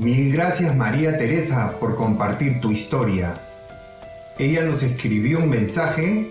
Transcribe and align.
Mil 0.00 0.32
gracias 0.32 0.74
María 0.74 1.18
Teresa 1.18 1.78
por 1.78 1.94
compartir 1.94 2.58
tu 2.62 2.70
historia. 2.70 3.34
Ella 4.38 4.64
nos 4.64 4.82
escribió 4.82 5.40
un 5.40 5.50
mensaje 5.50 6.26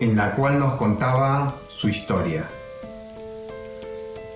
en 0.00 0.16
la 0.16 0.34
cual 0.34 0.58
nos 0.58 0.76
contaba 0.76 1.56
su 1.68 1.90
historia. 1.90 2.48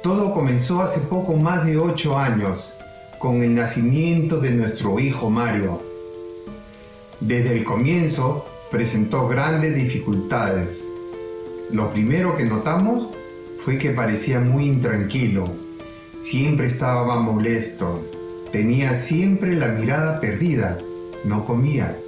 Todo 0.02 0.34
comenzó 0.34 0.82
hace 0.82 1.00
poco 1.00 1.32
más 1.36 1.64
de 1.64 1.78
ocho 1.78 2.18
años 2.18 2.74
con 3.18 3.42
el 3.42 3.54
nacimiento 3.54 4.40
de 4.40 4.50
nuestro 4.50 5.00
hijo 5.00 5.30
Mario. 5.30 5.80
Desde 7.20 7.56
el 7.56 7.64
comienzo 7.64 8.44
presentó 8.70 9.26
grandes 9.26 9.74
dificultades. 9.74 10.84
Lo 11.70 11.90
primero 11.90 12.36
que 12.36 12.44
notamos 12.44 13.08
fue 13.64 13.78
que 13.78 13.92
parecía 13.92 14.38
muy 14.38 14.66
intranquilo, 14.66 15.48
siempre 16.18 16.66
estaba 16.66 17.18
molesto, 17.18 18.02
Tenía 18.54 18.94
siempre 18.94 19.56
la 19.56 19.66
mirada 19.66 20.20
perdida, 20.20 20.78
no 21.24 21.44
comía, 21.44 21.98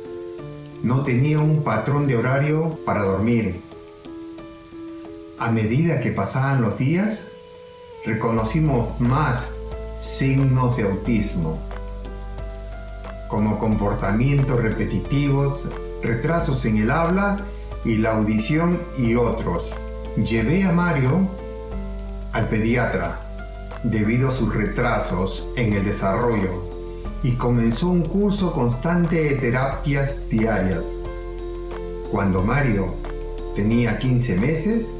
no 0.84 1.02
tenía 1.02 1.40
un 1.40 1.64
patrón 1.64 2.06
de 2.06 2.14
horario 2.14 2.78
para 2.86 3.02
dormir. 3.02 3.60
A 5.40 5.50
medida 5.50 6.00
que 6.00 6.12
pasaban 6.12 6.62
los 6.62 6.78
días, 6.78 7.26
reconocimos 8.04 9.00
más 9.00 9.54
signos 9.98 10.76
de 10.76 10.84
autismo, 10.84 11.58
como 13.28 13.58
comportamientos 13.58 14.62
repetitivos, 14.62 15.64
retrasos 16.00 16.64
en 16.64 16.76
el 16.76 16.92
habla 16.92 17.38
y 17.84 17.96
la 17.96 18.12
audición 18.12 18.80
y 18.96 19.16
otros. 19.16 19.74
Llevé 20.16 20.62
a 20.62 20.70
Mario 20.70 21.28
al 22.32 22.48
pediatra 22.48 23.25
debido 23.84 24.28
a 24.28 24.32
sus 24.32 24.54
retrasos 24.54 25.48
en 25.56 25.72
el 25.72 25.84
desarrollo 25.84 26.76
y 27.22 27.32
comenzó 27.32 27.88
un 27.88 28.02
curso 28.02 28.52
constante 28.52 29.22
de 29.22 29.34
terapias 29.34 30.28
diarias. 30.28 30.92
Cuando 32.10 32.42
Mario 32.42 32.94
tenía 33.54 33.98
15 33.98 34.36
meses, 34.36 34.94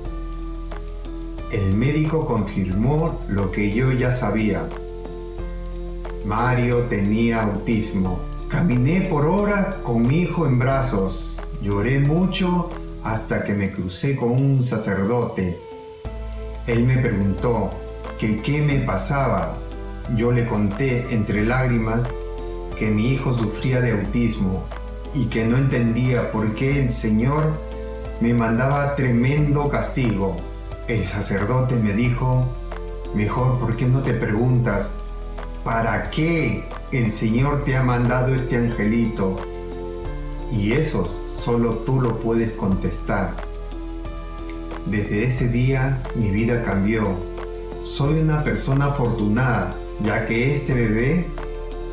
el 1.53 1.75
médico 1.75 2.27
confirmó 2.27 3.21
lo 3.29 3.51
que 3.53 3.71
yo 3.71 3.93
ya 3.93 4.13
sabía. 4.13 4.69
Mario 6.25 6.83
tenía 6.89 7.43
autismo. 7.43 8.19
Caminé 8.49 9.03
por 9.03 9.27
horas 9.27 9.77
con 9.85 10.03
mi 10.03 10.23
hijo 10.23 10.47
en 10.47 10.59
brazos. 10.59 11.31
Lloré 11.63 12.01
mucho 12.01 12.71
hasta 13.05 13.45
que 13.45 13.55
me 13.55 13.71
crucé 13.71 14.17
con 14.17 14.33
un 14.33 14.63
sacerdote. 14.65 15.57
Él 16.67 16.85
me 16.85 16.99
preguntó, 16.99 17.71
que 18.19 18.41
qué 18.41 18.63
me 18.63 18.79
pasaba. 18.81 19.55
Yo 20.15 20.33
le 20.33 20.47
conté 20.47 21.07
entre 21.11 21.45
lágrimas 21.45 22.01
que 22.79 22.91
mi 22.91 23.09
hijo 23.09 23.35
sufría 23.35 23.81
de 23.81 23.93
autismo 23.93 24.65
y 25.15 25.27
que 25.27 25.45
no 25.45 25.57
entendía 25.57 26.31
por 26.31 26.55
qué 26.55 26.83
el 26.83 26.91
Señor 26.91 27.53
me 28.21 28.35
mandaba 28.35 28.95
tremendo 28.97 29.69
castigo. 29.69 30.37
El 30.89 31.05
sacerdote 31.05 31.77
me 31.77 31.93
dijo, 31.93 32.47
mejor, 33.15 33.59
¿por 33.59 33.77
qué 33.77 33.87
no 33.87 34.03
te 34.03 34.15
preguntas 34.15 34.93
para 35.65 36.11
qué 36.11 36.65
el 36.93 37.11
Señor 37.11 37.65
te 37.65 37.77
ha 37.77 37.83
mandado 37.83 38.35
este 38.35 38.57
angelito? 38.57 39.37
Y 40.53 40.73
eso 40.73 41.09
solo 41.27 41.79
tú 41.79 42.01
lo 42.01 42.21
puedes 42.21 42.53
contestar. 42.53 43.35
Desde 44.87 45.25
ese 45.25 45.49
día 45.49 46.01
mi 46.15 46.31
vida 46.31 46.63
cambió 46.63 47.36
soy 47.87 48.19
una 48.19 48.43
persona 48.43 48.87
afortunada, 48.87 49.73
ya 50.03 50.27
que 50.27 50.53
este 50.53 50.75
bebé 50.75 51.27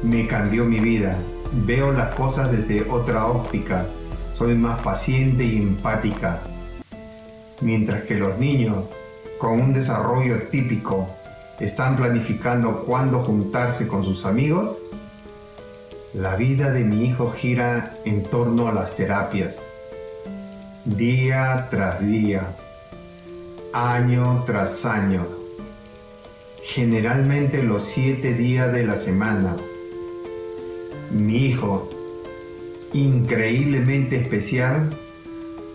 me 0.01 0.25
cambió 0.25 0.65
mi 0.65 0.79
vida. 0.79 1.17
Veo 1.65 1.91
las 1.91 2.15
cosas 2.15 2.51
desde 2.51 2.89
otra 2.89 3.27
óptica. 3.27 3.85
Soy 4.33 4.55
más 4.55 4.81
paciente 4.81 5.43
y 5.43 5.57
empática. 5.57 6.41
Mientras 7.61 8.01
que 8.03 8.15
los 8.15 8.39
niños, 8.39 8.85
con 9.37 9.61
un 9.61 9.71
desarrollo 9.71 10.47
típico, 10.49 11.07
están 11.59 11.95
planificando 11.95 12.85
cuándo 12.85 13.19
juntarse 13.19 13.87
con 13.87 14.03
sus 14.03 14.25
amigos, 14.25 14.79
la 16.15 16.35
vida 16.35 16.71
de 16.71 16.83
mi 16.83 17.05
hijo 17.05 17.31
gira 17.31 17.93
en 18.03 18.23
torno 18.23 18.67
a 18.67 18.73
las 18.73 18.95
terapias. 18.95 19.61
Día 20.85 21.67
tras 21.69 22.01
día, 22.01 22.47
año 23.73 24.43
tras 24.45 24.85
año 24.85 25.42
generalmente 26.65 27.61
los 27.61 27.83
siete 27.83 28.33
días 28.33 28.71
de 28.71 28.85
la 28.85 28.95
semana. 28.95 29.55
Mi 31.11 31.45
hijo, 31.45 31.89
increíblemente 32.93 34.15
especial, 34.15 34.89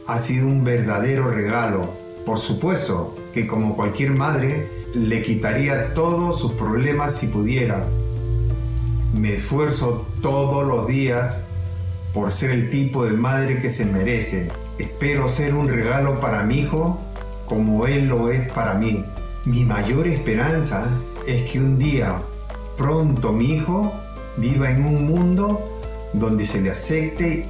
ha 0.07 0.19
sido 0.19 0.47
un 0.47 0.65
verdadero 0.65 1.31
regalo. 1.31 1.93
Por 2.25 2.39
supuesto 2.39 3.15
que 3.35 3.47
como 3.47 3.77
cualquier 3.77 4.13
madre, 4.13 4.67
le 4.95 5.23
quitaría 5.23 5.93
todos 5.93 6.41
sus 6.41 6.55
problemas 6.55 7.15
si 7.15 7.27
pudiera. 7.27 7.87
Me 9.15 9.35
esfuerzo 9.35 10.07
todos 10.23 10.67
los 10.67 10.87
días 10.87 11.43
por 12.15 12.33
ser 12.33 12.51
el 12.51 12.71
tipo 12.71 13.05
de 13.05 13.13
madre 13.13 13.61
que 13.61 13.69
se 13.69 13.85
merece. 13.85 14.49
Espero 14.79 15.29
ser 15.29 15.55
un 15.55 15.69
regalo 15.69 16.19
para 16.21 16.43
mi 16.43 16.61
hijo 16.61 16.99
como 17.47 17.87
él 17.87 18.07
lo 18.07 18.31
es 18.31 18.51
para 18.53 18.75
mí. 18.75 19.05
Mi 19.45 19.65
mayor 19.65 20.07
esperanza 20.07 20.89
es 21.27 21.51
que 21.51 21.61
un 21.61 21.79
día 21.79 22.21
pronto 22.77 23.33
mi 23.33 23.55
hijo 23.55 23.93
viva 24.37 24.71
en 24.71 24.85
un 24.85 25.07
mundo 25.07 25.61
donde 26.13 26.45
se 26.45 26.61
le 26.61 26.71
acepte 26.71 27.47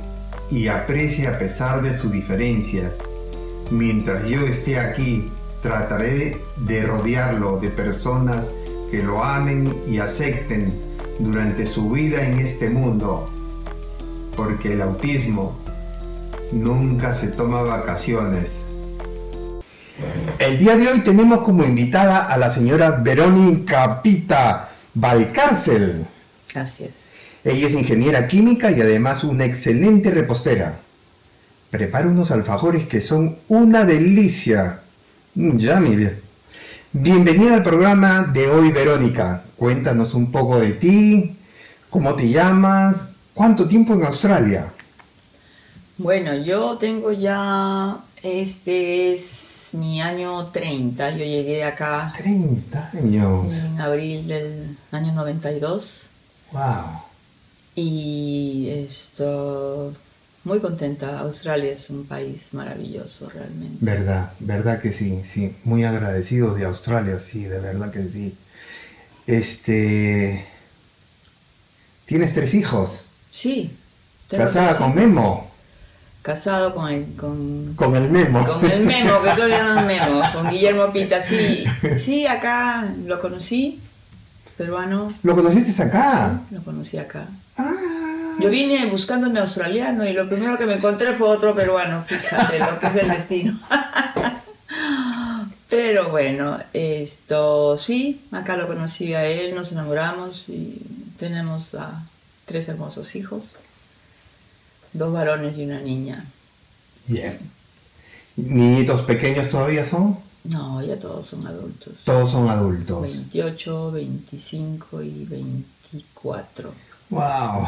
y 0.50 0.68
aprecie 0.68 1.26
a 1.26 1.38
pesar 1.38 1.82
de 1.82 1.94
sus 1.94 2.12
diferencias. 2.12 2.92
Mientras 3.70 4.28
yo 4.28 4.42
esté 4.42 4.78
aquí, 4.78 5.30
trataré 5.62 6.40
de 6.56 6.82
rodearlo 6.84 7.58
de 7.58 7.68
personas 7.68 8.50
que 8.90 9.02
lo 9.02 9.22
amen 9.22 9.74
y 9.88 9.98
acepten 9.98 10.72
durante 11.18 11.66
su 11.66 11.90
vida 11.90 12.24
en 12.24 12.38
este 12.38 12.70
mundo, 12.70 13.28
porque 14.36 14.72
el 14.72 14.82
autismo 14.82 15.58
nunca 16.52 17.12
se 17.12 17.28
toma 17.28 17.62
vacaciones. 17.62 18.66
El 20.38 20.58
día 20.58 20.76
de 20.76 20.88
hoy 20.88 21.00
tenemos 21.00 21.42
como 21.42 21.64
invitada 21.64 22.26
a 22.26 22.36
la 22.36 22.50
señora 22.50 22.92
Verónica 22.92 24.00
Pita 24.00 24.68
Valcárcel. 24.94 26.06
Así 26.54 26.84
es. 26.84 27.08
Ella 27.44 27.66
es 27.66 27.74
ingeniera 27.74 28.28
química 28.28 28.70
y 28.70 28.80
además 28.80 29.24
una 29.24 29.44
excelente 29.44 30.10
repostera. 30.10 30.78
Prepara 31.70 32.06
unos 32.06 32.30
alfajores 32.30 32.86
que 32.86 33.00
son 33.00 33.38
una 33.48 33.84
delicia. 33.84 34.80
Ya, 35.34 35.80
mi 35.80 35.96
bien. 35.96 36.20
Bienvenida 36.92 37.54
al 37.54 37.62
programa 37.62 38.22
de 38.22 38.48
hoy, 38.48 38.70
Verónica. 38.70 39.42
Cuéntanos 39.56 40.14
un 40.14 40.30
poco 40.30 40.60
de 40.60 40.72
ti, 40.72 41.36
cómo 41.90 42.14
te 42.14 42.28
llamas, 42.28 43.08
cuánto 43.34 43.66
tiempo 43.66 43.94
en 43.94 44.04
Australia. 44.04 44.66
Bueno, 45.96 46.34
yo 46.36 46.78
tengo 46.78 47.10
ya 47.10 47.98
este 48.22 49.12
es 49.12 49.70
mi 49.74 50.00
año 50.00 50.46
30. 50.46 51.10
Yo 51.12 51.24
llegué 51.24 51.64
acá. 51.64 52.12
30 52.16 52.90
años. 52.94 53.54
En 53.54 53.80
abril 53.80 54.26
del 54.26 54.76
año 54.90 55.12
92. 55.12 56.02
Wow. 56.52 57.02
Y 57.74 58.68
esto 58.70 59.92
muy 60.44 60.60
contenta. 60.60 61.20
Australia 61.20 61.72
es 61.72 61.90
un 61.90 62.06
país 62.06 62.48
maravilloso 62.52 63.28
realmente. 63.28 63.76
Verdad, 63.80 64.32
verdad 64.40 64.80
que 64.80 64.92
sí, 64.92 65.22
sí. 65.24 65.54
Muy 65.64 65.84
agradecidos 65.84 66.56
de 66.56 66.64
Australia, 66.64 67.18
sí, 67.18 67.44
de 67.44 67.60
verdad 67.60 67.92
que 67.92 68.08
sí. 68.08 68.34
Este. 69.26 70.46
¿Tienes 72.06 72.32
tres 72.32 72.54
hijos? 72.54 73.04
Sí. 73.30 73.76
¿Casada 74.28 74.76
con 74.76 74.94
Memo? 74.94 75.50
Casado 76.28 76.74
con 76.74 76.88
el, 76.90 77.06
con, 77.16 77.72
con 77.74 77.96
el 77.96 78.10
Memo. 78.10 78.44
Con 78.44 78.70
el 78.70 78.84
Memo, 78.84 79.22
que 79.22 79.30
todos 79.30 79.48
llaman 79.48 79.86
Memo, 79.86 80.20
con 80.34 80.50
Guillermo 80.50 80.92
Pita. 80.92 81.22
Sí, 81.22 81.64
sí, 81.96 82.26
acá 82.26 82.86
lo 83.06 83.18
conocí 83.18 83.80
peruano. 84.58 85.14
¿Lo 85.22 85.34
conociste 85.34 85.82
acá? 85.82 86.38
Lo 86.50 86.62
conocí 86.62 86.98
acá. 86.98 87.24
Ah. 87.56 87.72
Yo 88.40 88.50
vine 88.50 88.84
buscando 88.90 89.26
un 89.26 89.38
australiano 89.38 90.04
y 90.04 90.12
lo 90.12 90.28
primero 90.28 90.58
que 90.58 90.66
me 90.66 90.74
encontré 90.74 91.14
fue 91.14 91.30
otro 91.30 91.54
peruano, 91.54 92.04
fíjate 92.04 92.58
lo 92.58 92.78
que 92.78 92.88
es 92.88 92.96
el 92.96 93.08
destino. 93.08 93.58
Pero 95.70 96.10
bueno, 96.10 96.58
esto 96.74 97.78
sí, 97.78 98.20
acá 98.32 98.58
lo 98.58 98.66
conocí 98.66 99.14
a 99.14 99.24
él, 99.24 99.54
nos 99.54 99.72
enamoramos 99.72 100.44
y 100.48 100.82
tenemos 101.18 101.74
a 101.74 102.02
tres 102.44 102.68
hermosos 102.68 103.16
hijos, 103.16 103.58
dos 104.92 105.12
varones 105.12 105.56
y 105.58 105.64
una 105.64 105.80
niña. 105.80 106.24
Bien. 107.06 107.38
¿Niñitos 108.36 109.02
pequeños 109.02 109.50
todavía 109.50 109.84
son? 109.84 110.18
No, 110.44 110.82
ya 110.82 110.96
todos 110.96 111.26
son 111.26 111.46
adultos. 111.46 111.94
Todos 112.04 112.30
son 112.30 112.48
adultos. 112.48 113.02
28, 113.02 113.92
25 113.92 115.02
y 115.02 115.24
24. 115.24 116.72
¡Wow! 117.10 117.66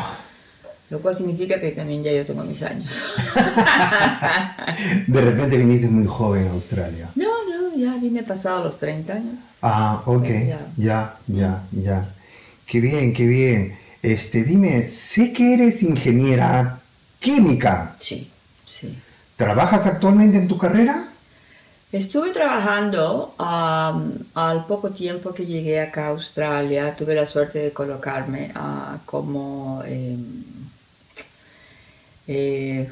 Lo 0.90 1.00
cual 1.00 1.14
significa 1.14 1.61
que 1.61 1.70
también 1.70 2.02
ya 2.02 2.12
yo 2.12 2.26
tengo 2.26 2.43
mis 2.43 2.62
años. 2.62 3.05
De 5.06 5.20
repente 5.20 5.56
viniste 5.56 5.87
muy 5.87 6.06
joven 6.06 6.49
a 6.49 6.50
Australia. 6.50 7.08
No, 7.14 7.28
no, 7.49 7.76
ya 7.76 7.96
vine 7.96 8.22
pasado 8.22 8.64
los 8.64 8.78
30 8.78 9.12
años. 9.12 9.34
Ah, 9.62 10.02
ok. 10.06 10.26
Ya. 10.26 10.67
Ya, 10.76 11.17
ya, 11.28 11.62
ya. 11.72 12.08
Qué 12.67 12.81
bien, 12.81 13.12
qué 13.12 13.26
bien. 13.26 13.78
Este, 14.02 14.43
dime, 14.43 14.82
sé 14.82 15.32
que 15.32 15.55
eres 15.55 15.82
ingeniera 15.82 16.80
química. 17.20 17.94
Sí, 18.00 18.28
sí. 18.67 18.99
¿Trabajas 19.37 19.87
actualmente 19.87 20.38
en 20.38 20.49
tu 20.49 20.58
carrera? 20.58 21.06
Estuve 21.93 22.31
trabajando 22.31 23.34
al 23.38 24.67
poco 24.67 24.90
tiempo 24.90 25.34
que 25.34 25.44
llegué 25.44 25.81
acá 25.81 26.06
a 26.06 26.11
Australia. 26.11 26.94
Tuve 26.96 27.14
la 27.14 27.26
suerte 27.26 27.58
de 27.58 27.72
colocarme 27.72 28.52
ah, 28.55 28.99
como 29.05 29.82
em, 29.84 30.44
eh, 32.28 32.88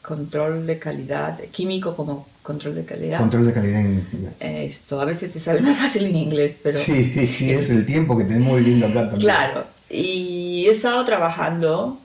control 0.00 0.66
de 0.66 0.78
calidad, 0.78 1.38
químico 1.50 1.94
como 1.94 2.26
control 2.42 2.76
de 2.76 2.84
calidad. 2.86 3.18
Control 3.18 3.46
de 3.46 3.52
calidad 3.52 3.80
en... 3.80 4.06
Esto 4.40 5.00
a 5.00 5.04
veces 5.04 5.32
te 5.32 5.40
sale 5.40 5.60
más 5.60 5.76
fácil 5.76 6.06
en 6.06 6.16
inglés, 6.16 6.56
pero 6.62 6.78
Sí, 6.78 7.04
sí, 7.04 7.26
sí, 7.26 7.50
es 7.52 7.68
el 7.70 7.84
tiempo 7.84 8.16
que 8.16 8.24
tenemos 8.24 8.56
viviendo 8.58 8.86
acá 8.86 9.10
también. 9.10 9.20
Claro, 9.20 9.64
y 9.90 10.64
he 10.66 10.70
estado 10.70 11.04
trabajando 11.04 12.00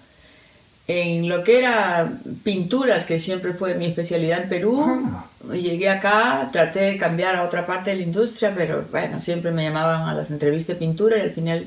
en 0.94 1.30
lo 1.30 1.44
que 1.44 1.60
era 1.60 2.12
pinturas, 2.44 3.06
que 3.06 3.20
siempre 3.20 3.54
fue 3.54 3.76
mi 3.76 3.86
especialidad 3.86 4.44
en 4.44 4.50
Perú. 4.50 4.84
Ah. 4.86 5.26
Llegué 5.54 5.90
acá, 5.90 6.50
traté 6.52 6.80
de 6.82 6.98
cambiar 6.98 7.36
a 7.36 7.44
otra 7.44 7.66
parte 7.66 7.92
de 7.92 7.98
la 7.98 8.04
industria, 8.04 8.54
pero 8.56 8.86
bueno, 8.92 9.20
siempre 9.20 9.52
me 9.52 9.64
llamaban 9.64 10.08
a 10.08 10.14
las 10.14 10.30
entrevistas 10.30 10.76
de 10.76 10.80
pintura 10.86 11.18
y 11.18 11.22
al 11.22 11.32
final 11.32 11.66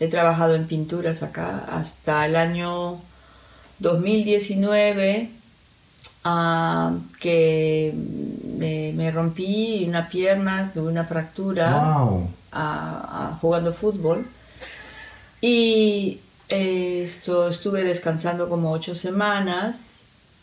he 0.00 0.08
trabajado 0.08 0.54
en 0.54 0.66
pinturas 0.66 1.22
acá 1.22 1.64
hasta 1.70 2.24
el 2.26 2.36
año 2.36 3.00
2019, 3.80 5.30
ah, 6.24 6.92
que 7.20 7.92
me, 8.56 8.92
me 8.94 9.10
rompí 9.10 9.84
una 9.86 10.08
pierna, 10.08 10.70
tuve 10.74 10.88
una 10.88 11.04
fractura 11.04 11.98
Wow. 11.98 12.28
jugando 13.40 13.72
fútbol. 13.72 14.26
Y 15.40 16.18
esto, 16.48 17.48
estuve 17.48 17.84
descansando 17.84 18.48
como 18.48 18.72
ocho 18.72 18.94
semanas 18.96 19.92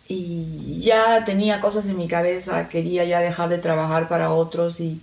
y 0.07 0.79
ya 0.81 1.23
tenía 1.25 1.59
cosas 1.59 1.87
en 1.87 1.97
mi 1.97 2.07
cabeza, 2.07 2.69
quería 2.69 3.05
ya 3.05 3.19
dejar 3.19 3.49
de 3.49 3.57
trabajar 3.57 4.07
para 4.07 4.31
otros 4.31 4.79
y, 4.79 5.01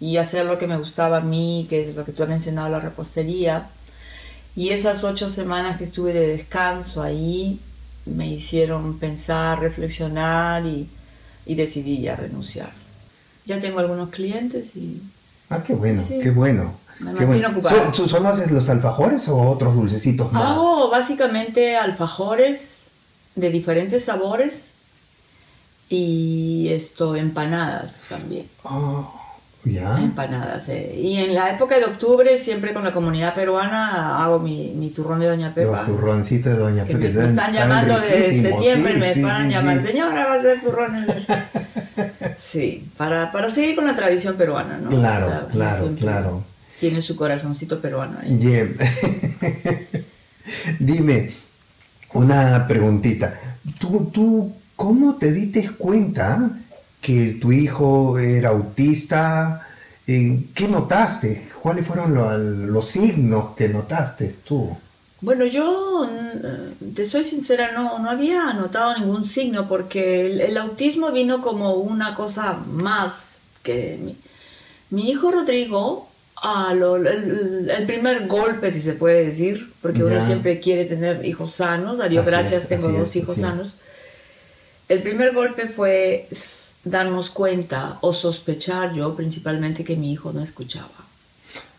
y 0.00 0.18
hacer 0.18 0.46
lo 0.46 0.58
que 0.58 0.66
me 0.68 0.76
gustaba 0.76 1.18
a 1.18 1.20
mí, 1.22 1.66
que 1.68 1.88
es 1.88 1.96
lo 1.96 2.04
que 2.04 2.12
tú 2.12 2.22
has 2.22 2.28
mencionado, 2.28 2.68
la 2.70 2.80
repostería. 2.80 3.66
Y 4.54 4.70
esas 4.70 5.02
ocho 5.04 5.28
semanas 5.28 5.78
que 5.78 5.84
estuve 5.84 6.12
de 6.12 6.28
descanso 6.28 7.02
ahí 7.02 7.58
me 8.06 8.28
hicieron 8.30 8.98
pensar, 8.98 9.60
reflexionar 9.60 10.64
y, 10.64 10.88
y 11.44 11.54
decidí 11.56 12.00
ya 12.02 12.14
renunciar. 12.16 12.70
Ya 13.46 13.60
tengo 13.60 13.80
algunos 13.80 14.10
clientes 14.10 14.76
y 14.76 15.02
Ah, 15.48 15.62
qué 15.62 15.74
bueno, 15.74 16.02
Sí. 16.06 16.18
qué 16.20 16.30
bueno. 16.30 16.74
Me 16.98 17.12
mantiene 17.12 17.46
ocupada. 17.46 17.92
¿Son- 17.92 18.08
¿Solo 18.08 18.28
haces 18.28 18.50
los 18.50 18.68
alfajores 18.70 19.28
o 19.28 19.38
otros 19.40 19.74
dulcecitos 19.74 20.32
más? 20.32 20.52
Hago 20.52 20.88
básicamente 20.90 21.76
alfajores 21.76 22.82
de 23.34 23.50
diferentes 23.50 24.04
sabores 24.04 24.68
y 25.88 26.68
esto, 26.70 27.14
empanadas 27.16 28.06
también. 28.08 28.46
Oh, 28.64 29.12
ya. 29.64 29.98
Empanadas. 29.98 30.68
eh. 30.68 30.94
Y 30.98 31.18
en 31.18 31.34
la 31.34 31.50
época 31.50 31.78
de 31.78 31.84
octubre, 31.84 32.38
siempre 32.38 32.72
con 32.72 32.82
la 32.82 32.92
comunidad 32.92 33.34
peruana, 33.34 34.22
hago 34.24 34.38
mi, 34.40 34.72
mi 34.74 34.90
turrón 34.90 35.20
de 35.20 35.26
Doña 35.28 35.52
Pepa. 35.54 35.72
Los 35.78 35.84
turroncitos 35.84 36.52
de 36.52 36.58
Doña 36.58 36.84
Pepa. 36.84 36.98
me, 36.98 37.06
están 37.06 37.52
llamando 37.52 37.98
riquísimos, 37.98 38.64
septiembre, 38.64 38.94
sí, 38.94 39.00
me 39.00 39.14
sí, 39.14 39.22
van 39.22 39.42
a 39.42 39.48
llamar, 39.48 39.82
señora, 39.82 40.24
va 40.26 40.32
a 40.32 40.36
hacer 40.36 40.60
turrones. 40.62 41.06
Sí, 42.36 42.86
para, 42.98 43.32
para 43.32 43.48
seguir 43.48 43.74
con 43.76 43.86
la 43.86 43.96
tradición 43.96 44.36
peruana, 44.36 44.76
¿no? 44.76 44.90
Claro, 44.90 45.48
claro, 45.50 45.76
siempre 45.78 46.02
claro. 46.02 46.44
Tiene 46.80 47.00
su 47.02 47.16
corazoncito 47.16 47.80
peruano 47.80 48.18
ahí. 48.20 48.34
Bien. 48.34 48.76
Dime, 50.78 51.30
una 52.14 52.66
preguntita. 52.66 53.38
¿Tú, 53.78 54.10
¿Tú 54.12 54.52
cómo 54.76 55.16
te 55.16 55.32
diste 55.32 55.68
cuenta 55.70 56.50
que 57.00 57.38
tu 57.40 57.52
hijo 57.52 58.18
era 58.18 58.50
autista? 58.50 59.66
¿En 60.06 60.48
¿Qué 60.54 60.68
notaste? 60.68 61.48
¿Cuáles 61.62 61.86
fueron 61.86 62.14
lo- 62.14 62.38
los 62.38 62.86
signos 62.88 63.56
que 63.56 63.68
notaste 63.68 64.34
tú? 64.46 64.76
Bueno, 65.20 65.46
yo 65.46 66.08
te 66.94 67.04
soy 67.06 67.24
sincera, 67.24 67.72
no, 67.72 67.98
no 67.98 68.10
había 68.10 68.52
notado 68.52 68.96
ningún 68.98 69.24
signo 69.24 69.66
porque 69.66 70.26
el, 70.26 70.40
el 70.42 70.56
autismo 70.58 71.10
vino 71.10 71.40
como 71.40 71.74
una 71.74 72.14
cosa 72.14 72.58
más 72.70 73.40
que 73.62 73.98
mi, 74.00 74.16
mi 74.90 75.10
hijo 75.10 75.30
Rodrigo, 75.32 76.08
a 76.36 76.74
lo- 76.74 76.96
el, 76.96 77.70
el 77.70 77.86
primer 77.86 78.26
golpe, 78.26 78.70
si 78.72 78.80
se 78.80 78.92
puede 78.94 79.24
decir, 79.24 79.72
porque 79.82 80.04
uno 80.04 80.20
siempre 80.20 80.60
quiere 80.60 80.84
tener 80.84 81.24
hijos 81.24 81.52
sanos, 81.52 82.00
a 82.00 82.08
Dios 82.08 82.26
gracias 82.26 82.64
es, 82.64 82.68
tengo 82.68 82.88
dos 82.88 83.10
es, 83.10 83.16
hijos 83.16 83.38
sanos. 83.38 83.76
El 84.88 85.02
primer 85.02 85.34
golpe 85.34 85.66
fue 85.68 86.28
darnos 86.84 87.30
cuenta 87.30 87.98
o 88.02 88.12
sospechar 88.12 88.94
yo 88.94 89.16
principalmente 89.16 89.82
que 89.82 89.96
mi 89.96 90.12
hijo 90.12 90.32
no 90.32 90.42
escuchaba. 90.42 90.88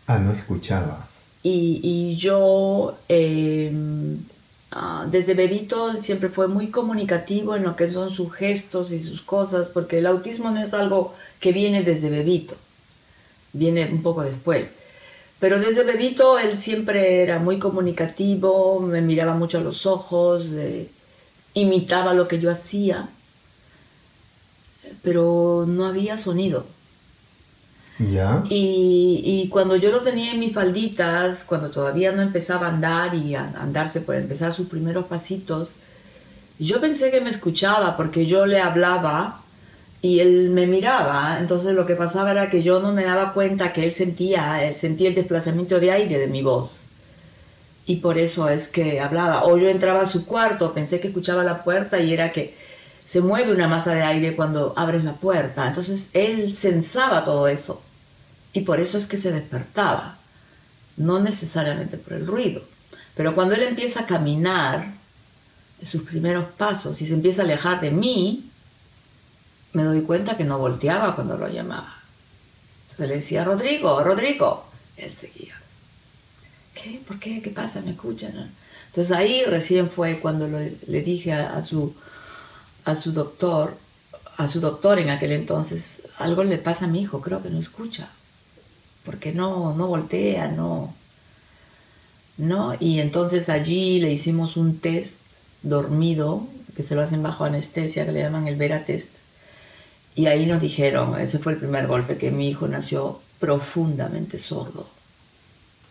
Ah, 0.06 0.18
no 0.18 0.32
escuchaba. 0.32 1.06
Y, 1.42 1.80
y 1.82 2.16
yo, 2.16 2.98
eh, 3.08 3.72
ah, 4.72 5.06
desde 5.10 5.34
bebito, 5.34 6.02
siempre 6.02 6.28
fue 6.28 6.48
muy 6.48 6.68
comunicativo 6.68 7.56
en 7.56 7.62
lo 7.62 7.76
que 7.76 7.88
son 7.90 8.10
sus 8.10 8.32
gestos 8.34 8.92
y 8.92 9.00
sus 9.00 9.22
cosas, 9.22 9.68
porque 9.68 9.98
el 9.98 10.06
autismo 10.06 10.50
no 10.50 10.62
es 10.62 10.74
algo 10.74 11.14
que 11.40 11.52
viene 11.52 11.82
desde 11.82 12.10
bebito, 12.10 12.56
viene 13.52 13.88
un 13.90 14.02
poco 14.02 14.22
después. 14.22 14.74
Pero 15.40 15.60
desde 15.60 15.84
bebito 15.84 16.38
él 16.38 16.58
siempre 16.58 17.22
era 17.22 17.38
muy 17.38 17.58
comunicativo, 17.58 18.80
me 18.80 19.00
miraba 19.00 19.34
mucho 19.34 19.58
a 19.58 19.60
los 19.60 19.86
ojos, 19.86 20.48
eh, 20.52 20.90
imitaba 21.54 22.12
lo 22.12 22.26
que 22.26 22.40
yo 22.40 22.50
hacía, 22.50 23.08
pero 25.02 25.64
no 25.66 25.86
había 25.86 26.16
sonido. 26.16 26.66
¿Ya? 28.00 28.44
Y, 28.48 29.22
y 29.24 29.48
cuando 29.48 29.76
yo 29.76 29.90
lo 29.90 30.00
tenía 30.00 30.32
en 30.32 30.40
mis 30.40 30.54
falditas, 30.54 31.44
cuando 31.44 31.70
todavía 31.70 32.12
no 32.12 32.22
empezaba 32.22 32.66
a 32.66 32.70
andar 32.70 33.14
y 33.14 33.34
a 33.34 33.52
andarse 33.60 34.00
por 34.00 34.14
empezar 34.14 34.52
sus 34.52 34.68
primeros 34.68 35.06
pasitos, 35.06 35.74
yo 36.58 36.80
pensé 36.80 37.10
que 37.10 37.20
me 37.20 37.30
escuchaba 37.30 37.96
porque 37.96 38.26
yo 38.26 38.46
le 38.46 38.60
hablaba 38.60 39.40
y 40.00 40.20
él 40.20 40.50
me 40.50 40.66
miraba. 40.66 41.38
Entonces 41.38 41.74
lo 41.74 41.86
que 41.86 41.96
pasaba 41.96 42.30
era 42.30 42.50
que 42.50 42.62
yo 42.62 42.80
no 42.80 42.92
me 42.92 43.04
daba 43.04 43.32
cuenta 43.32 43.72
que 43.72 43.84
él 43.84 43.92
sentía, 43.92 44.72
sentía 44.72 45.08
el 45.08 45.14
desplazamiento 45.14 45.80
de 45.80 45.92
aire 45.92 46.18
de 46.18 46.28
mi 46.28 46.42
voz. 46.42 46.78
Y 47.86 47.96
por 47.96 48.18
eso 48.18 48.48
es 48.48 48.68
que 48.68 49.00
hablaba. 49.00 49.44
O 49.44 49.56
yo 49.56 49.68
entraba 49.68 50.02
a 50.02 50.06
su 50.06 50.26
cuarto, 50.26 50.72
pensé 50.72 51.00
que 51.00 51.08
escuchaba 51.08 51.42
la 51.42 51.64
puerta 51.64 51.98
y 52.00 52.12
era 52.12 52.32
que 52.32 52.54
se 53.04 53.22
mueve 53.22 53.52
una 53.52 53.66
masa 53.66 53.94
de 53.94 54.02
aire 54.02 54.36
cuando 54.36 54.74
abres 54.76 55.04
la 55.04 55.14
puerta. 55.14 55.66
Entonces 55.66 56.10
él 56.12 56.54
sensaba 56.54 57.24
todo 57.24 57.48
eso. 57.48 57.82
Y 58.52 58.60
por 58.60 58.80
eso 58.80 58.98
es 58.98 59.06
que 59.06 59.16
se 59.16 59.32
despertaba. 59.32 60.18
No 60.96 61.18
necesariamente 61.20 61.96
por 61.96 62.12
el 62.14 62.26
ruido. 62.26 62.62
Pero 63.14 63.34
cuando 63.34 63.54
él 63.54 63.62
empieza 63.62 64.00
a 64.00 64.06
caminar, 64.06 64.92
sus 65.82 66.02
primeros 66.02 66.46
pasos, 66.56 67.00
y 67.00 67.06
se 67.06 67.14
empieza 67.14 67.42
a 67.42 67.44
alejar 67.44 67.80
de 67.80 67.90
mí, 67.90 68.47
me 69.72 69.82
doy 69.84 70.02
cuenta 70.02 70.36
que 70.36 70.44
no 70.44 70.58
volteaba 70.58 71.14
cuando 71.14 71.36
lo 71.36 71.48
llamaba. 71.48 71.94
Entonces 72.82 73.08
le 73.08 73.14
decía, 73.16 73.44
Rodrigo, 73.44 74.02
Rodrigo. 74.02 74.64
Él 74.96 75.12
seguía. 75.12 75.54
¿Qué? 76.74 77.00
¿Por 77.06 77.18
qué? 77.18 77.40
¿Qué 77.42 77.50
pasa? 77.50 77.80
¿Me 77.82 77.90
escuchan? 77.92 78.52
Entonces 78.86 79.16
ahí 79.16 79.44
recién 79.46 79.90
fue 79.90 80.18
cuando 80.18 80.48
le 80.48 81.02
dije 81.02 81.32
a, 81.32 81.56
a 81.56 81.62
su, 81.62 81.94
a 82.84 82.94
su 82.94 83.12
doctor, 83.12 83.76
a 84.36 84.46
su 84.48 84.60
doctor 84.60 84.98
en 84.98 85.10
aquel 85.10 85.32
entonces, 85.32 86.02
algo 86.18 86.42
le 86.44 86.58
pasa 86.58 86.86
a 86.86 86.88
mi 86.88 87.00
hijo, 87.02 87.20
creo 87.20 87.42
que 87.42 87.50
no 87.50 87.58
escucha. 87.58 88.08
porque 89.04 89.32
no, 89.32 89.74
no 89.74 89.86
voltea, 89.86 90.48
no. 90.48 90.94
¿No? 92.36 92.74
Y 92.78 93.00
entonces 93.00 93.48
allí 93.48 94.00
le 94.00 94.12
hicimos 94.12 94.56
un 94.56 94.78
test 94.80 95.22
dormido, 95.62 96.46
que 96.76 96.82
se 96.82 96.94
lo 96.94 97.02
hacen 97.02 97.22
bajo 97.22 97.44
anestesia, 97.44 98.04
que 98.06 98.12
le 98.12 98.20
llaman 98.20 98.46
el 98.46 98.56
Vera 98.56 98.84
test. 98.84 99.14
Y 100.18 100.26
ahí 100.26 100.46
nos 100.46 100.60
dijeron, 100.60 101.16
ese 101.20 101.38
fue 101.38 101.52
el 101.52 101.60
primer 101.60 101.86
golpe, 101.86 102.18
que 102.18 102.32
mi 102.32 102.48
hijo 102.48 102.66
nació 102.66 103.20
profundamente 103.38 104.36
sordo. 104.36 104.88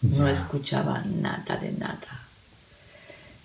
No 0.01 0.27
escuchaba 0.27 1.01
nada 1.05 1.55
de 1.55 1.71
nada. 1.71 2.25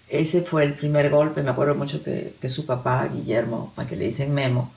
Ese 0.09 0.43
fue 0.43 0.65
el 0.65 0.75
primer 0.75 1.09
golpe. 1.09 1.45
Me 1.45 1.51
acuerdo 1.51 1.77
mucho 1.77 2.03
que, 2.03 2.35
que 2.41 2.49
su 2.49 2.67
papá, 2.67 3.07
Guillermo, 3.07 3.73
a 3.77 3.87
que 3.87 3.95
le 3.95 4.07
dicen 4.07 4.35
Memo, 4.35 4.73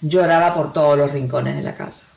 lloraba 0.00 0.54
por 0.54 0.72
todos 0.72 0.98
los 0.98 1.12
rincones 1.12 1.54
de 1.54 1.62
la 1.62 1.76
casa. 1.76 2.08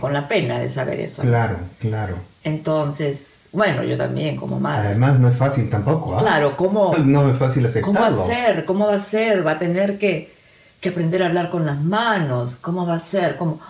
con 0.00 0.14
la 0.14 0.28
pena 0.28 0.58
de 0.58 0.70
saber 0.70 1.00
eso. 1.00 1.20
Claro, 1.20 1.58
claro. 1.80 2.16
Entonces, 2.44 3.44
bueno, 3.52 3.84
yo 3.84 3.98
también 3.98 4.36
como 4.36 4.58
madre. 4.58 4.88
Además 4.88 5.20
no 5.20 5.28
es 5.28 5.36
fácil 5.36 5.68
tampoco. 5.68 6.16
¿ah? 6.16 6.22
Claro, 6.22 6.56
¿cómo? 6.56 6.96
No 7.04 7.30
es 7.30 7.36
fácil 7.36 7.66
aceptarlo. 7.66 7.92
¿Cómo 7.92 8.00
va 8.00 8.06
a 8.06 8.10
ser? 8.10 8.64
¿Cómo 8.64 8.86
va 8.86 8.94
a 8.94 8.98
ser? 8.98 9.46
Va 9.46 9.50
a 9.52 9.58
tener 9.58 9.98
que, 9.98 10.40
que 10.82 10.88
aprender 10.88 11.22
a 11.22 11.28
hablar 11.28 11.48
con 11.48 11.64
las 11.64 11.80
manos. 11.80 12.56
¿Cómo 12.56 12.84
va 12.84 12.94
a 12.94 12.98
ser? 12.98 13.36
¿Cómo? 13.36 13.60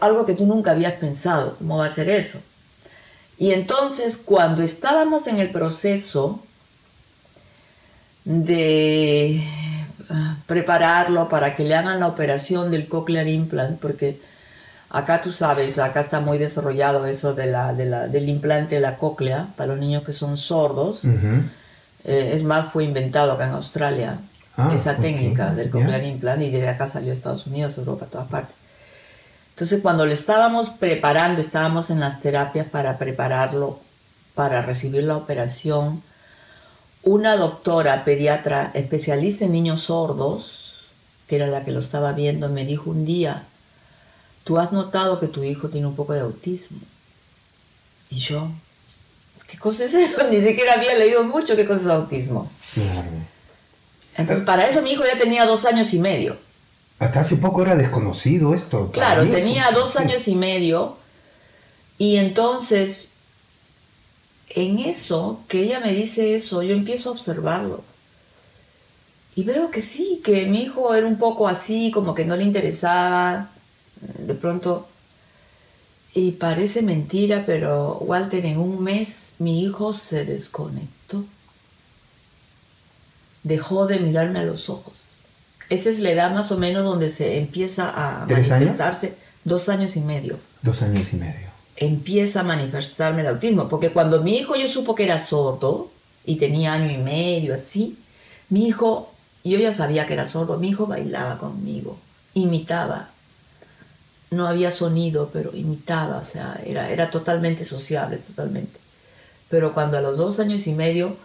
Algo, 0.00 0.24
que 0.24 0.34
tú 0.34 0.46
nunca 0.46 0.70
habías 0.70 0.94
pensado. 0.94 1.56
¿Cómo 1.58 1.76
va 1.76 1.86
a 1.86 1.90
ser 1.90 2.08
eso? 2.08 2.40
Y 3.36 3.50
entonces, 3.50 4.16
cuando 4.16 4.62
estábamos 4.62 5.26
en 5.26 5.40
el 5.40 5.50
proceso 5.50 6.40
de 8.24 9.44
ah, 10.08 10.36
prepararlo 10.46 11.28
para 11.28 11.56
que 11.56 11.64
le 11.64 11.74
hagan 11.74 11.98
la 11.98 12.06
operación 12.06 12.70
del 12.70 12.88
cochlear 12.88 13.26
implant, 13.26 13.80
porque 13.80 14.20
acá 14.88 15.22
tú 15.22 15.32
sabes, 15.32 15.80
acá 15.80 15.98
está 15.98 16.20
muy 16.20 16.38
desarrollado 16.38 17.06
eso 17.06 17.34
de 17.34 17.46
la, 17.46 17.72
del 17.72 18.28
implante 18.28 18.76
de 18.76 18.80
la 18.80 18.98
cóclea 18.98 19.48
para 19.56 19.72
los 19.72 19.80
niños 19.80 20.04
que 20.04 20.12
son 20.12 20.38
sordos. 20.38 21.00
Eh, 22.04 22.30
es 22.34 22.44
más, 22.44 22.72
fue 22.72 22.84
inventado 22.84 23.32
acá 23.32 23.46
en 23.46 23.54
Australia 23.54 24.18
ah, 24.56 24.70
esa 24.72 24.96
técnica 24.96 25.52
del 25.52 25.70
cochlear 25.70 26.04
implant 26.04 26.42
y 26.42 26.50
de 26.50 26.68
acá 26.68 26.88
salió 26.88 27.10
a 27.10 27.14
Estados 27.14 27.46
Unidos, 27.46 27.76
Europa, 27.78 28.06
todas 28.06 28.28
partes. 28.28 28.56
Entonces 29.50 29.80
cuando 29.80 30.04
le 30.04 30.12
estábamos 30.12 30.68
preparando, 30.70 31.40
estábamos 31.40 31.90
en 31.90 32.00
las 32.00 32.20
terapias 32.20 32.66
para 32.66 32.98
prepararlo 32.98 33.80
para 34.36 34.60
recibir 34.60 35.02
la 35.02 35.16
operación, 35.16 36.02
una 37.02 37.36
doctora 37.36 38.04
pediatra 38.04 38.70
especialista 38.74 39.46
en 39.46 39.52
niños 39.52 39.80
sordos, 39.84 40.74
que 41.26 41.36
era 41.36 41.46
la 41.46 41.64
que 41.64 41.72
lo 41.72 41.80
estaba 41.80 42.12
viendo, 42.12 42.50
me 42.50 42.66
dijo 42.66 42.90
un 42.90 43.06
día, 43.06 43.44
tú 44.44 44.58
has 44.58 44.72
notado 44.72 45.18
que 45.18 45.26
tu 45.26 45.42
hijo 45.42 45.70
tiene 45.70 45.86
un 45.86 45.96
poco 45.96 46.12
de 46.12 46.20
autismo. 46.20 46.78
Y 48.10 48.18
yo, 48.18 48.50
¿qué 49.48 49.58
cosa 49.58 49.86
es 49.86 49.94
eso? 49.94 50.22
Ni 50.30 50.40
siquiera 50.40 50.74
había 50.74 50.94
leído 50.94 51.24
mucho 51.24 51.56
qué 51.56 51.66
cosa 51.66 51.80
es 51.80 51.88
autismo. 51.88 52.50
Entonces, 54.16 54.44
para 54.44 54.68
eso 54.68 54.82
mi 54.82 54.92
hijo 54.92 55.04
ya 55.04 55.18
tenía 55.18 55.44
dos 55.44 55.64
años 55.64 55.92
y 55.94 55.98
medio. 55.98 56.36
Hasta 56.98 57.20
hace 57.20 57.36
poco 57.36 57.62
era 57.62 57.76
desconocido 57.76 58.54
esto. 58.54 58.90
Claro, 58.92 59.26
tenía 59.26 59.70
dos 59.72 59.96
años 59.96 60.28
y 60.28 60.34
medio 60.34 60.96
y 61.98 62.16
entonces 62.16 63.10
en 64.56 64.78
eso, 64.78 65.40
que 65.48 65.62
ella 65.62 65.80
me 65.80 65.92
dice 65.92 66.34
eso, 66.34 66.62
yo 66.62 66.74
empiezo 66.74 67.10
a 67.10 67.12
observarlo. 67.12 67.84
Y 69.34 69.42
veo 69.42 69.70
que 69.70 69.82
sí, 69.82 70.22
que 70.24 70.46
mi 70.46 70.62
hijo 70.62 70.94
era 70.94 71.06
un 71.06 71.18
poco 71.18 71.46
así, 71.46 71.90
como 71.90 72.14
que 72.14 72.24
no 72.24 72.36
le 72.36 72.44
interesaba, 72.44 73.50
de 74.00 74.34
pronto. 74.34 74.88
Y 76.14 76.32
parece 76.32 76.80
mentira, 76.80 77.44
pero 77.44 77.98
Walter, 78.00 78.46
en 78.46 78.58
un 78.58 78.82
mes 78.82 79.32
mi 79.38 79.62
hijo 79.62 79.92
se 79.92 80.24
desconectó. 80.24 81.24
Dejó 83.46 83.86
de 83.86 84.00
mirarme 84.00 84.40
a 84.40 84.42
los 84.42 84.68
ojos. 84.68 84.94
Esa 85.68 85.88
es 85.88 86.00
la 86.00 86.10
edad 86.10 86.32
más 86.32 86.50
o 86.50 86.58
menos 86.58 86.84
donde 86.84 87.10
se 87.10 87.38
empieza 87.38 87.92
a 87.94 88.26
manifestarse. 88.26 89.14
Dos 89.44 89.68
años 89.68 89.94
y 89.94 90.00
medio. 90.00 90.36
Dos 90.62 90.82
años 90.82 91.12
y 91.12 91.16
medio. 91.16 91.46
Empieza 91.76 92.40
a 92.40 92.42
manifestarme 92.42 93.20
el 93.20 93.28
autismo. 93.28 93.68
Porque 93.68 93.90
cuando 93.90 94.20
mi 94.20 94.36
hijo 94.36 94.56
yo 94.56 94.66
supo 94.66 94.96
que 94.96 95.04
era 95.04 95.20
sordo 95.20 95.92
y 96.24 96.38
tenía 96.38 96.72
año 96.72 96.90
y 96.90 96.98
medio, 96.98 97.54
así, 97.54 97.96
mi 98.48 98.66
hijo, 98.66 99.12
yo 99.44 99.58
ya 99.58 99.72
sabía 99.72 100.06
que 100.06 100.14
era 100.14 100.26
sordo, 100.26 100.58
mi 100.58 100.70
hijo 100.70 100.88
bailaba 100.88 101.38
conmigo, 101.38 101.96
imitaba. 102.34 103.10
No 104.32 104.48
había 104.48 104.72
sonido, 104.72 105.30
pero 105.32 105.54
imitaba, 105.54 106.16
o 106.18 106.24
sea, 106.24 106.60
era, 106.66 106.90
era 106.90 107.10
totalmente 107.10 107.64
sociable, 107.64 108.16
totalmente. 108.16 108.80
Pero 109.48 109.72
cuando 109.72 109.98
a 109.98 110.00
los 110.00 110.18
dos 110.18 110.40
años 110.40 110.66
y 110.66 110.72
medio 110.72 111.16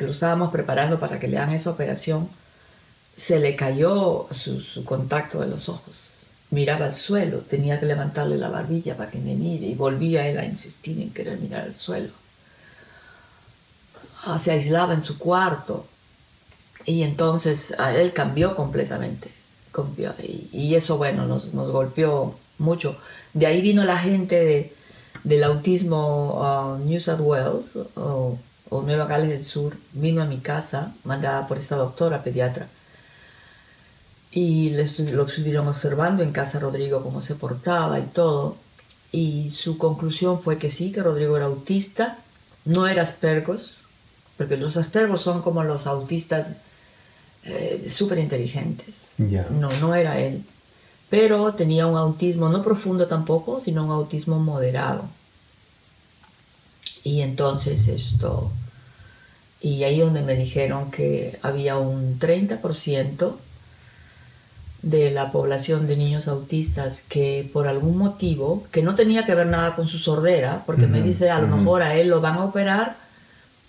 que 0.00 0.06
lo 0.06 0.12
estábamos 0.12 0.50
preparando 0.50 0.98
para 0.98 1.20
que 1.20 1.28
le 1.28 1.36
hagan 1.36 1.54
esa 1.54 1.68
operación, 1.68 2.26
se 3.14 3.38
le 3.38 3.54
cayó 3.54 4.28
su, 4.30 4.82
contacto 4.86 5.40
de 5.40 5.48
los 5.48 5.68
ojos. 5.68 6.12
Miraba 6.48 6.86
al 6.86 6.94
suelo, 6.94 7.40
tenía 7.40 7.78
que 7.78 7.84
levantarle 7.84 8.38
la 8.38 8.48
barbilla 8.48 8.96
para 8.96 9.10
que 9.10 9.18
me 9.18 9.34
mire 9.34 9.66
y 9.66 9.74
volvía 9.74 10.26
él 10.26 10.38
a 10.38 10.46
insistir 10.46 10.98
en 11.02 11.10
querer 11.10 11.38
mirar 11.38 11.64
al 11.64 11.74
suelo. 11.74 12.08
Ah, 14.24 14.38
se 14.38 14.52
aislaba 14.52 14.94
en 14.94 15.02
su 15.02 15.18
cuarto 15.18 15.84
y 16.86 17.02
entonces 17.02 17.78
a 17.78 17.94
él 17.94 18.14
cambió 18.14 18.56
completamente. 18.56 19.30
Y, 20.50 20.74
eso, 20.76 20.96
bueno, 20.96 21.26
nos, 21.26 21.50
golpeó 21.52 22.38
mucho. 22.56 22.96
De 23.34 23.46
ahí 23.46 23.60
vino 23.60 23.84
la 23.84 23.98
gente 23.98 24.72
del 25.24 25.44
autismo 25.44 26.40
uh, 26.40 26.78
New 26.88 27.00
South 27.00 27.20
Wales 27.20 27.76
o, 27.96 28.38
o 28.70 28.82
Nueva 28.82 29.06
Gales 29.06 29.28
del 29.28 29.42
Sur, 29.42 29.76
vino 29.92 30.22
a 30.22 30.26
mi 30.26 30.38
casa, 30.38 30.94
mandada 31.04 31.46
por 31.46 31.58
esta 31.58 31.76
doctora 31.76 32.22
pediatra 32.22 32.68
y 34.32 34.70
lo 34.70 34.82
estuvieron 35.24 35.66
observando 35.68 36.22
en 36.22 36.32
casa 36.32 36.60
Rodrigo 36.60 37.02
cómo 37.02 37.20
se 37.20 37.34
portaba 37.34 37.98
y 37.98 38.04
todo. 38.04 38.56
Y 39.12 39.50
su 39.50 39.76
conclusión 39.76 40.38
fue 40.38 40.56
que 40.58 40.70
sí, 40.70 40.92
que 40.92 41.02
Rodrigo 41.02 41.36
era 41.36 41.46
autista, 41.46 42.18
no 42.64 42.86
era 42.86 43.02
aspergos, 43.02 43.72
porque 44.36 44.56
los 44.56 44.76
aspergos 44.76 45.20
son 45.20 45.42
como 45.42 45.64
los 45.64 45.88
autistas 45.88 46.54
eh, 47.42 47.84
súper 47.88 48.18
inteligentes. 48.18 49.10
No, 49.50 49.68
no 49.80 49.94
era 49.96 50.20
él. 50.20 50.44
Pero 51.08 51.54
tenía 51.54 51.86
un 51.86 51.96
autismo 51.96 52.48
no 52.48 52.62
profundo 52.62 53.08
tampoco, 53.08 53.58
sino 53.58 53.84
un 53.84 53.90
autismo 53.90 54.38
moderado. 54.38 55.02
Y 57.02 57.22
entonces 57.22 57.88
esto, 57.88 58.50
y 59.60 59.84
ahí 59.84 60.00
donde 60.00 60.22
me 60.22 60.34
dijeron 60.34 60.90
que 60.90 61.38
había 61.42 61.78
un 61.78 62.18
30% 62.18 63.34
de 64.82 65.10
la 65.10 65.30
población 65.30 65.86
de 65.86 65.96
niños 65.96 66.26
autistas 66.26 67.02
que 67.06 67.48
por 67.52 67.68
algún 67.68 67.98
motivo, 67.98 68.64
que 68.70 68.82
no 68.82 68.94
tenía 68.94 69.26
que 69.26 69.34
ver 69.34 69.46
nada 69.46 69.76
con 69.76 69.86
su 69.86 69.98
sordera, 69.98 70.62
porque 70.64 70.86
me 70.86 71.02
dice 71.02 71.30
a 71.30 71.40
lo 71.40 71.48
mejor 71.48 71.82
a 71.82 71.94
él 71.94 72.08
lo 72.08 72.20
van 72.20 72.36
a 72.36 72.44
operar, 72.44 72.96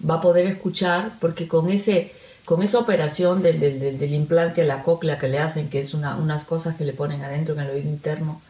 va 0.10 0.16
a 0.16 0.22
poder 0.22 0.46
escuchar, 0.46 1.12
porque 1.20 1.48
con, 1.48 1.70
ese, 1.70 2.14
con 2.46 2.64
esa 2.64 2.80
operación 2.80 3.42
del, 3.42 3.60
del, 3.60 4.14
implante 4.14 4.62
a 4.62 4.66
la 4.66 4.84
cóclea 4.84 5.18
que 5.18 5.28
le 5.28 5.40
hacen, 5.40 5.70
que 5.70 5.80
es 5.80 5.94
una, 5.94 6.16
unas 6.16 6.46
cosas 6.46 6.76
que 6.76 6.86
le 6.86 6.94
ponen 6.94 7.24
adentro 7.24 7.56
en 7.56 7.62
el 7.62 7.72
oído 7.72 7.90
interno 7.90 8.42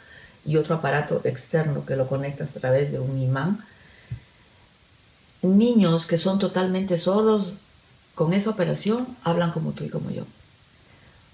y 0.46 0.58
otro 0.58 0.76
aparato 0.76 1.22
externo 1.24 1.86
que 1.86 1.96
lo 1.96 2.08
conecta 2.08 2.44
a 2.44 2.48
través 2.48 2.92
de 2.92 3.00
un 3.00 3.20
imán, 3.20 3.60
niños 5.42 6.06
que 6.06 6.18
son 6.18 6.40
totalmente 6.40 6.98
sordos, 6.98 7.54
con 8.16 8.34
esa 8.34 8.50
operación 8.50 9.08
hablan 9.24 9.52
como 9.52 9.72
tú 9.72 9.84
y 9.84 9.90
como 9.90 10.12
yo. 10.12 10.24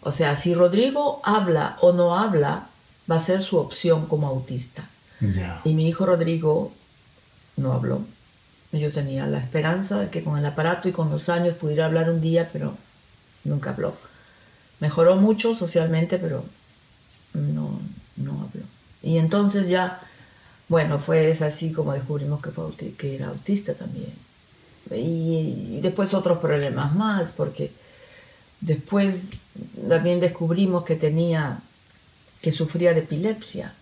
O 0.01 0.11
sea, 0.11 0.35
si 0.35 0.53
Rodrigo 0.53 1.21
habla 1.23 1.77
o 1.81 1.91
no 1.91 2.17
habla, 2.17 2.67
va 3.09 3.15
a 3.15 3.19
ser 3.19 3.41
su 3.41 3.57
opción 3.57 4.05
como 4.05 4.27
autista. 4.27 4.87
Y 5.63 5.73
mi 5.73 5.87
hijo 5.87 6.05
Rodrigo 6.05 6.71
no 7.55 7.73
habló. 7.73 8.01
Yo 8.71 8.91
tenía 8.91 9.25
la 9.25 9.39
esperanza 9.39 9.99
de 9.99 10.09
que 10.09 10.23
con 10.23 10.37
el 10.37 10.45
aparato 10.45 10.87
y 10.87 10.91
con 10.91 11.09
los 11.09 11.29
años 11.29 11.55
pudiera 11.55 11.85
hablar 11.85 12.09
un 12.09 12.21
día, 12.21 12.49
pero 12.53 12.75
nunca 13.43 13.71
habló. 13.71 13.93
Mejoró 14.79 15.15
mucho 15.15 15.55
socialmente, 15.55 16.19
pero 16.19 16.45
no, 17.33 17.79
no 18.17 18.31
habló. 18.33 18.63
Y 19.01 19.17
entonces 19.17 19.67
ya, 19.67 19.99
bueno, 20.69 20.99
fue 20.99 21.31
así 21.31 21.71
como 21.71 21.93
descubrimos 21.93 22.41
que, 22.41 22.51
fue, 22.51 22.65
que 22.97 23.15
era 23.15 23.27
autista 23.27 23.73
también. 23.73 24.11
y 24.91 25.79
después 25.81 26.13
otros 26.13 26.39
problemas 26.39 26.93
más, 26.95 27.31
porque 27.31 27.71
después 28.61 29.29
también 29.87 30.19
descubrimos 30.19 30.83
que 30.83 30.95
tenía, 30.95 31.59
que 32.41 32.51
sufría 32.51 32.93
de 32.93 32.99
epilepsia. 32.99 33.73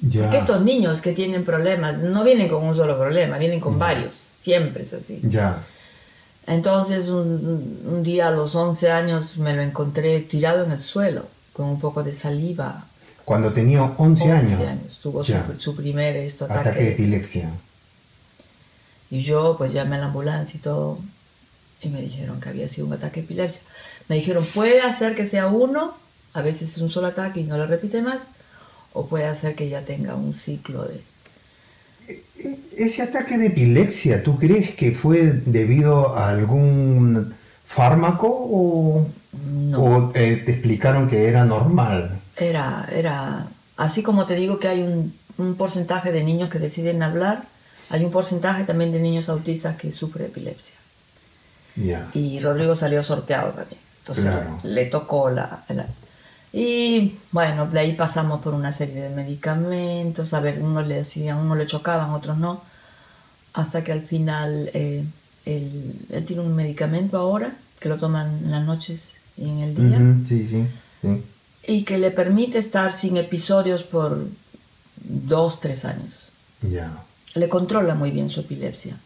Porque 0.00 0.38
estos 0.38 0.62
niños 0.62 1.02
que 1.02 1.12
tienen 1.12 1.44
problemas 1.44 1.98
no 1.98 2.24
vienen 2.24 2.48
con 2.48 2.64
un 2.64 2.74
solo 2.74 2.98
problema, 2.98 3.36
vienen 3.36 3.60
con 3.60 3.78
varios, 3.78 4.14
siempre 4.38 4.84
es 4.84 4.94
así. 4.94 5.20
Ya. 5.24 5.62
Entonces 6.46 7.08
un, 7.08 8.02
día 8.02 8.28
a 8.28 8.30
los 8.30 8.54
11 8.54 8.90
años 8.90 9.36
me 9.36 9.54
lo 9.54 9.60
encontré 9.60 10.20
tirado 10.20 10.64
en 10.64 10.72
el 10.72 10.80
suelo, 10.80 11.26
con 11.52 11.66
un 11.66 11.80
poco 11.80 12.02
de 12.02 12.14
saliva 12.14 12.86
Cuando 13.30 13.52
tenía 13.52 13.84
11, 13.84 14.32
años. 14.32 14.98
Tuvo 15.00 15.22
su, 15.22 15.32
su 15.56 15.76
primer 15.76 16.16
esto, 16.16 16.46
ataque. 16.46 16.60
Ataque 16.70 16.82
de 16.82 16.90
epilepsia. 16.90 17.48
Y 19.08 19.20
yo 19.20 19.54
pues 19.56 19.72
llamé 19.72 19.94
a 19.94 19.98
la 20.00 20.06
ambulancia 20.06 20.58
y 20.58 20.60
todo. 20.60 20.98
Y 21.80 21.90
me 21.90 22.00
dijeron 22.02 22.40
que 22.40 22.48
había 22.48 22.68
sido 22.68 22.88
un 22.88 22.92
ataque 22.94 23.20
de 23.20 23.26
epilepsia. 23.26 23.60
Me 24.08 24.16
dijeron, 24.16 24.44
puede 24.52 24.80
hacer 24.80 25.14
que 25.14 25.26
sea 25.26 25.46
uno, 25.46 25.94
a 26.32 26.42
veces 26.42 26.74
es 26.74 26.82
un 26.82 26.90
solo 26.90 27.06
ataque 27.06 27.38
y 27.38 27.44
no 27.44 27.56
lo 27.56 27.66
repite 27.68 28.02
más, 28.02 28.30
o 28.94 29.06
puede 29.06 29.26
hacer 29.26 29.54
que 29.54 29.68
ya 29.68 29.82
tenga 29.82 30.16
un 30.16 30.34
ciclo 30.34 30.82
de... 30.86 31.00
E- 32.08 32.58
Ese 32.78 33.02
ataque 33.02 33.38
de 33.38 33.46
epilepsia, 33.46 34.24
¿tú 34.24 34.38
crees 34.38 34.74
que 34.74 34.90
fue 34.90 35.34
debido 35.46 36.16
a 36.16 36.30
algún 36.30 37.32
fármaco 37.64 38.26
o, 38.28 39.06
No. 39.70 39.78
o, 39.80 40.12
eh, 40.16 40.42
te 40.44 40.50
explicaron 40.50 41.08
que 41.08 41.28
era 41.28 41.44
normal? 41.44 42.19
Era, 42.40 42.88
era, 42.92 43.46
así 43.76 44.02
como 44.02 44.24
te 44.26 44.34
digo 44.34 44.58
que 44.58 44.68
hay 44.68 44.82
un, 44.82 45.14
un 45.38 45.54
porcentaje 45.56 46.10
de 46.10 46.24
niños 46.24 46.48
que 46.50 46.58
deciden 46.58 47.02
hablar, 47.02 47.44
hay 47.90 48.04
un 48.04 48.10
porcentaje 48.10 48.64
también 48.64 48.92
de 48.92 48.98
niños 49.00 49.28
autistas 49.28 49.76
que 49.76 49.92
sufren 49.92 50.26
epilepsia. 50.26 50.74
Y 52.14 52.40
Rodrigo 52.40 52.74
salió 52.76 53.02
sorteado 53.02 53.50
también. 53.52 53.80
Entonces 54.00 54.24
Claro. 54.24 54.58
le 54.64 54.86
tocó 54.86 55.30
la, 55.30 55.64
la- 55.68 55.86
Y 56.52 57.16
bueno, 57.30 57.66
de 57.66 57.78
ahí 57.80 57.92
pasamos 57.94 58.40
por 58.42 58.54
una 58.54 58.72
serie 58.72 59.02
de 59.02 59.10
medicamentos. 59.10 60.32
A 60.34 60.40
ver, 60.40 60.60
unos 60.60 60.86
le 60.86 60.96
decían, 60.96 61.36
unos 61.38 61.56
le 61.58 61.66
chocaban, 61.66 62.10
otros 62.10 62.38
no. 62.38 62.60
Hasta 63.52 63.84
que 63.84 63.92
al 63.92 64.02
final 64.02 64.70
eh, 64.74 65.04
él, 65.44 65.94
él 66.10 66.24
tiene 66.24 66.42
un 66.42 66.54
medicamento 66.56 67.18
ahora 67.18 67.52
que 67.78 67.88
lo 67.88 67.98
toman 67.98 68.28
en 68.44 68.50
las 68.50 68.64
noches 68.64 69.12
y 69.36 69.48
en 69.48 69.58
el 69.60 69.74
día. 69.74 69.98
Sí, 70.26 70.46
sí, 70.48 70.66
sí. 71.02 71.22
Y 71.66 71.84
que 71.84 71.98
le 71.98 72.10
permite 72.10 72.58
estar 72.58 72.92
sin 72.92 73.16
episodios 73.16 73.82
por 73.82 74.24
dos, 74.96 75.60
tres 75.60 75.84
años 75.84 76.30
Ya. 76.62 76.92
le 77.34 77.48
controla 77.48 77.94
muy 77.94 78.10
bien 78.10 78.30
su 78.30 78.40
epilepsia. 78.40 78.96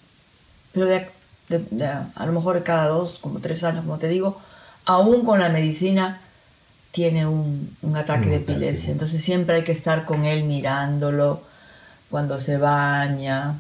Pero 0.73 0.87
de, 0.87 1.09
de- 1.49 1.67
de- 1.71 1.87
a 1.87 2.27
lo 2.27 2.33
mejor 2.33 2.63
cada 2.63 2.89
dos, 2.89 3.19
como 3.21 3.41
tres 3.41 3.63
años, 3.65 3.85
como 3.85 3.99
te 3.99 4.09
digo, 4.09 4.41
aún 4.87 5.25
con 5.25 5.41
la 5.41 5.49
medicina 5.49 6.21
tiene 6.91 7.27
un, 7.27 7.77
un 7.83 7.97
ataque 7.97 8.25
Un 8.27 8.31
de 8.31 8.37
ataque. 8.37 8.53
epilepsia. 8.53 8.93
Entonces 8.93 9.23
siempre 9.23 9.57
hay 9.57 9.65
que 9.65 9.73
estar 9.73 10.05
con 10.05 10.25
él 10.25 10.45
mirándolo 10.45 11.43
cuando 12.11 12.39
se 12.41 12.57
baña, 12.57 13.57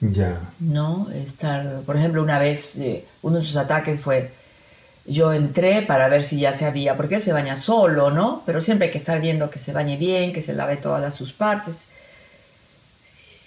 Ya. 0.00 0.38
¿no? 0.60 1.08
Estar, 1.12 1.80
por 1.84 1.96
ejemplo, 1.96 2.22
una 2.22 2.38
vez, 2.38 2.76
eh, 2.78 3.04
uno 3.22 3.36
de 3.36 3.42
sus 3.42 3.56
ataques 3.56 4.00
fue, 4.00 4.32
yo 5.08 5.32
entré 5.32 5.82
para 5.82 6.08
ver 6.08 6.22
si 6.22 6.38
ya 6.38 6.52
se 6.52 6.66
había, 6.66 6.96
porque 6.96 7.16
él 7.16 7.20
se 7.20 7.32
baña 7.32 7.56
solo, 7.56 8.10
¿no? 8.10 8.42
Pero 8.46 8.60
siempre 8.60 8.86
hay 8.86 8.92
que 8.92 8.98
estar 8.98 9.20
viendo 9.20 9.48
que 9.50 9.58
se 9.58 9.72
bañe 9.72 9.96
bien, 9.96 10.32
que 10.32 10.42
se 10.42 10.52
lave 10.54 10.76
todas 10.76 11.00
las- 11.00 11.14
sus 11.14 11.32
partes. 11.32 11.88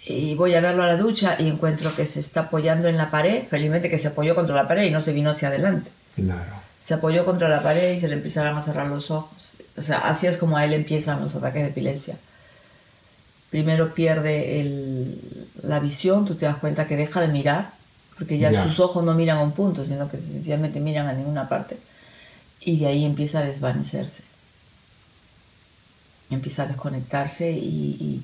Y 0.08 0.34
voy 0.36 0.56
a 0.56 0.62
verlo 0.62 0.84
a 0.84 0.88
la 0.88 0.98
ducha 0.98 1.36
y 1.38 1.48
encuentro 1.48 1.94
que 1.96 2.08
se 2.08 2.20
está 2.20 2.42
apoyando 2.42 2.88
en 2.88 2.98
la 2.98 3.12
pared, 3.12 3.44
felizmente 3.50 3.90
que 3.90 4.00
se 4.00 4.08
apoyó 4.08 4.34
contra 4.34 4.56
la 4.56 4.68
pared 4.68 4.84
y 4.86 4.90
no 4.92 5.02
se 5.02 5.14
vino 5.14 5.30
hacia 5.30 5.50
adelante. 5.50 5.92
Claro. 6.16 6.54
Se 6.80 6.96
apoyó 6.96 7.24
contra 7.26 7.48
la 7.48 7.62
pared 7.62 7.94
y 7.94 8.00
se 8.00 8.08
le 8.08 8.16
empezaron 8.16 8.58
a 8.58 8.62
cerrar 8.64 8.88
los 8.88 9.12
ojos. 9.12 9.54
O 9.78 9.82
sea, 9.84 10.00
así 10.00 10.26
es 10.26 10.38
como 10.38 10.58
a 10.58 10.66
él 10.66 10.74
empiezan 10.74 11.22
los 11.22 11.36
ataques 11.36 11.62
de 11.62 11.70
epilepsia. 11.70 12.16
Primero 13.52 13.94
pierde 13.94 14.60
el- 14.62 15.48
la 15.62 15.80
visión, 15.80 16.26
tú 16.26 16.34
te 16.36 16.46
das 16.48 16.58
cuenta 16.58 16.88
que 16.88 16.98
deja 16.98 17.22
de 17.22 17.28
mirar, 17.28 17.70
porque 18.22 18.38
ya, 18.38 18.52
Ya. 18.52 18.64
sus 18.64 18.80
ojos 18.80 19.04
no 19.04 19.16
miran 19.16 19.40
a 19.40 19.42
un 19.42 19.52
punto, 19.54 19.84
sino 19.84 20.08
que 20.08 20.18
sencillamente 20.20 20.80
miran 20.80 21.08
a 21.08 21.14
ninguna 21.14 21.50
parte. 21.50 21.78
Y 22.60 22.78
de 22.78 22.86
ahí 22.86 23.04
empieza 23.04 23.40
a 23.40 23.44
desvanecerse. 23.44 24.22
Empieza 26.30 26.64
a 26.64 26.68
desconectarse 26.68 27.50
y, 27.52 27.58
y- 28.00 28.24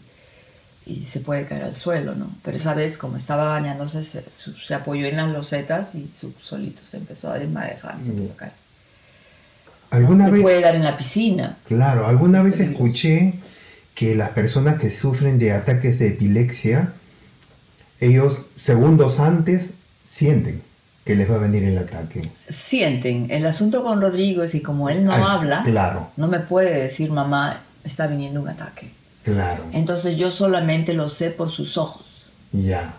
y 0.93 1.05
se 1.05 1.19
puede 1.21 1.45
caer 1.47 1.63
al 1.63 1.73
suelo, 1.75 2.13
¿no? 2.13 2.29
Pero 2.43 2.57
esa 2.57 2.75
vez, 2.75 2.95
como 2.97 3.17
estaba 3.17 3.45
bañándose, 3.45 4.05
se, 4.05 4.23
se 4.29 4.73
apoyó 4.75 5.07
en 5.07 5.17
las 5.17 5.31
losetas 5.31 5.95
y 5.95 6.07
su, 6.07 6.31
solito 6.39 6.81
se 6.89 6.97
empezó 6.97 7.31
a 7.31 7.39
desmadejar, 7.39 7.97
se 8.03 8.11
empezó 8.11 8.33
a 8.33 8.37
caer. 8.37 8.51
¿Alguna 9.89 10.25
Le 10.27 10.31
vez, 10.33 10.41
puede 10.43 10.61
dar 10.61 10.75
en 10.75 10.83
la 10.83 10.95
piscina. 10.95 11.57
claro, 11.67 12.05
alguna 12.07 12.43
vez 12.43 12.59
escuché 12.59 13.33
que 13.95 14.13
las 14.15 14.29
personas 14.29 14.79
que 14.79 14.91
sufren 14.91 15.39
de 15.39 15.53
ataques 15.53 15.97
de 15.97 16.09
epilepsia, 16.09 16.93
ellos 17.99 18.45
segundos 18.55 19.19
antes 19.19 19.71
sienten 20.07 20.61
que 21.05 21.15
les 21.15 21.29
va 21.29 21.35
a 21.35 21.39
venir 21.39 21.63
el 21.63 21.77
ataque. 21.77 22.21
Sienten. 22.49 23.27
El 23.31 23.45
asunto 23.45 23.83
con 23.83 24.01
Rodrigo 24.01 24.43
es 24.43 24.51
que 24.51 24.61
como 24.61 24.89
él 24.89 25.03
no 25.05 25.13
habla, 25.13 25.63
claro. 25.63 26.09
no 26.17 26.27
me 26.27 26.39
puede 26.39 26.81
decir, 26.81 27.11
mamá, 27.11 27.61
está 27.83 28.07
viniendo 28.07 28.41
un 28.41 28.49
ataque. 28.49 28.91
Claro. 29.23 29.63
Entonces 29.71 30.17
yo 30.17 30.31
solamente 30.31 30.93
lo 30.93 31.07
sé 31.09 31.29
por 31.31 31.49
sus 31.49 31.77
ojos, 31.77 32.29
Ya. 32.51 32.93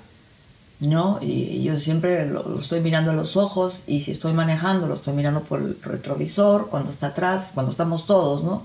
¿no? 0.80 1.18
Y 1.22 1.62
yo 1.64 1.78
siempre 1.80 2.26
lo, 2.26 2.42
lo 2.48 2.58
estoy 2.58 2.80
mirando 2.80 3.10
a 3.10 3.14
los 3.14 3.36
ojos 3.36 3.82
y 3.86 4.00
si 4.00 4.12
estoy 4.12 4.32
manejando, 4.32 4.86
lo 4.86 4.94
estoy 4.94 5.14
mirando 5.14 5.40
por 5.42 5.60
el 5.60 5.76
retrovisor, 5.82 6.68
cuando 6.68 6.90
está 6.90 7.08
atrás, 7.08 7.50
cuando 7.54 7.72
estamos 7.72 8.06
todos, 8.06 8.42
¿no? 8.44 8.64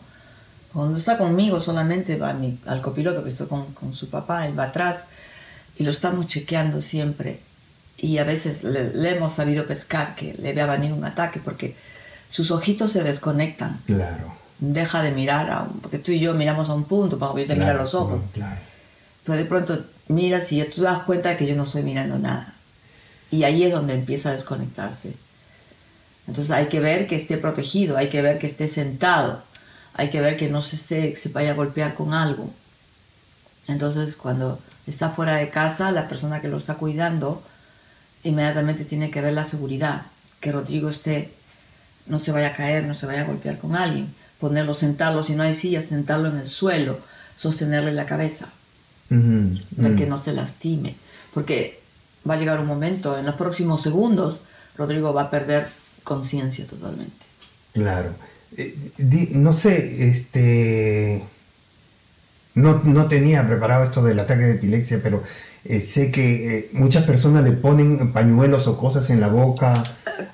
Cuando 0.73 0.97
está 0.99 1.17
conmigo 1.17 1.59
solamente 1.61 2.17
va 2.17 2.33
mi- 2.33 2.59
al 2.65 2.81
copiloto, 2.81 3.23
que 3.23 3.29
estoy 3.29 3.47
con, 3.47 3.65
con 3.73 3.93
su 3.93 4.09
papá, 4.09 4.45
él 4.47 4.57
va 4.57 4.65
atrás 4.65 5.07
y 5.77 5.83
lo 5.83 5.91
estamos 5.91 6.27
chequeando 6.27 6.81
siempre. 6.81 7.39
Y 7.97 8.17
a 8.17 8.23
veces 8.23 8.63
le, 8.63 8.93
le 8.93 9.15
hemos 9.15 9.33
sabido 9.33 9.65
pescar 9.65 10.15
que 10.15 10.33
le 10.39 10.53
va 10.53 10.63
a 10.73 10.77
venir 10.77 10.91
un 10.93 11.05
ataque 11.05 11.39
porque 11.43 11.75
sus 12.29 12.51
ojitos 12.51 12.91
se 12.91 13.03
desconectan. 13.03 13.79
Claro. 13.85 14.33
Deja 14.59 15.01
de 15.03 15.11
mirar, 15.11 15.49
a 15.51 15.61
un- 15.63 15.79
porque 15.79 15.99
tú 15.99 16.11
y 16.11 16.19
yo 16.19 16.33
miramos 16.33 16.69
a 16.69 16.73
un 16.73 16.85
punto, 16.85 17.17
para 17.19 17.31
yo 17.33 17.45
te 17.47 17.53
miro 17.53 17.65
a 17.65 17.69
Claro, 17.69 17.83
los 17.83 17.93
ojos. 17.95 18.21
Claro. 18.33 18.57
Pero 19.25 19.37
de 19.37 19.45
pronto 19.45 19.83
miras 20.09 20.51
y 20.51 20.63
tú 20.65 20.81
das 20.81 20.99
cuenta 21.03 21.29
de 21.29 21.37
que 21.37 21.45
yo 21.45 21.55
no 21.55 21.63
estoy 21.63 21.83
mirando 21.83 22.17
nada. 22.19 22.53
Y 23.31 23.43
ahí 23.45 23.63
es 23.63 23.71
donde 23.71 23.93
empieza 23.93 24.29
a 24.29 24.31
desconectarse. 24.33 25.13
Entonces 26.27 26.51
hay 26.51 26.67
que 26.67 26.79
ver 26.79 27.07
que 27.07 27.15
esté 27.15 27.37
protegido, 27.37 27.97
hay 27.97 28.09
que 28.09 28.21
ver 28.21 28.37
que 28.39 28.47
esté 28.47 28.67
sentado, 28.67 29.41
hay 29.93 30.09
que 30.09 30.21
ver 30.21 30.37
que 30.37 30.49
no 30.49 30.61
se, 30.61 30.75
esté, 30.75 31.15
se 31.15 31.29
vaya 31.29 31.51
a 31.51 31.55
golpear 31.55 31.93
con 31.93 32.13
algo. 32.13 32.49
Entonces 33.67 34.15
cuando 34.15 34.59
está 34.87 35.09
fuera 35.09 35.35
de 35.35 35.49
casa, 35.49 35.91
la 35.91 36.07
persona 36.07 36.41
que 36.41 36.47
lo 36.47 36.57
está 36.57 36.75
cuidando 36.75 37.41
inmediatamente 38.23 38.85
tiene 38.85 39.11
que 39.11 39.21
ver 39.21 39.33
la 39.33 39.45
seguridad, 39.45 40.03
que 40.39 40.51
Rodrigo 40.51 40.89
esté, 40.89 41.31
no 42.07 42.19
se 42.19 42.31
vaya 42.31 42.49
a 42.49 42.55
caer, 42.55 42.85
no 42.85 42.93
se 42.93 43.05
vaya 43.05 43.21
a 43.21 43.25
golpear 43.25 43.57
con 43.57 43.75
alguien, 43.75 44.13
ponerlo, 44.39 44.73
sentarlo, 44.73 45.23
si 45.23 45.35
no 45.35 45.43
hay 45.43 45.53
silla, 45.53 45.81
sentarlo 45.81 46.29
en 46.29 46.37
el 46.37 46.47
suelo, 46.47 46.99
sostenerle 47.35 47.93
la 47.93 48.05
cabeza 48.05 48.49
ver 49.09 49.91
mm. 49.91 49.95
que 49.95 50.05
no 50.05 50.17
se 50.17 50.33
lastime. 50.33 50.95
Porque 51.33 51.79
va 52.29 52.35
a 52.35 52.37
llegar 52.37 52.59
un 52.59 52.67
momento, 52.67 53.17
en 53.17 53.25
los 53.25 53.35
próximos 53.35 53.81
segundos, 53.81 54.41
Rodrigo 54.77 55.13
va 55.13 55.23
a 55.23 55.31
perder 55.31 55.67
conciencia 56.03 56.65
totalmente. 56.67 57.25
Claro. 57.73 58.13
Eh, 58.57 58.77
di- 58.97 59.29
no 59.33 59.53
sé, 59.53 60.09
este... 60.09 61.23
No, 62.55 62.81
no 62.83 63.07
tenía 63.07 63.47
preparado 63.47 63.83
esto 63.83 64.03
del 64.03 64.19
ataque 64.19 64.43
de 64.43 64.53
epilepsia, 64.53 64.99
pero 65.01 65.23
eh, 65.65 65.79
sé 65.81 66.11
que 66.11 66.57
eh, 66.57 66.69
muchas 66.73 67.05
personas 67.05 67.43
le 67.43 67.51
ponen 67.51 68.11
pañuelos 68.13 68.67
o 68.67 68.77
cosas 68.77 69.09
en 69.09 69.19
la 69.21 69.27
boca 69.29 69.73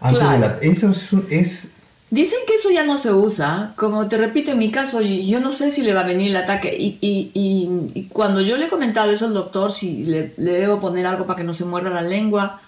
antes 0.02 0.20
claro. 0.20 0.32
de 0.32 0.40
la... 0.40 0.58
Eso 0.62 0.92
es, 0.92 1.10
es- 1.30 1.72
Dicen 2.12 2.40
que 2.48 2.56
eso 2.56 2.72
ya 2.72 2.84
no 2.84 2.98
se 2.98 3.14
usa. 3.14 3.74
Como 3.76 4.08
te 4.08 4.18
repito, 4.18 4.52
en 4.54 4.58
mi 4.58 4.72
caso, 4.72 5.00
yo 5.02 5.40
no 5.40 5.52
sé 5.54 5.70
si 5.70 5.84
le 5.84 5.94
va 5.94 6.02
a 6.02 6.08
venir 6.08 6.30
el 6.32 6.38
ataque. 6.38 6.76
Y, 6.76 6.98
y- 7.02 7.30
y- 7.36 7.92
y 7.94 8.04
cuando 8.06 8.42
yo 8.42 8.58
le 8.58 8.66
he 8.66 8.70
comentado 8.70 9.12
eso 9.12 9.28
al 9.28 9.36
doctor, 9.36 9.72
si 9.72 10.06
le, 10.06 10.34
le 10.38 10.54
debo 10.54 10.80
poner 10.80 11.06
algo 11.06 11.28
para 11.28 11.38
que 11.38 11.44
no 11.44 11.54
se 11.54 11.66
muerda 11.66 11.92
la 11.92 12.02
lengua, 12.02 12.62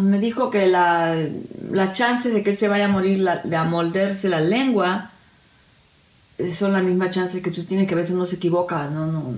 me 0.00 0.20
dijo 0.20 0.50
que 0.50 0.68
la, 0.68 1.16
las 1.72 1.92
chances 1.98 2.32
de 2.32 2.44
que 2.44 2.52
se 2.54 2.68
vaya 2.68 2.84
a 2.84 2.88
morir 2.88 3.18
la- 3.18 3.38
de 3.42 3.56
amolderse 3.56 4.28
la 4.28 4.40
lengua 4.40 5.10
son 6.52 6.72
las 6.74 6.84
mismas 6.84 7.10
chances 7.10 7.42
que 7.42 7.50
tú 7.50 7.64
tienes, 7.64 7.88
que 7.88 7.94
a 7.94 7.96
veces 7.96 8.12
uno 8.14 8.26
se 8.26 8.36
equivoca, 8.36 8.86
no, 8.88 9.06
no, 9.06 9.34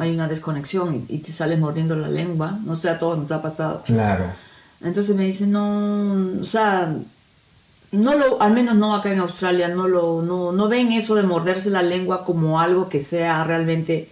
hay 0.00 0.14
una 0.14 0.28
desconexión 0.28 1.06
y, 1.08 1.16
y 1.16 1.18
te 1.18 1.32
sales 1.32 1.58
mordiendo 1.58 1.94
la 1.94 2.08
lengua. 2.08 2.58
No 2.64 2.74
sé, 2.74 2.90
a 2.90 2.98
todos 2.98 3.18
nos 3.18 3.30
ha 3.32 3.42
pasado. 3.42 3.82
Claro. 3.84 4.24
Entonces 4.82 5.14
me 5.14 5.26
dice, 5.26 5.46
no, 5.46 6.40
o 6.40 6.44
sea, 6.44 6.96
no 7.92 8.14
lo, 8.14 8.40
al 8.40 8.52
menos 8.52 8.76
no 8.76 8.94
acá 8.94 9.12
en 9.12 9.18
Australia, 9.20 9.68
no 9.68 9.88
lo, 9.88 10.22
no, 10.22 10.52
no 10.52 10.68
ven 10.68 10.92
eso 10.92 11.14
de 11.14 11.22
morderse 11.22 11.70
la 11.70 11.82
lengua 11.82 12.24
como 12.24 12.60
algo 12.60 12.88
que 12.88 13.00
sea 13.00 13.44
realmente 13.44 14.08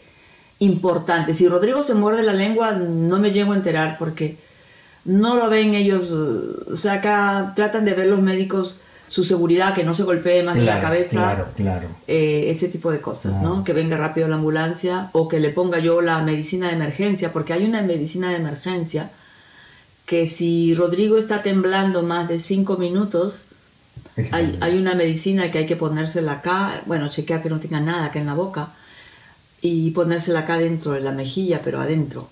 importante. 0.59 1.35
Si 1.35 1.49
Rodrigo 1.49 1.83
se 1.83 1.95
muerde 1.95 2.23
la 2.23 2.33
lengua, 2.33 2.73
no 2.73 3.19
me 3.19 3.31
llego 3.31 3.53
a 3.53 3.57
enterar 3.57 3.97
porque 3.99 4.37
no 5.05 5.37
lo 5.37 5.49
ven 5.49 5.75
ellos, 5.75 6.11
o 6.11 6.75
sea, 6.75 6.95
acá 6.95 7.53
tratan 7.55 7.85
de 7.85 7.95
ver 7.95 8.09
los 8.09 8.21
médicos 8.21 8.81
su 9.09 9.25
seguridad, 9.25 9.75
que 9.75 9.83
no 9.85 9.95
se 9.95 10.05
golpee 10.05 10.43
más 10.45 10.57
en 10.57 10.65
la 10.67 10.73
Claro, 10.79 10.89
cabeza 10.89 11.11
Claro, 11.21 11.47
claro. 11.57 11.89
eh, 12.07 12.45
ese 12.49 12.69
tipo 12.69 12.91
de 12.93 13.01
cosas, 13.01 13.33
Claro. 13.33 13.57
¿no? 13.57 13.65
Que 13.65 13.73
venga 13.73 13.97
rápido 13.97 14.29
la 14.29 14.37
ambulancia 14.37 15.09
o 15.13 15.27
que 15.29 15.41
le 15.41 15.51
ponga 15.51 15.79
yo 15.81 16.01
la 16.01 16.21
medicina 16.23 16.69
de 16.69 16.75
emergencia, 16.75 17.33
porque 17.33 17.53
hay 17.55 17.65
una 17.65 17.83
medicina 17.83 18.31
de 18.31 18.37
emergencia 18.37 19.11
que 20.07 20.27
si 20.27 20.75
Rodrigo 20.75 21.19
está 21.19 21.43
temblando 21.43 22.03
más 22.03 22.29
de 22.29 22.39
cinco 22.39 22.77
minutos, 22.77 23.41
Hay, 24.33 24.57
hay, 24.61 24.77
una 24.77 24.95
medicina 24.95 25.51
que 25.51 25.59
hay 25.59 25.67
que 25.67 25.77
ponérsela 25.77 26.33
acá, 26.33 26.83
bueno, 26.87 27.09
chequear 27.09 27.41
que 27.43 27.49
no 27.51 27.61
tenga 27.61 27.79
nada 27.81 28.07
acá 28.07 28.19
en 28.19 28.27
la 28.27 28.35
boca 28.35 28.71
y 29.61 29.91
ponérsela 29.93 30.41
acá 30.41 30.59
dentro 30.59 30.93
de 30.93 31.01
la 31.01 31.13
mejilla, 31.13 31.61
pero 31.63 31.81
adentro, 31.81 32.29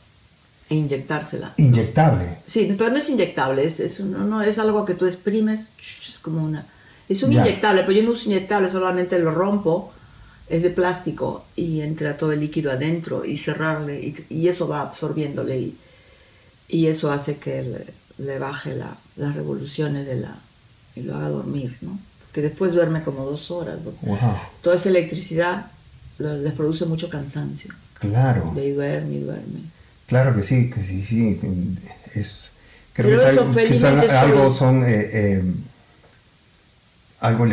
e 0.69 0.75
inyectársela. 0.75 1.53
¿Inyectable? 1.57 2.39
Sí, 2.45 2.75
pero 2.77 2.91
no 2.91 2.97
es 2.97 3.09
inyectable, 3.09 3.65
es, 3.65 3.79
es, 3.81 4.01
no, 4.01 4.43
es 4.43 4.59
algo 4.59 4.85
que 4.85 4.95
tú 4.95 5.07
exprimes, 5.07 5.69
es 6.06 6.06
como 6.27 6.45
una... 6.45 6.67
Es 7.09 7.23
un 7.23 7.33
inyectable, 7.33 7.83
pero 7.83 7.93
yo 7.93 8.03
no 8.03 8.11
uso 8.11 8.27
inyectable, 8.27 8.69
solamente 8.69 9.17
lo 9.21 9.31
rompo, 9.31 9.93
es 10.49 10.63
de 10.63 10.71
plástico 10.71 11.45
y 11.55 11.81
entra 11.81 12.17
todo 12.17 12.33
el 12.33 12.41
líquido 12.41 12.73
adentro 12.73 13.25
y 13.25 13.37
cerrarle 13.37 14.15
y, 14.29 14.49
eso 14.49 14.69
va 14.69 14.83
absorbiéndole 14.83 15.59
y, 15.59 15.79
y 16.69 16.87
eso 16.87 17.13
hace 17.13 17.37
que 17.37 17.85
le, 18.19 18.39
baje 18.39 18.75
la, 18.75 18.97
las 19.17 19.37
revoluciones 19.37 20.05
de 20.05 20.17
la, 20.17 20.37
y 20.97 21.03
lo 21.03 21.15
haga 21.15 21.29
dormir, 21.29 21.77
¿no? 21.81 21.97
Que 22.33 22.43
después 22.43 22.73
duerme 22.73 23.03
como 23.03 23.25
dos 23.25 23.51
horas. 23.53 23.79
Toda 24.61 24.77
esa 24.77 24.89
electricidad 24.89 25.67
les 26.19 26.53
produce 26.53 26.85
mucho 26.87 27.09
cansancio. 27.09 27.73
Claro. 27.99 28.53
Y 28.57 28.71
duerme 28.71 29.15
y 29.15 29.21
duerme. 29.21 29.61
Claro 30.07 30.37
que 30.37 30.43
sí, 30.43 30.71
que 30.71 30.85
sí, 30.85 31.03
sí. 31.03 31.41
Es, 32.15 32.53
creo 32.93 33.21
que, 33.21 33.31
eso, 33.31 34.01
que 34.01 34.11
algo 34.13 34.53
son... 34.53 34.83
Eh, 34.85 35.11
eh, 35.13 35.45
algo 37.27 37.47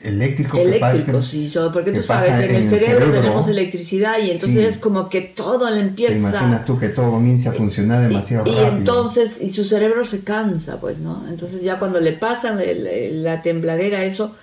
eléctrico. 0.00 0.58
Eléctrico, 0.58 1.20
sí, 1.22 1.52
porque 1.72 1.92
tú 1.92 2.02
sabes, 2.02 2.38
en, 2.38 2.54
el, 2.54 2.64
cerebro, 2.64 3.12
tenemos 3.12 3.48
electricidad 3.48 4.18
y 4.18 4.30
entonces 4.30 4.74
es 4.74 4.78
como 4.78 5.08
que 5.08 5.20
todo 5.20 5.68
le 5.70 5.80
empieza... 5.80 6.14
Te 6.14 6.18
imaginas 6.18 6.64
tú 6.64 6.78
que 6.78 6.88
todo 6.88 7.10
comienza 7.10 7.50
a 7.50 7.52
funcionar 7.52 8.08
demasiado 8.08 8.46
y, 8.46 8.50
rápido. 8.50 8.64
Y 8.64 8.78
entonces, 8.78 9.40
y 9.42 9.50
su 9.50 9.64
cerebro 9.64 10.04
se 10.04 10.24
cansa, 10.24 10.80
pues, 10.80 11.00
¿no? 11.00 11.24
Entonces 11.28 11.62
ya 11.62 11.78
cuando 11.78 12.00
le 12.00 12.12
pasa 12.12 12.56
la 12.56 13.42
tembladera, 13.42 14.04
eso, 14.04 14.34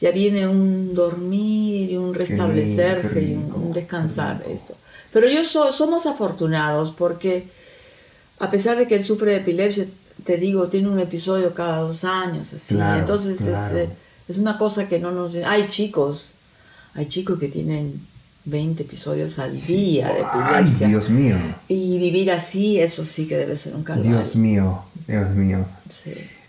ya 0.00 0.10
viene 0.10 0.46
un 0.46 0.94
dormir 0.94 1.90
y 1.90 1.96
un 1.96 2.12
restablecerse 2.12 3.22
y 3.22 3.34
un, 3.34 3.72
descansar 3.72 4.44
esto. 4.52 4.74
Pero 5.12 5.28
yo 5.28 5.44
somos 5.44 6.06
afortunados 6.06 6.92
porque 6.96 7.44
a 8.40 8.50
pesar 8.50 8.76
de 8.76 8.88
que 8.88 8.96
él 8.96 9.02
sufre 9.02 9.30
de 9.30 9.36
epilepsia, 9.38 9.86
te 10.24 10.36
digo, 10.36 10.68
tiene 10.68 10.88
un 10.88 10.98
episodio 10.98 11.54
cada 11.54 11.78
dos 11.78 12.04
años, 12.04 12.52
así. 12.52 12.76
Entonces 12.98 13.40
es, 13.40 13.88
una 14.38 14.58
cosa 14.58 14.88
que 14.88 14.98
no 14.98 15.10
nos... 15.10 15.34
Hay 15.34 15.68
chicos, 15.68 16.28
hay 16.94 17.06
chicos 17.06 17.38
que 17.38 17.48
tienen 17.48 18.00
20 18.44 18.82
episodios 18.82 19.38
al 19.38 19.58
día 19.66 20.08
de 20.08 20.20
epilepsia. 20.20 20.86
Ay, 20.86 20.90
Dios 20.90 21.10
mío. 21.10 21.36
Y 21.68 21.98
vivir 21.98 22.30
así, 22.30 22.80
eso 22.80 23.04
sí 23.04 23.26
que 23.26 23.36
debe 23.36 23.56
ser 23.56 23.74
un 23.74 23.84
calvario. 23.84 24.12
Dios 24.12 24.36
mío, 24.36 24.82
Dios 25.06 25.30
mío. 25.30 25.64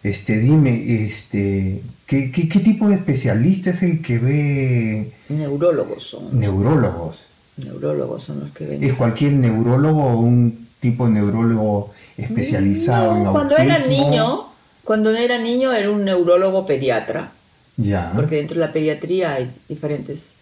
Este, 0.01 0.37
dime, 0.37 1.05
este, 1.05 1.81
¿qué, 2.05 2.31
¿qué, 2.31 2.59
tipo 2.59 2.89
de 2.89 2.95
especialista 2.95 3.69
es 3.69 3.83
el 3.83 4.01
que 4.01 4.19
ve? 4.19 5.11
Neurólogos 5.29 6.03
son. 6.03 6.39
Neurólogos. 6.39 7.23
Neurólogos 7.57 8.23
son 8.23 8.41
los 8.41 8.51
que 8.51 8.65
ven. 8.65 8.83
¿Es 8.83 8.93
cualquier 8.93 9.33
neurólogo 9.33 10.03
o 10.03 10.19
un 10.19 10.67
tipo 10.79 11.05
de 11.05 11.13
neurólogo 11.13 11.93
especializado 12.17 13.15
en 13.15 13.31
cuando 13.31 13.57
era 13.57 13.79
niño, 13.79 14.47
cuando 14.83 15.11
era 15.11 15.37
niño 15.37 15.71
era 15.71 15.89
un 15.89 16.03
neurólogo 16.03 16.65
pediatra. 16.65 17.31
Ya. 17.77 18.11
Porque 18.15 18.37
dentro 18.37 18.59
de 18.59 18.65
la 18.67 18.73
pediatría 18.73 19.33
hay 19.33 19.51
diferentes. 19.67 20.33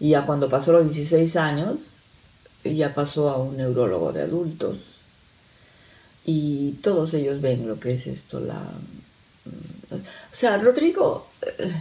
Y 0.00 0.10
ya 0.10 0.26
cuando 0.26 0.48
pasó 0.48 0.72
los 0.72 0.84
16 0.84 1.36
años, 1.36 1.76
ya 2.64 2.94
pasó 2.94 3.30
a 3.30 3.36
un 3.38 3.56
neurólogo 3.56 4.12
de 4.12 4.22
adultos. 4.22 4.78
Y 6.24 6.72
todos 6.82 7.14
ellos 7.14 7.40
ven 7.40 7.66
lo 7.66 7.80
que 7.80 7.92
es 7.92 8.06
esto, 8.06 8.40
la... 8.40 8.60
O 9.90 10.34
sea, 10.34 10.56
Rodrigo 10.58 11.26
eh, 11.58 11.72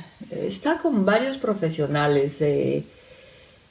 está 0.48 0.80
con 0.80 1.06
varios 1.06 1.38
profesionales. 1.38 2.42
Eh, 2.42 2.84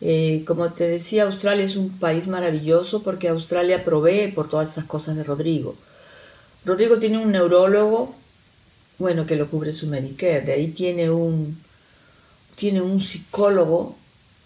eh, 0.01 0.45
como 0.47 0.73
te 0.73 0.89
decía, 0.89 1.25
Australia 1.25 1.65
es 1.65 1.77
un 1.77 1.99
país 1.99 2.27
maravilloso 2.29 3.03
porque 3.03 3.29
Australia 3.29 3.85
provee 3.85 4.33
por 4.33 4.49
todas 4.49 4.71
esas 4.71 4.85
cosas 4.85 5.17
de 5.17 5.25
Rodrigo. 5.25 5.75
Rodrigo 6.65 6.99
tiene 6.99 7.19
un 7.19 7.33
neurólogo, 7.33 8.15
bueno, 9.01 9.27
que 9.27 9.35
lo 9.35 9.49
cubre 9.51 9.73
su 9.73 9.87
Medicare, 9.87 10.43
de 10.43 10.53
ahí 10.53 10.69
tiene 10.69 11.11
un, 11.11 11.59
tiene 12.55 12.83
un 12.83 13.01
psicólogo, 13.01 13.97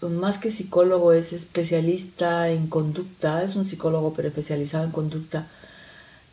más 0.01 0.37
que 0.37 0.49
psicólogo 0.49 1.13
es 1.13 1.33
especialista 1.33 2.49
en 2.49 2.67
conducta, 2.67 3.43
es 3.43 3.55
un 3.55 3.65
psicólogo 3.65 4.13
pero 4.15 4.29
especializado 4.29 4.85
en 4.85 4.91
conducta, 4.91 5.47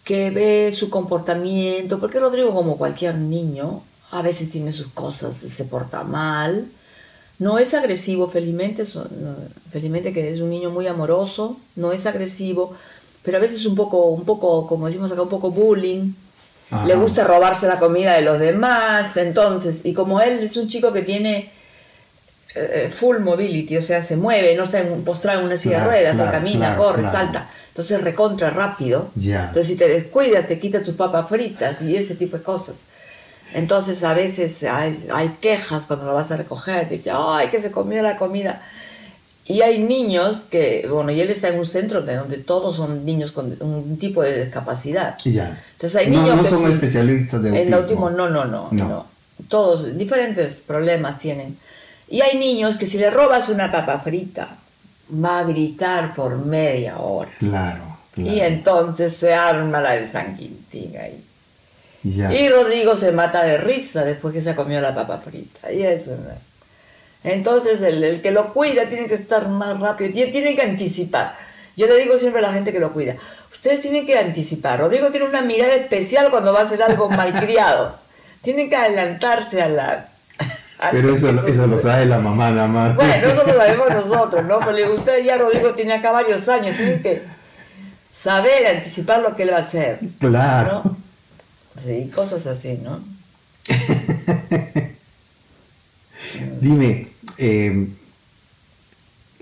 que 0.05 0.31
ve 0.31 0.73
su 0.73 0.89
comportamiento, 0.89 1.99
porque 1.99 2.21
Rodrigo 2.21 2.55
como 2.55 2.79
cualquier 2.79 3.17
niño, 3.17 3.83
a 4.13 4.23
veces 4.23 4.51
tiene 4.51 4.71
sus 4.71 4.87
cosas, 4.89 5.37
se 5.37 5.65
porta 5.65 6.05
mal, 6.05 6.69
no 7.41 7.59
es 7.59 7.75
agresivo, 7.75 8.29
felizmente, 8.29 8.85
felizmente 9.73 10.13
que 10.13 10.31
es 10.31 10.41
un 10.41 10.51
niño 10.51 10.71
muy 10.71 10.87
amoroso, 10.87 11.57
no 11.75 11.93
es 11.93 12.07
agresivo, 12.07 12.73
pero 13.25 13.39
a 13.39 13.41
veces 13.41 13.67
un 13.67 13.75
poco, 13.75 14.11
un 14.11 14.25
poco, 14.25 14.69
como 14.69 14.87
decimos 14.87 15.11
acá, 15.11 15.23
un 15.23 15.29
poco 15.29 15.51
bullying. 15.51 16.13
Le 16.87 16.95
gusta 16.95 17.25
robarse 17.25 17.67
la 17.67 17.79
comida 17.79 18.15
de 18.15 18.23
los 18.23 18.39
demás, 18.39 19.17
entonces, 19.19 19.85
y 19.85 19.93
como 19.93 20.21
él 20.21 20.39
es 20.39 20.57
un 20.57 20.69
chico 20.69 20.93
que 20.93 21.03
tiene 21.03 21.51
eh, 22.55 22.91
full 22.95 23.19
mobility, 23.19 23.77
o 23.77 23.83
sea, 23.83 24.03
se 24.03 24.17
mueve, 24.17 24.55
no 24.57 24.65
está 24.65 24.81
en, 24.81 25.05
postrado 25.05 25.41
en 25.41 25.47
una 25.47 25.57
silla 25.57 25.81
de 25.81 25.85
ruedas, 25.85 26.17
se 26.17 26.25
camina, 26.25 26.77
corre, 26.77 27.05
salta, 27.05 27.51
entonces 27.69 28.01
recontra 28.01 28.51
rápido. 28.51 29.11
Entonces, 29.17 29.67
si 29.67 29.77
te 29.77 29.89
descuidas, 29.89 30.47
te 30.47 30.59
quita 30.59 30.83
tus 30.83 30.95
papas 30.95 31.29
fritas 31.29 31.83
y 31.83 31.97
ese 31.97 32.15
tipo 32.15 32.39
de 32.39 32.43
cosas. 32.43 32.87
Entonces 33.55 34.03
a 34.03 34.15
veces 34.15 34.65
hay, 34.65 35.37
quejas 35.41 35.85
cuando 35.85 36.07
lo 36.07 36.15
vas 36.15 36.31
a 36.31 36.37
recoger, 36.37 36.89
dice, 36.89 37.11
ay, 37.15 37.49
que 37.49 37.61
se 37.61 37.71
comió 37.71 38.03
la 38.03 38.17
comida. 38.17 38.63
Y 39.45 39.61
hay 39.61 39.81
niños 39.81 40.47
que, 40.49 40.87
bueno, 40.89 41.11
y 41.11 41.21
él 41.21 41.29
está 41.31 41.49
en 41.49 41.59
un 41.59 41.67
centro 41.67 42.03
de 42.03 42.17
donde 42.17 42.39
todos 42.39 42.77
son 42.77 43.05
niños 43.05 43.33
con 43.33 43.57
un 43.61 43.99
tipo 43.99 44.23
de 44.23 44.45
discapacidad. 44.45 45.17
Ya. 45.25 45.61
Entonces 45.73 45.97
hay 46.01 46.11
niños 46.11 46.37
no, 46.37 46.43
no 46.43 46.49
son 46.49 46.73
especialistas 46.73 47.43
de 47.43 47.49
autismo. 47.49 47.67
En 47.67 47.75
autismo 47.75 48.11
no, 48.11 48.29
no, 48.31 48.45
no, 48.45 48.69
no, 48.71 49.07
Todos 49.49 49.97
diferentes 49.99 50.61
problemas 50.61 51.19
tienen. 51.19 51.59
Y 52.09 52.21
hay 52.21 52.39
niños 52.39 52.77
que 52.77 52.87
si 52.87 52.99
le 52.99 53.11
robas 53.11 53.49
una 53.49 53.73
papa 53.73 53.99
frita, 53.99 54.49
va 55.13 55.41
a 55.41 55.45
gritar 55.45 56.15
por 56.15 56.37
media 56.45 56.99
hora. 56.99 57.31
Claro. 57.39 57.83
claro. 58.15 58.31
Y 58.31 58.41
entonces 58.41 59.13
se 59.17 59.35
arma 59.35 59.81
la 59.81 59.93
de 59.93 60.07
San 60.07 60.37
Quintín 60.37 60.97
ahí. 60.97 61.21
Y 62.05 62.49
Rodrigo 62.49 62.97
se 62.97 63.13
mata 63.13 63.43
de 63.45 63.59
risa 63.59 64.05
después 64.05 64.35
que 64.35 64.41
se 64.41 64.55
comió 64.55 64.81
la 64.81 64.95
papa 64.95 65.19
frita. 65.19 65.73
Y 65.73 65.83
eso. 65.83 66.17
Entonces 67.25 67.81
el, 67.83 68.21
que 68.21 68.31
lo 68.31 68.53
cuida 68.53 68.89
tiene 68.89 69.07
que 69.07 69.15
estar 69.15 69.49
más 69.49 69.79
rápido, 69.79 70.13
tiene, 70.13 70.55
que 70.55 70.63
anticipar. 70.63 71.37
Yo 71.77 71.87
le 71.87 71.99
digo 71.99 72.19
siempre 72.19 72.41
a 72.41 72.49
la 72.49 72.53
gente 72.53 72.73
que 72.73 72.81
lo 72.81 72.93
cuida, 72.93 73.17
ustedes 73.53 73.81
tienen 73.81 74.05
que 74.05 74.19
anticipar. 74.19 74.81
Rodrigo 74.81 75.11
tiene 75.11 75.27
una 75.27 75.43
mirada 75.43 75.75
especial 75.75 76.31
cuando 76.31 76.53
va 76.53 76.61
a 76.61 76.63
hacer 76.63 76.83
algo 76.83 77.09
malcriado. 77.11 77.97
tienen 78.43 78.69
que 78.69 78.77
adelantarse 78.77 79.63
a 79.63 79.69
la... 79.69 80.09
Pero 80.91 81.15
eso, 81.15 81.31
eso 81.47 81.67
lo 81.69 81.79
sabe 81.79 82.07
la 82.07 82.19
mamá 82.19 82.51
nada 82.51 82.67
más. 82.67 82.97
Bueno, 82.97 83.29
eso 83.29 83.47
lo 83.47 83.53
sabemos 83.57 83.95
nosotros, 83.95 84.45
¿no? 84.45 84.59
Pero 84.59 84.95
usted 84.95 85.25
ya 85.25 85.39
Rodrigo 85.39 85.75
tiene 85.75 85.95
acá 85.95 86.11
varios 86.11 86.49
años, 86.49 86.77
tienen 86.77 87.01
que 87.01 87.23
saber 88.11 88.67
anticipar 88.67 89.23
lo 89.23 89.37
que 89.37 89.45
él 89.45 89.53
va 89.53 89.59
a 89.59 89.61
hacer. 89.61 90.01
Claro. 90.19 90.83
Sí, 91.85 92.11
cosas 92.13 92.49
así, 92.49 92.81
¿no? 92.83 93.01
Dime, 96.61 97.12
em, 97.39 97.95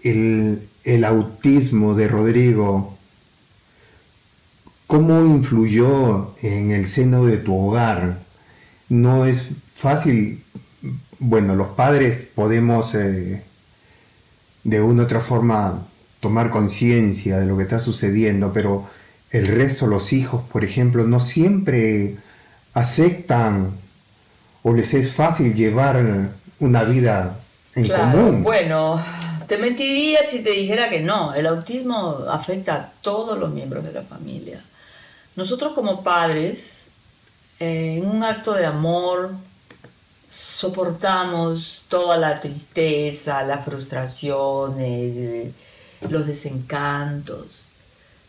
el, 0.02 1.04
autismo 1.04 1.94
de 1.94 2.08
Rodrigo, 2.08 2.96
¿cómo 4.86 5.24
influyó 5.24 6.34
en 6.42 6.70
el 6.70 6.86
seno 6.86 7.24
de 7.26 7.38
tu 7.38 7.54
hogar? 7.56 8.18
No 8.88 9.26
es 9.26 9.50
fácil, 9.74 10.42
bueno, 11.18 11.54
los 11.54 11.68
padres 11.68 12.28
podemos 12.34 12.94
eh, 12.94 13.42
de 14.64 14.80
una 14.80 15.02
u 15.02 15.04
otra 15.04 15.20
forma 15.20 15.86
tomar 16.20 16.50
conciencia 16.50 17.38
de 17.38 17.46
lo 17.46 17.56
que 17.56 17.62
está 17.64 17.80
sucediendo, 17.80 18.52
pero 18.52 18.86
el 19.30 19.46
resto, 19.46 19.86
los 19.86 20.12
hijos, 20.12 20.42
por 20.50 20.64
ejemplo, 20.64 21.06
no 21.06 21.20
siempre 21.20 22.16
aceptan 22.74 23.70
o 24.62 24.74
les 24.74 24.94
es 24.94 25.12
fácil 25.12 25.54
llevar 25.54 26.32
una 26.58 26.84
vida 26.84 27.40
en 27.84 27.88
común. 27.88 28.42
Bueno, 28.42 29.02
te 29.46 29.58
mentiría 29.58 30.20
si 30.28 30.42
te 30.42 30.50
dijera 30.50 30.88
que 30.88 31.00
no. 31.00 31.34
El 31.34 31.46
autismo 31.46 32.24
afecta 32.28 32.74
a 32.74 32.90
todos 33.00 33.38
los 33.38 33.50
miembros 33.50 33.84
de 33.84 33.92
la 33.92 34.02
familia. 34.02 34.62
Nosotros 35.36 35.72
como 35.72 36.02
padres, 36.02 36.88
eh, 37.58 37.96
en 37.98 38.08
un 38.08 38.22
acto 38.24 38.52
de 38.52 38.66
amor, 38.66 39.32
soportamos 40.28 41.84
toda 41.88 42.16
la 42.16 42.40
tristeza, 42.40 43.42
la 43.42 43.58
frustración, 43.58 44.76
los 46.08 46.26
desencantos 46.26 47.60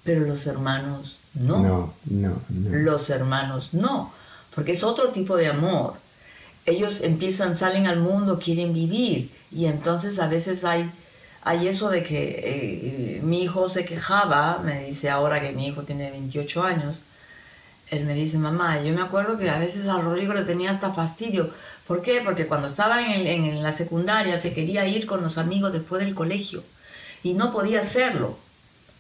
pero 0.03 0.25
los 0.25 0.47
hermanos 0.47 1.17
no. 1.33 1.59
No, 1.59 1.93
no, 2.05 2.41
Los 2.49 3.09
hermanos 3.09 3.73
no, 3.73 4.11
porque 4.53 4.73
es 4.73 4.83
otro 4.83 5.09
tipo 5.09 5.35
de 5.35 5.47
amor. 5.47 5.93
Ellos 6.65 7.01
empiezan, 7.01 7.55
salen 7.55 7.87
al 7.87 7.99
mundo, 7.99 8.39
quieren 8.39 8.73
vivir. 8.73 9.31
Y 9.51 9.65
entonces 9.65 10.19
a 10.19 10.27
veces 10.27 10.63
hay, 10.63 10.89
hay 11.43 11.67
eso 11.67 11.89
de 11.89 12.03
que 12.03 13.17
eh, 13.17 13.21
mi 13.23 13.43
hijo 13.43 13.67
se 13.69 13.85
quejaba, 13.85 14.59
me 14.63 14.85
dice 14.85 15.09
ahora 15.09 15.41
que 15.41 15.51
mi 15.51 15.67
hijo 15.67 15.83
tiene 15.83 16.11
28 16.11 16.63
años, 16.63 16.97
él 17.89 18.05
me 18.05 18.13
dice, 18.13 18.37
mamá, 18.37 18.81
yo 18.81 18.93
me 18.93 19.01
acuerdo 19.01 19.37
que 19.37 19.49
a 19.49 19.59
veces 19.59 19.87
a 19.87 19.99
Rodrigo 19.99 20.33
le 20.33 20.43
tenía 20.43 20.71
hasta 20.71 20.93
fastidio. 20.93 21.49
¿Por 21.87 22.01
qué? 22.01 22.21
Porque 22.23 22.47
cuando 22.47 22.67
estaba 22.67 23.01
en, 23.01 23.27
en 23.27 23.61
la 23.61 23.73
secundaria 23.73 24.37
se 24.37 24.53
quería 24.53 24.87
ir 24.87 25.05
con 25.05 25.21
los 25.21 25.37
amigos 25.37 25.73
después 25.73 26.01
del 26.01 26.15
colegio 26.15 26.63
y 27.21 27.33
no 27.33 27.51
podía 27.51 27.81
hacerlo. 27.81 28.37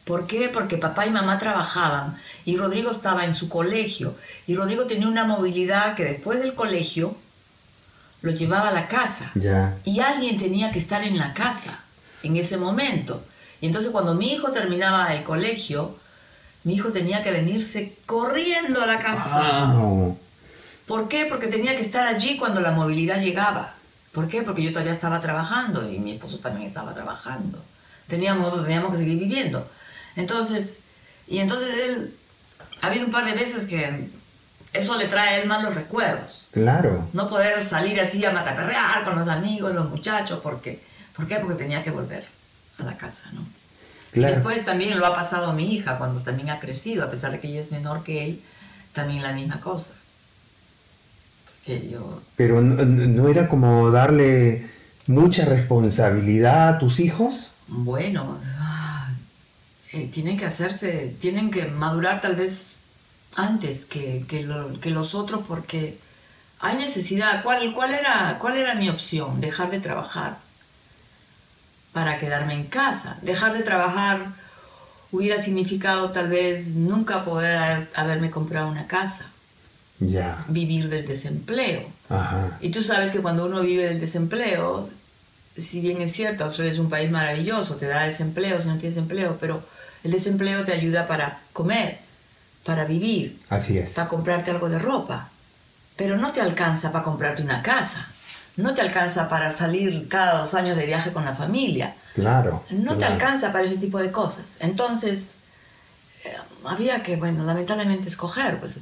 ¿Por 0.03 0.27
qué? 0.27 0.49
Porque 0.49 0.77
papá 0.77 1.05
y 1.05 1.09
mamá 1.09 1.37
trabajaban 1.37 2.19
y 2.43 2.57
Rodrigo 2.57 2.91
estaba 2.91 3.23
en 3.23 3.33
su 3.33 3.47
colegio 3.47 4.15
y 4.45 4.55
Rodrigo 4.55 4.85
tenía 4.85 5.07
una 5.07 5.23
movilidad 5.23 5.95
que 5.95 6.03
después 6.03 6.39
del 6.39 6.53
colegio 6.53 7.15
lo 8.21 8.31
llevaba 8.31 8.69
a 8.69 8.73
la 8.73 8.87
casa. 8.87 9.31
Y 9.83 9.99
alguien 9.99 10.37
tenía 10.37 10.71
que 10.71 10.79
estar 10.79 11.03
en 11.03 11.17
la 11.17 11.33
casa 11.33 11.79
en 12.23 12.35
ese 12.37 12.57
momento. 12.57 13.23
Y 13.59 13.67
entonces 13.67 13.91
cuando 13.91 14.13
mi 14.13 14.31
hijo 14.33 14.51
terminaba 14.51 15.13
el 15.13 15.23
colegio, 15.23 15.97
mi 16.63 16.75
hijo 16.75 16.91
tenía 16.91 17.23
que 17.23 17.31
venirse 17.31 17.97
corriendo 18.05 18.81
a 18.81 18.85
la 18.85 18.99
casa. 18.99 19.75
¿Por 20.85 21.07
qué? 21.07 21.25
Porque 21.25 21.47
tenía 21.47 21.75
que 21.75 21.81
estar 21.81 22.07
allí 22.07 22.37
cuando 22.37 22.61
la 22.61 22.71
movilidad 22.71 23.21
llegaba. 23.21 23.75
¿Por 24.11 24.27
qué? 24.27 24.41
Porque 24.41 24.61
yo 24.61 24.71
todavía 24.71 24.91
estaba 24.91 25.19
trabajando 25.21 25.89
y 25.89 25.99
mi 25.99 26.13
esposo 26.13 26.39
también 26.39 26.67
estaba 26.67 26.93
trabajando. 26.93 27.63
Teníamos, 28.07 28.63
teníamos 28.63 28.91
que 28.91 28.97
seguir 28.97 29.17
viviendo. 29.17 29.67
Entonces, 30.15 30.81
y 31.27 31.37
entonces 31.37 31.73
él, 31.85 32.15
ha 32.81 32.87
habido 32.87 33.05
un 33.05 33.11
par 33.11 33.25
de 33.25 33.33
veces 33.33 33.67
que 33.67 34.09
eso 34.73 34.97
le 34.97 35.07
trae 35.07 35.29
a 35.29 35.41
él 35.41 35.47
malos 35.47 35.75
recuerdos. 35.75 36.47
Claro. 36.51 37.07
No 37.13 37.29
poder 37.29 37.61
salir 37.61 37.99
así 37.99 38.23
a 38.25 38.31
mataperrear 38.31 39.03
con 39.03 39.17
los 39.17 39.27
amigos, 39.27 39.73
los 39.73 39.89
muchachos, 39.89 40.39
porque, 40.41 40.81
¿por 41.15 41.27
qué? 41.27 41.37
Porque 41.37 41.55
tenía 41.55 41.83
que 41.83 41.91
volver 41.91 42.25
a 42.79 42.83
la 42.83 42.97
casa, 42.97 43.29
¿no? 43.33 43.45
Y 44.13 44.19
después 44.19 44.65
también 44.65 44.99
lo 44.99 45.05
ha 45.05 45.13
pasado 45.13 45.47
a 45.47 45.53
mi 45.53 45.73
hija 45.73 45.97
cuando 45.97 46.21
también 46.21 46.49
ha 46.49 46.59
crecido, 46.59 47.05
a 47.05 47.09
pesar 47.09 47.31
de 47.31 47.39
que 47.39 47.47
ella 47.47 47.61
es 47.61 47.71
menor 47.71 48.03
que 48.03 48.25
él, 48.25 48.41
también 48.93 49.23
la 49.23 49.31
misma 49.31 49.61
cosa. 49.61 49.93
yo... 51.65 52.21
Pero 52.35 52.61
no 52.61 53.29
era 53.29 53.47
como 53.47 53.89
darle 53.89 54.69
mucha 55.07 55.45
responsabilidad 55.45 56.75
a 56.75 56.79
tus 56.79 56.99
hijos. 56.99 57.51
Bueno, 57.67 58.37
eh, 59.93 60.09
tienen 60.11 60.37
que 60.37 60.45
hacerse, 60.45 61.15
tienen 61.19 61.51
que 61.51 61.67
madurar 61.67 62.19
tal 62.19 62.35
vez 62.35 62.75
antes 63.35 63.85
que, 63.85 64.25
que, 64.27 64.91
los 64.91 65.15
otros 65.15 65.41
porque 65.47 65.97
hay 66.59 66.77
necesidad. 66.77 67.43
¿Cuál, 67.43 67.73
cuál, 67.73 67.93
era, 67.93 68.37
¿Cuál 68.39 68.57
era 68.57 68.75
mi 68.75 68.89
opción? 68.89 69.41
Dejar 69.41 69.71
de 69.71 69.79
trabajar 69.79 70.37
para 71.93 72.19
quedarme 72.19 72.53
en 72.53 72.65
casa. 72.65 73.17
Dejar 73.21 73.53
de 73.53 73.63
trabajar 73.63 74.19
hubiera 75.11 75.39
significado 75.39 76.11
tal 76.11 76.29
vez 76.29 76.69
nunca 76.69 77.25
poder 77.25 77.89
haberme 77.95 78.31
comprado 78.31 78.69
una 78.69 78.87
casa. 78.87 79.29
Ya. 79.99 80.37
Vivir 80.47 80.89
del 80.89 81.07
desempleo. 81.07 81.83
Y 82.59 82.71
tú 82.71 82.83
sabes 82.83 83.11
que 83.11 83.19
cuando 83.19 83.45
uno 83.45 83.61
vive 83.61 83.85
del 83.85 83.99
desempleo, 83.99 84.89
si 85.55 85.79
bien 85.79 86.01
es 86.01 86.11
cierto, 86.11 86.43
Australia 86.43 86.73
es 86.73 86.79
un 86.79 86.89
país 86.89 87.11
maravilloso, 87.11 87.75
te 87.75 87.85
da 87.85 88.03
desempleo 88.03 88.59
si 88.61 88.67
no 88.67 88.77
tienes 88.77 88.97
empleo, 88.97 89.37
pero 89.39 89.63
el 90.03 90.11
desempleo 90.11 90.65
te 90.65 90.73
ayuda 90.73 91.07
para 91.07 91.41
comer, 91.53 91.99
para 92.63 92.85
vivir, 92.85 93.39
Así 93.49 93.77
es. 93.77 93.91
para 93.91 94.07
comprarte 94.07 94.51
algo 94.51 94.69
de 94.69 94.79
ropa, 94.79 95.29
pero 95.95 96.17
no 96.17 96.31
te 96.31 96.41
alcanza 96.41 96.91
para 96.91 97.03
comprarte 97.03 97.41
una 97.43 97.61
casa, 97.61 98.07
no 98.57 98.73
te 98.73 98.81
alcanza 98.81 99.29
para 99.29 99.51
salir 99.51 100.07
cada 100.07 100.39
dos 100.39 100.53
años 100.53 100.77
de 100.77 100.85
viaje 100.85 101.11
con 101.11 101.25
la 101.25 101.35
familia. 101.35 101.95
Claro. 102.13 102.63
No 102.69 102.97
te 102.97 103.05
alcanza 103.05 103.51
para 103.53 103.63
ese 103.65 103.77
tipo 103.77 103.97
de 103.97 104.11
cosas. 104.11 104.57
Entonces, 104.59 105.35
eh, 106.25 106.35
había 106.65 107.01
que, 107.01 107.15
bueno, 107.15 107.43
lamentablemente 107.45 108.09
escoger, 108.09 108.59
pues. 108.59 108.79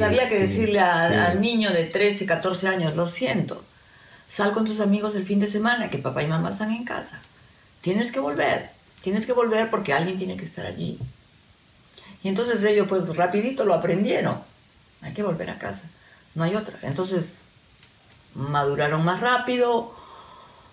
había 0.00 0.28
que 0.28 0.38
decirle 0.38 0.80
al 0.80 1.40
niño 1.40 1.72
de 1.72 1.84
13, 1.84 2.26
14 2.26 2.68
años, 2.68 2.94
lo 2.96 3.06
siento, 3.08 3.64
sal 4.28 4.52
con 4.52 4.64
tus 4.64 4.80
amigos 4.80 5.16
el 5.16 5.26
fin 5.26 5.40
de 5.40 5.46
semana, 5.48 5.90
que 5.90 5.98
papá 5.98 6.22
y 6.22 6.26
mamá 6.26 6.50
están 6.50 6.70
en 6.70 6.84
casa. 6.84 7.20
Tienes 7.80 8.12
que 8.12 8.20
volver. 8.20 8.70
Tienes 9.02 9.26
que 9.26 9.32
volver 9.32 9.70
porque 9.70 9.92
alguien 9.92 10.16
tiene 10.16 10.36
que 10.36 10.44
estar 10.44 10.66
allí. 10.66 10.98
Y 12.22 12.28
entonces 12.28 12.62
ellos 12.64 12.86
pues 12.88 13.16
rapidito 13.16 13.64
lo 13.64 13.74
aprendieron. 13.74 14.38
Hay 15.02 15.12
que 15.12 15.22
volver 15.22 15.50
a 15.50 15.58
casa. 15.58 15.88
No 16.34 16.44
hay 16.44 16.54
otra. 16.54 16.78
Entonces 16.82 17.38
maduraron 18.34 19.04
más 19.04 19.20
rápido. 19.20 19.92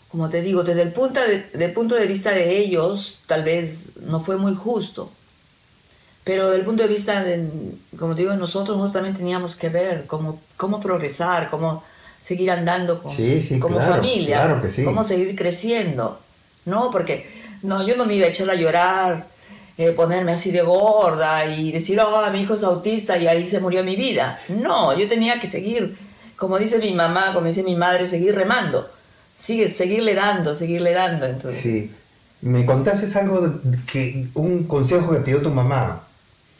Como 0.09 0.29
te 0.29 0.41
digo, 0.41 0.63
desde 0.63 0.81
el 0.81 0.93
punto 0.93 1.19
de, 1.19 1.69
punto 1.69 1.95
de 1.95 2.05
vista 2.07 2.31
de 2.31 2.57
ellos, 2.57 3.19
tal 3.27 3.43
vez 3.43 3.97
no 4.01 4.19
fue 4.19 4.37
muy 4.37 4.55
justo. 4.55 5.11
Pero 6.23 6.45
desde 6.45 6.59
el 6.59 6.65
punto 6.65 6.83
de 6.83 6.89
vista, 6.89 7.23
de, 7.23 7.47
como 7.99 8.15
te 8.15 8.21
digo, 8.21 8.33
nosotros, 8.35 8.77
nosotros 8.77 8.93
también 8.93 9.15
teníamos 9.15 9.55
que 9.55 9.69
ver 9.69 10.05
cómo, 10.07 10.41
cómo 10.57 10.79
progresar, 10.79 11.49
cómo 11.49 11.83
seguir 12.19 12.49
andando 12.49 13.03
con, 13.03 13.13
como 13.59 13.79
familia, 13.79 14.61
cómo 14.85 15.03
seguir 15.03 15.35
creciendo. 15.35 16.19
¿no? 16.65 16.91
Porque 16.91 17.27
no, 17.61 17.85
yo 17.85 17.95
no 17.95 18.05
me 18.05 18.15
iba 18.15 18.25
a 18.25 18.29
echar 18.29 18.49
a 18.49 18.55
llorar, 18.55 19.27
eh, 19.77 19.91
ponerme 19.91 20.31
así 20.31 20.51
de 20.51 20.61
gorda 20.61 21.45
y 21.45 21.71
decir, 21.71 21.99
oh, 21.99 22.29
mi 22.31 22.41
hijo 22.41 22.53
es 22.53 22.63
autista 22.63 23.17
y 23.17 23.27
ahí 23.27 23.45
se 23.45 23.59
murió 23.59 23.83
mi 23.83 23.95
vida. 23.95 24.39
No, 24.49 24.97
yo 24.97 25.07
tenía 25.07 25.39
que 25.39 25.47
seguir, 25.47 25.97
como 26.35 26.57
dice 26.57 26.77
mi 26.79 26.93
mamá, 26.93 27.33
como 27.33 27.47
dice 27.47 27.63
mi 27.63 27.75
madre, 27.75 28.07
seguir 28.07 28.35
remando. 28.35 28.89
Sigue, 29.35 29.67
seguirle 29.67 30.15
dando, 30.15 30.55
seguirle 30.55 30.93
dando. 30.93 31.25
Entonces. 31.25 31.61
Sí. 31.61 31.95
Me 32.41 32.65
contaste 32.65 33.19
algo 33.19 33.59
que 33.91 34.27
un 34.35 34.63
consejo 34.63 35.11
que 35.11 35.19
te 35.19 35.31
dio 35.31 35.41
tu 35.41 35.49
mamá. 35.49 36.03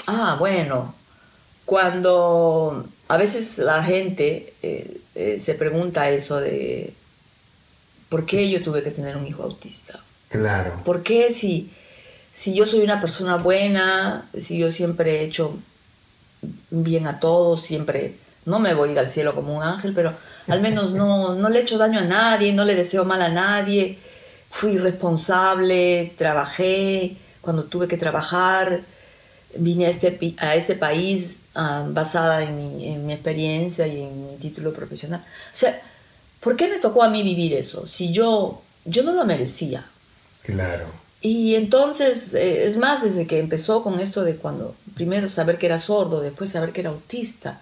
Ah, 0.08 0.36
bueno. 0.39 0.93
Cuando 1.65 2.86
a 3.08 3.17
veces 3.17 3.60
la 3.60 3.84
gente 3.84 4.54
eh, 4.62 5.01
eh, 5.15 5.39
se 5.39 5.56
pregunta 5.56 6.10
eso 6.10 6.39
de 6.39 6.93
¿Por 8.10 8.25
qué 8.25 8.49
yo 8.49 8.63
tuve 8.63 8.84
que 8.84 8.91
tener 8.91 9.17
un 9.17 9.25
hijo 9.25 9.43
autista? 9.43 9.99
Claro. 10.30 10.82
¿Por 10.86 11.04
qué 11.04 11.32
si, 11.32 11.71
si 12.36 12.54
yo 12.54 12.67
soy 12.67 12.82
una 12.82 13.00
persona 13.00 13.38
buena, 13.38 14.26
si 14.38 14.58
yo 14.58 14.71
siempre 14.71 15.21
he 15.21 15.24
hecho 15.24 15.58
bien 16.69 17.08
a 17.08 17.19
todos, 17.19 17.62
siempre, 17.62 18.17
no 18.45 18.60
me 18.60 18.74
voy 18.74 18.89
a 18.89 18.91
ir 18.91 19.00
al 19.00 19.10
cielo 19.10 19.34
como 19.34 19.56
un 19.56 19.63
ángel, 19.63 19.93
pero 19.95 20.13
al 20.48 20.62
menos 20.62 20.91
no, 20.91 21.34
no 21.34 21.50
le 21.50 21.60
he 21.60 21.62
hecho 21.62 21.78
daño 21.78 22.00
a 22.00 22.04
nadie, 22.04 22.54
no 22.54 22.65
le 22.65 22.76
deseo 22.76 23.06
mal 23.06 23.21
a 23.21 23.30
nadie, 23.30 23.98
fui 24.52 24.78
responsable, 24.78 26.13
trabajé 26.17 27.15
cuando 27.41 27.63
tuve 27.63 27.88
que 27.88 27.98
trabajar, 27.98 28.82
vine 29.58 29.86
a 29.86 29.89
este, 29.89 30.36
a 30.38 30.56
este 30.56 30.76
país 30.76 31.39
ah, 31.56 31.86
basada 31.88 32.43
en 32.43 32.58
mi, 32.58 32.88
en 32.88 33.08
mi 33.08 33.13
experiencia 33.13 33.88
y 33.88 34.02
en 34.02 34.32
mi 34.32 34.38
título 34.38 34.74
profesional. 34.74 35.21
O 35.21 35.56
sea, 35.56 35.82
¿Por 36.45 36.56
qué 36.56 36.67
me 36.67 36.78
tocó 36.78 37.02
a 37.02 37.10
mí 37.10 37.24
vivir 37.24 37.56
eso? 37.56 37.88
Si 37.88 38.13
yo, 38.13 38.62
yo 38.86 39.02
no 39.02 39.13
lo 39.13 39.26
merecía. 39.26 39.84
Claro. 40.43 40.86
Y 41.26 41.56
entonces, 41.56 42.36
eh, 42.36 42.66
es 42.66 42.78
más, 42.78 43.02
desde 43.02 43.26
que 43.26 43.40
empezó 43.40 43.82
con 43.82 44.00
esto 44.00 44.24
de 44.24 44.36
cuando, 44.36 44.76
primero 44.94 45.28
saber 45.28 45.58
que 45.58 45.66
era 45.66 45.80
sordo, 45.80 46.22
después 46.22 46.52
saber 46.52 46.72
que 46.72 46.82
era 46.82 46.92
autista, 46.92 47.60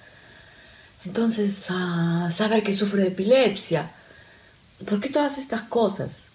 entonces 1.05 1.67
ah, 1.69 2.27
saber 2.29 2.61
que 2.61 2.73
sufre 2.73 3.03
de 3.03 3.07
epilepsia, 3.07 3.89
¿por 4.85 4.99
qué 4.99 5.07
todas 5.07 5.37
estas 5.37 5.61
cosas? 5.61 6.25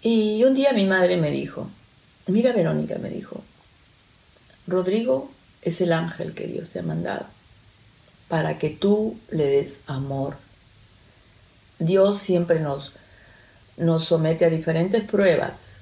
Y 0.00 0.42
un 0.44 0.54
día 0.54 0.72
mi 0.72 0.86
madre 0.86 1.18
me 1.18 1.30
dijo, 1.30 1.68
mira 2.26 2.54
Verónica, 2.54 2.96
me 2.96 3.10
dijo, 3.10 3.44
Rodrigo 4.66 5.30
es 5.60 5.82
el 5.82 5.92
ángel 5.92 6.32
que 6.32 6.46
Dios 6.46 6.70
te 6.70 6.78
ha 6.78 6.82
mandado 6.82 7.26
para 8.28 8.58
que 8.58 8.70
tú 8.70 9.20
le 9.30 9.44
des 9.44 9.82
amor 9.88 10.38
Dios 11.78 12.18
siempre 12.18 12.60
nos, 12.60 12.92
nos 13.76 14.04
somete 14.04 14.46
a 14.46 14.50
diferentes 14.50 15.04
pruebas 15.04 15.77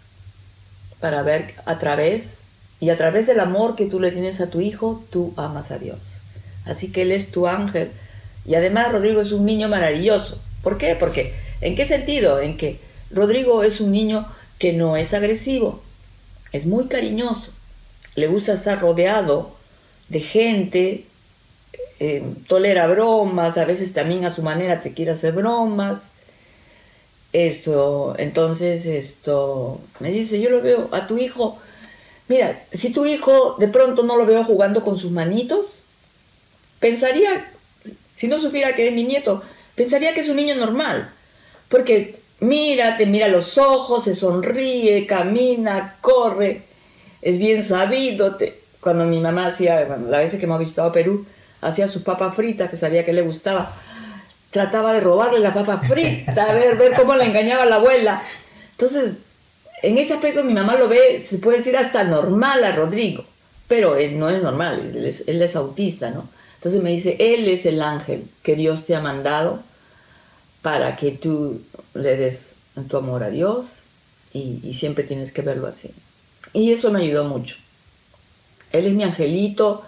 para 1.06 1.22
ver 1.22 1.54
a 1.66 1.78
través, 1.78 2.40
y 2.80 2.90
a 2.90 2.96
través 2.96 3.28
del 3.28 3.38
amor 3.38 3.76
que 3.76 3.86
tú 3.86 4.00
le 4.00 4.10
tienes 4.10 4.40
a 4.40 4.50
tu 4.50 4.60
hijo, 4.60 5.04
tú 5.08 5.32
amas 5.36 5.70
a 5.70 5.78
Dios. 5.78 6.00
Así 6.64 6.90
que 6.90 7.02
Él 7.02 7.12
es 7.12 7.30
tu 7.30 7.46
ángel. 7.46 7.92
Y 8.44 8.56
además 8.56 8.90
Rodrigo 8.90 9.20
es 9.20 9.30
un 9.30 9.46
niño 9.46 9.68
maravilloso. 9.68 10.40
¿Por 10.64 10.78
qué? 10.78 10.96
Porque, 10.98 11.32
¿en 11.60 11.76
qué 11.76 11.86
sentido? 11.86 12.40
En 12.40 12.56
que 12.56 12.80
Rodrigo 13.12 13.62
es 13.62 13.80
un 13.80 13.92
niño 13.92 14.26
que 14.58 14.72
no 14.72 14.96
es 14.96 15.14
agresivo, 15.14 15.80
es 16.50 16.66
muy 16.66 16.86
cariñoso, 16.86 17.52
le 18.16 18.26
gusta 18.26 18.54
estar 18.54 18.80
rodeado 18.80 19.54
de 20.08 20.18
gente 20.18 21.06
eh, 22.00 22.24
tolera 22.48 22.88
bromas, 22.88 23.58
a 23.58 23.64
veces 23.64 23.92
también 23.92 24.24
a 24.24 24.32
su 24.32 24.42
manera 24.42 24.80
te 24.80 24.92
quiere 24.92 25.12
hacer 25.12 25.34
bromas. 25.34 26.10
Esto, 27.36 28.14
entonces, 28.16 28.86
esto, 28.86 29.78
me 30.00 30.10
dice, 30.10 30.40
yo 30.40 30.48
lo 30.48 30.62
veo 30.62 30.88
a 30.90 31.06
tu 31.06 31.18
hijo, 31.18 31.58
mira, 32.28 32.64
si 32.72 32.94
tu 32.94 33.04
hijo 33.04 33.56
de 33.58 33.68
pronto 33.68 34.04
no 34.04 34.16
lo 34.16 34.24
veo 34.24 34.42
jugando 34.42 34.82
con 34.82 34.96
sus 34.96 35.10
manitos, 35.10 35.80
pensaría, 36.80 37.52
si 38.14 38.26
no 38.28 38.40
supiera 38.40 38.74
que 38.74 38.88
es 38.88 38.94
mi 38.94 39.04
nieto, 39.04 39.42
pensaría 39.74 40.14
que 40.14 40.20
es 40.20 40.30
un 40.30 40.36
niño 40.36 40.54
normal, 40.54 41.12
porque 41.68 42.18
mira, 42.40 42.96
te 42.96 43.04
mira 43.04 43.28
los 43.28 43.58
ojos, 43.58 44.04
se 44.04 44.14
sonríe, 44.14 45.06
camina, 45.06 45.96
corre, 46.00 46.62
es 47.20 47.36
bien 47.36 47.62
sabido. 47.62 48.38
Cuando 48.80 49.04
mi 49.04 49.20
mamá 49.20 49.48
hacía, 49.48 49.84
bueno, 49.84 50.08
las 50.08 50.20
veces 50.22 50.40
que 50.40 50.46
hemos 50.46 50.58
visitado 50.58 50.90
Perú, 50.90 51.26
hacía 51.60 51.86
sus 51.86 52.00
papas 52.00 52.34
fritas, 52.34 52.70
que 52.70 52.78
sabía 52.78 53.04
que 53.04 53.12
le 53.12 53.20
gustaba, 53.20 53.74
trataba 54.56 54.94
de 54.94 55.00
robarle 55.00 55.40
la 55.40 55.52
papa 55.52 55.82
frita, 55.86 56.50
a 56.50 56.54
ver, 56.54 56.78
ver 56.78 56.92
cómo 56.96 57.14
la 57.14 57.26
engañaba 57.26 57.66
la 57.66 57.76
abuela. 57.76 58.22
Entonces, 58.70 59.18
en 59.82 59.98
ese 59.98 60.14
aspecto 60.14 60.42
mi 60.44 60.54
mamá 60.54 60.76
lo 60.76 60.88
ve, 60.88 61.20
se 61.20 61.38
puede 61.38 61.58
decir 61.58 61.76
hasta 61.76 62.04
normal 62.04 62.64
a 62.64 62.72
Rodrigo, 62.72 63.22
pero 63.68 63.96
él 63.96 64.18
no 64.18 64.30
es 64.30 64.42
normal, 64.42 64.92
él 64.94 65.04
es, 65.04 65.28
él 65.28 65.42
es 65.42 65.56
autista, 65.56 66.08
¿no? 66.08 66.26
Entonces 66.54 66.82
me 66.82 66.90
dice, 66.90 67.16
él 67.18 67.46
es 67.48 67.66
el 67.66 67.82
ángel 67.82 68.24
que 68.42 68.56
Dios 68.56 68.86
te 68.86 68.96
ha 68.96 69.00
mandado 69.00 69.60
para 70.62 70.96
que 70.96 71.10
tú 71.10 71.60
le 71.92 72.16
des 72.16 72.56
tu 72.88 72.96
amor 72.96 73.24
a 73.24 73.28
Dios 73.28 73.82
y, 74.32 74.72
siempre 74.72 75.04
tienes 75.04 75.32
que 75.32 75.42
verlo 75.42 75.66
así. 75.66 75.90
Y 76.54 76.72
eso 76.72 76.90
me 76.90 77.02
ayudó 77.02 77.24
mucho. 77.24 77.56
Él 78.72 78.86
es 78.86 78.94
mi 78.94 79.04
angelito, 79.04 79.82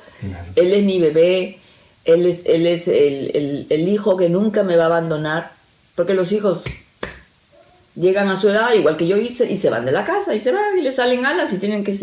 él 0.56 0.74
es 0.74 0.84
mi 0.84 1.00
bebé, 1.00 1.58
él 2.08 2.24
es, 2.24 2.46
él 2.46 2.66
es 2.66 2.88
el, 2.88 3.66
el, 3.68 3.88
hijo 3.88 4.16
que 4.16 4.30
nunca 4.30 4.62
me 4.62 4.76
va 4.76 4.84
a 4.84 4.86
abandonar, 4.86 5.52
porque 5.94 6.14
los 6.14 6.32
hijos 6.32 6.64
llegan 7.94 8.30
a 8.30 8.36
su 8.36 8.48
edad, 8.48 8.72
igual 8.72 8.96
que 8.96 9.06
yo 9.06 9.18
hice, 9.18 9.50
y 9.52 9.58
se 9.58 9.68
van 9.68 9.84
de 9.84 9.92
la 9.92 10.06
casa, 10.06 10.34
y 10.34 10.40
se 10.40 10.50
van, 10.50 10.78
y 10.78 10.80
le 10.80 10.90
salen 10.90 11.26
alas, 11.26 11.52
y 11.52 11.58
tienen 11.58 11.84
que 11.84 11.94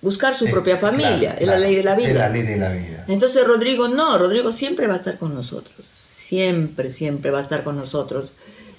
buscar 0.00 0.34
su 0.34 0.46
propia 0.46 0.78
familia, 0.78 1.36
es 1.38 1.46
la 1.46 1.58
ley 1.58 1.76
de 1.76 1.84
la 1.84 1.94
vida. 1.94 2.08
Es 2.08 2.16
la 2.16 2.28
ley 2.28 2.42
de 2.42 2.56
la 2.56 2.72
vida. 2.72 3.04
Entonces 3.06 3.46
Rodrigo 3.46 3.86
no, 3.86 4.18
Rodrigo 4.18 4.52
siempre 4.52 4.88
va 4.88 4.94
a 4.94 4.96
estar 4.96 5.16
con 5.16 5.32
nosotros, 5.32 5.86
siempre, 5.86 6.90
siempre 6.90 7.30
va 7.30 7.38
a 7.38 7.42
estar 7.42 7.62
con 7.62 7.76
nosotros. 7.76 8.32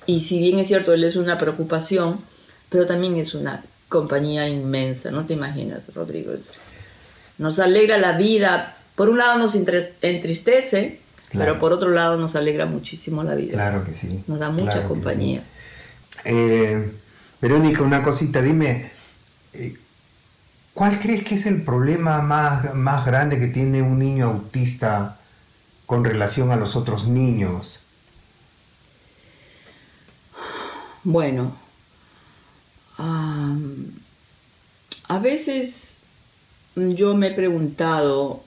Y 0.06 0.20
si 0.20 0.40
bien 0.40 0.60
es 0.60 0.68
cierto, 0.68 0.94
él 0.94 1.06
es 1.06 1.16
una 1.16 1.38
preocupación, 1.38 2.20
pero 2.68 2.86
también 2.86 3.16
es 3.16 3.36
una 3.36 3.64
compañía 3.88 4.50
inmensa, 4.50 5.12
no 5.12 5.26
te 5.26 5.34
imaginas, 5.34 5.80
Rodrigo. 5.96 6.34
nos 7.38 7.60
alegra 7.60 7.98
la 7.98 8.18
vida, 8.18 8.76
por 8.96 9.10
un 9.10 9.18
lado 9.18 9.38
nos 9.38 9.56
entristece, 9.56 11.00
pero 11.32 11.60
por 11.60 11.74
otro 11.74 11.90
lado 11.90 12.18
nos 12.18 12.36
alegra 12.36 12.66
muchísimo 12.66 13.24
la 13.24 13.36
vida. 13.36 13.54
Claro 13.54 13.86
que 13.86 13.96
sí. 13.96 14.24
Nos 14.28 14.40
da 14.40 14.50
mucha 14.50 14.84
compañía. 14.84 15.44
Eh, 16.26 16.92
Verónica, 17.42 17.82
una 17.82 18.04
cosita, 18.04 18.42
dime, 18.42 18.92
eh, 19.54 19.78
¿cuál 20.74 21.00
crees 21.00 21.24
que 21.24 21.36
es 21.36 21.46
el 21.46 21.64
problema 21.64 22.22
más, 22.22 22.74
más 22.74 23.06
grande 23.06 23.40
que 23.40 23.48
tiene 23.48 23.82
un 23.82 24.00
niño 24.00 24.28
autista 24.28 25.18
con 25.86 26.06
relación 26.06 26.52
a 26.52 26.56
los 26.56 26.76
otros 26.76 27.08
niños? 27.08 27.82
Bueno, 31.04 31.56
a 32.98 33.58
veces 35.20 35.98
yo 36.76 37.16
me 37.16 37.28
he 37.28 37.34
preguntado, 37.34 38.44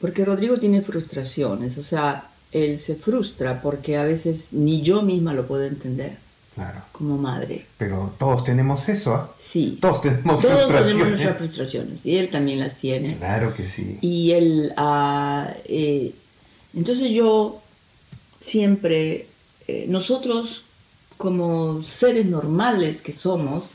porque 0.00 0.24
Rodrigo 0.24 0.56
tiene 0.56 0.82
frustraciones, 0.82 1.78
o 1.78 1.82
sea, 1.82 2.28
él 2.52 2.78
se 2.80 2.96
frustra 2.96 3.60
porque 3.60 3.96
a 3.96 4.04
veces 4.04 4.52
ni 4.52 4.82
yo 4.82 5.02
misma 5.02 5.34
lo 5.34 5.46
puedo 5.46 5.64
entender. 5.64 6.16
Claro. 6.54 6.82
Como 6.90 7.16
madre. 7.16 7.66
Pero 7.76 8.14
todos 8.18 8.42
tenemos 8.42 8.88
eso, 8.88 9.14
¿ah? 9.14 9.32
Sí. 9.38 9.78
Todos 9.80 10.00
tenemos 10.00 10.40
todos 10.40 10.66
tenemos 10.66 11.08
nuestras 11.08 11.38
frustraciones 11.38 12.04
y 12.04 12.16
él 12.16 12.30
también 12.30 12.58
las 12.58 12.78
tiene. 12.78 13.16
Claro 13.16 13.54
que 13.54 13.68
sí. 13.68 13.98
Y 14.00 14.32
él, 14.32 14.72
ah, 14.76 15.52
eh, 15.66 16.12
entonces 16.74 17.12
yo 17.12 17.62
siempre, 18.40 19.28
eh, 19.68 19.86
nosotros 19.88 20.64
como 21.16 21.80
seres 21.82 22.26
normales 22.26 23.02
que 23.02 23.12
somos, 23.12 23.74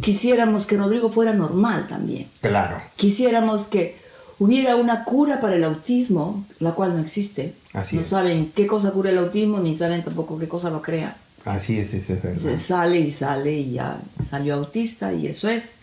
quisiéramos 0.00 0.66
que 0.66 0.76
Rodrigo 0.76 1.10
fuera 1.10 1.32
normal 1.32 1.86
también. 1.88 2.28
Claro. 2.40 2.82
Quisiéramos 2.96 3.66
que 3.66 3.96
hubiera 4.38 4.76
una 4.76 5.04
cura 5.04 5.40
para 5.40 5.56
el 5.56 5.64
autismo, 5.64 6.44
la 6.60 6.72
cual 6.72 6.94
no 6.94 7.00
existe. 7.00 7.54
Así 7.72 7.96
no 7.96 8.02
saben 8.02 8.52
qué 8.54 8.66
cosa 8.66 8.90
cura 8.90 9.10
el 9.10 9.18
autismo, 9.18 9.60
ni 9.60 9.74
saben 9.74 10.02
tampoco 10.02 10.38
qué 10.38 10.48
cosa 10.48 10.70
lo 10.70 10.82
crea. 10.82 11.16
Así 11.44 11.78
es, 11.78 11.94
eso 11.94 12.14
es 12.14 12.22
verdad. 12.22 12.40
Se 12.40 12.58
sale 12.58 12.98
y 12.98 13.10
sale 13.10 13.52
y 13.52 13.72
ya 13.72 13.98
salió 14.28 14.54
autista 14.54 15.12
y 15.12 15.28
eso 15.28 15.48
es. 15.48 15.76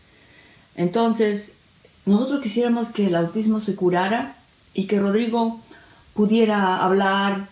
Entonces, 0.76 1.54
nosotros 2.06 2.42
quisiéramos 2.42 2.90
que 2.90 3.08
el 3.08 3.16
autismo 3.16 3.60
se 3.60 3.76
curara 3.76 4.36
y 4.74 4.86
que 4.86 5.00
Rodrigo 5.00 5.62
pudiera 6.14 6.84
hablar, 6.84 7.48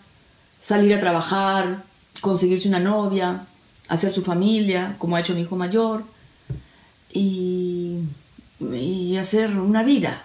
salir 0.60 0.94
a 0.94 1.00
trabajar, 1.00 1.82
conseguirse 2.20 2.68
una 2.68 2.80
novia, 2.80 3.46
hacer 3.88 4.12
su 4.12 4.22
familia, 4.22 4.96
como 4.98 5.16
ha 5.16 5.20
hecho 5.20 5.34
mi 5.34 5.42
hijo 5.42 5.56
mayor, 5.56 6.04
y, 7.12 8.00
y 8.60 9.16
hacer 9.16 9.56
una 9.56 9.82
vida, 9.82 10.22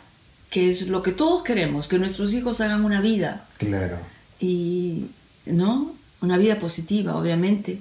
que 0.58 0.72
es 0.72 0.88
lo 0.88 1.04
que 1.04 1.12
todos 1.12 1.44
queremos, 1.44 1.88
que 1.88 2.00
nuestros 2.00 2.34
hijos 2.34 2.62
hagan 2.62 2.84
una 2.84 3.00
vida. 3.00 3.46
Claro. 3.60 4.00
Y, 4.40 5.06
¿no? 5.46 5.94
Una 6.20 6.36
vida 6.40 6.60
positiva, 6.60 7.16
obviamente. 7.16 7.80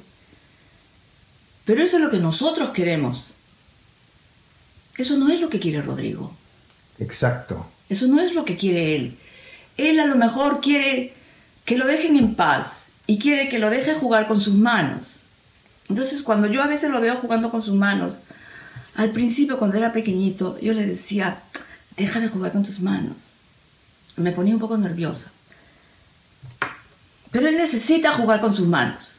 Pero 1.65 1.83
eso 1.83 1.97
es 1.97 2.03
lo 2.03 2.11
que 2.11 2.19
nosotros 2.19 2.73
queremos. 2.73 3.25
Eso 4.99 5.17
no 5.17 5.31
es 5.31 5.41
lo 5.41 5.49
que 5.49 5.59
quiere 5.59 5.81
Rodrigo. 5.81 6.37
Exacto. 6.99 7.67
Eso 7.89 8.09
no 8.09 8.21
es 8.21 8.35
lo 8.35 8.45
que 8.45 8.59
quiere 8.59 8.95
él. 8.95 9.17
Él 9.79 9.99
a 9.99 10.05
lo 10.05 10.17
mejor 10.17 10.61
quiere 10.61 11.15
que 11.65 11.79
lo 11.79 11.87
dejen 11.87 12.15
en 12.17 12.35
paz, 12.35 12.89
y 13.07 13.19
quiere 13.19 13.49
que 13.49 13.59
lo 13.59 13.71
deje 13.71 13.95
jugar 13.95 14.29
con 14.29 14.43
sus 14.43 14.55
manos. 14.55 15.17
Entonces 15.89 16.21
cuando 16.23 16.47
yo 16.47 16.62
a 16.62 16.67
veces 16.67 16.91
lo 16.91 17.01
veo 17.01 17.17
jugando 17.17 17.51
con 17.51 17.62
sus 17.62 17.75
manos, 17.75 18.19
al 18.97 19.12
principio 19.12 19.59
cuando 19.59 19.79
era 19.79 19.95
pequeñito, 19.95 20.59
yo 20.61 20.75
le 20.75 20.85
decía, 20.85 21.41
deja 21.97 22.21
de 22.21 22.29
jugar 22.29 22.53
con 22.53 22.63
tus 22.63 22.81
manos. 22.81 23.17
Me 24.17 24.33
ponía 24.33 24.55
un 24.55 24.61
poco 24.61 24.77
nerviosa. 24.77 25.31
Pero 27.31 27.49
él 27.49 27.57
necesita 27.57 28.13
jugar 28.13 28.41
con 28.41 28.55
sus 28.55 28.67
manos. 28.67 29.17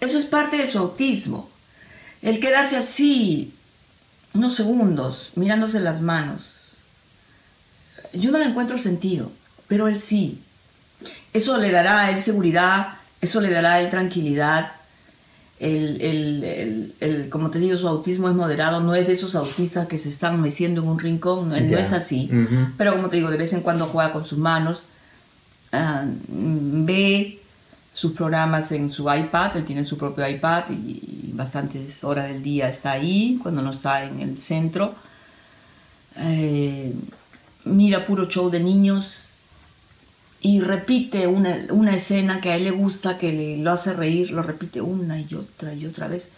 Eso 0.00 0.18
es 0.18 0.24
parte 0.24 0.56
de 0.58 0.70
su 0.70 0.78
autismo. 0.78 1.48
El 2.20 2.40
quedarse 2.40 2.76
así 2.76 3.54
unos 4.34 4.54
segundos 4.54 5.32
mirándose 5.36 5.80
las 5.80 6.00
manos. 6.00 6.78
Yo 8.12 8.30
no 8.30 8.38
le 8.38 8.46
encuentro 8.46 8.78
sentido, 8.78 9.30
pero 9.68 9.88
él 9.88 10.00
sí. 10.00 10.40
Eso 11.32 11.56
le 11.58 11.70
dará 11.70 12.02
a 12.02 12.10
él 12.10 12.20
seguridad, 12.20 12.94
eso 13.20 13.40
le 13.40 13.50
dará 13.50 13.74
a 13.74 13.80
él 13.80 13.90
tranquilidad. 13.90 14.72
El, 15.60 17.28
como 17.30 17.50
te 17.50 17.58
digo, 17.58 17.76
su 17.76 17.88
autismo 17.88 18.28
es 18.28 18.34
moderado, 18.34 18.80
no 18.80 18.94
es 18.94 19.06
de 19.06 19.12
esos 19.12 19.34
autistas 19.34 19.86
que 19.86 19.98
se 19.98 20.08
están 20.08 20.40
meciendo 20.40 20.82
en 20.82 20.88
un 20.88 20.98
rincón, 20.98 21.48
no, 21.48 21.56
es 21.56 21.92
así. 21.92 22.30
Pero 22.76 22.96
como 22.96 23.08
te 23.08 23.16
digo, 23.16 23.30
de 23.30 23.36
vez 23.36 23.52
en 23.52 23.60
cuando 23.60 23.86
juega 23.86 24.12
con 24.12 24.24
sus 24.24 24.38
manos, 24.38 24.84
ah, 25.72 26.04
ve 26.28 27.40
sus 27.94 28.12
programas 28.12 28.72
en 28.72 28.90
su 28.90 29.10
iPad, 29.10 29.56
él 29.56 29.64
tiene 29.64 29.84
su 29.84 29.96
propio 29.96 30.28
iPad 30.28 30.64
y, 30.70 31.30
bastantes 31.34 32.04
horas 32.04 32.28
del 32.28 32.42
día 32.42 32.68
está 32.68 32.92
ahí, 32.92 33.38
cuando 33.42 33.62
no 33.62 33.70
está 33.70 34.04
en 34.04 34.20
el 34.20 34.38
centro. 34.38 34.94
Eh, 36.16 36.92
mira 37.64 38.06
puro 38.06 38.28
show 38.28 38.50
de 38.50 38.60
niños, 38.60 39.23
y 40.44 40.60
repite 40.60 41.26
una, 41.26 41.56
una, 41.70 41.96
escena 41.96 42.38
que 42.42 42.50
a 42.50 42.56
él 42.56 42.64
le 42.64 42.70
gusta, 42.70 43.16
que 43.16 43.32
le, 43.32 43.56
lo 43.56 43.72
hace 43.72 43.94
reír, 43.94 44.30
lo 44.30 44.42
repite 44.42 44.82
una 44.82 45.18
y 45.18 45.26
otra 45.34 45.72
y 45.72 45.86
otra 45.86 46.06
vez. 46.06 46.32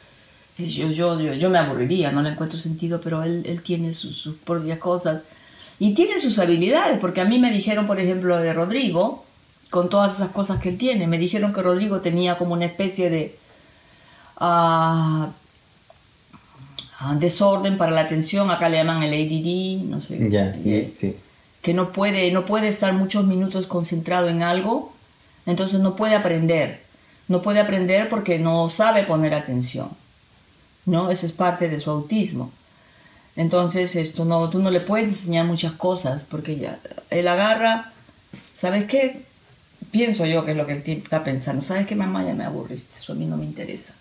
Yo, 0.59 0.93
yo, 0.93 1.21
yo, 1.21 1.35
yo 1.35 1.51
me 1.51 1.59
aburriría, 1.59 2.13
no 2.13 2.23
le 2.23 2.29
encuentro 2.29 2.57
sentido, 2.57 3.01
pero 3.01 3.25
él, 3.25 3.43
él 3.47 3.63
tiene 3.63 3.93
sus, 3.93 4.17
sus, 4.17 4.37
propias 4.37 4.79
cosas 4.79 5.25
y 5.81 5.93
tiene 5.93 6.21
sus 6.21 6.39
habilidades, 6.39 6.99
porque 7.01 7.21
a 7.21 7.25
mí 7.25 7.41
me 7.41 7.51
dijeron, 7.51 7.85
por 7.85 7.99
ejemplo, 7.99 8.37
de 8.37 8.53
Rodrigo, 8.53 9.25
con 9.71 9.89
todas 9.89 10.15
esas 10.15 10.31
cosas 10.31 10.61
que 10.61 10.69
él 10.69 10.79
tiene, 10.79 11.09
me 11.09 11.19
dijeron 11.19 11.53
que 11.53 11.63
Rodrigo 11.63 12.01
tenía 12.01 12.39
como 12.39 12.53
una 12.53 12.67
especie 12.67 13.11
de 13.11 13.37
uh, 14.41 15.27
desorden 17.19 17.77
para 17.77 17.91
la 17.91 18.03
atención, 18.03 18.53
acá 18.53 18.69
le 18.69 18.77
llaman 18.77 19.03
el 19.03 19.13
ADD, 19.15 19.91
no 19.91 20.01
sé. 20.01 20.29
Ya, 20.31 20.57
sí, 20.57 20.93
sí 20.95 21.17
que 21.67 21.75
no 21.75 21.91
puede, 21.91 22.31
no 22.31 22.47
puede 22.47 22.69
estar 22.69 22.93
muchos 22.93 23.27
minutos 23.27 23.67
concentrado 23.67 24.29
en 24.29 24.41
algo, 24.41 24.95
entonces 25.47 25.81
no 25.81 25.97
puede 25.97 26.15
aprender. 26.15 26.81
No 27.27 27.43
puede 27.43 27.59
aprender 27.59 28.09
porque 28.09 28.39
no 28.39 28.69
sabe 28.69 29.03
poner 29.03 29.35
atención. 29.35 29.89
¿No? 30.85 31.11
Eso 31.11 31.27
es 31.27 31.33
parte 31.33 31.69
de 31.69 31.81
su 31.81 31.91
autismo. 31.91 32.53
Entonces, 33.35 33.97
esto 33.97 34.25
no, 34.25 34.49
tú 34.49 34.61
no 34.61 34.71
le 34.71 34.79
puedes 34.79 35.09
enseñar 35.09 35.45
muchas 35.45 35.73
cosas 35.73 36.23
porque 36.31 36.57
ya, 36.57 36.79
él 37.11 37.27
agarra, 37.27 37.91
¿sabes 38.55 38.85
qué? 38.85 39.25
Pienso 39.91 40.25
yo 40.25 40.45
que 40.45 40.53
es 40.53 40.57
lo 40.57 40.69
que 40.69 40.75
él 40.75 40.85
está 40.87 41.25
pensando. 41.25 41.63
¿Sabes 41.63 41.89
qué, 41.89 41.97
mamá? 41.97 42.25
Ya 42.25 42.35
me 42.35 42.45
aburriste, 42.45 42.97
eso 42.97 43.13
a 43.13 43.17
mí 43.17 43.27
no 43.27 43.37
me 43.37 43.45
interesa. 43.45 43.95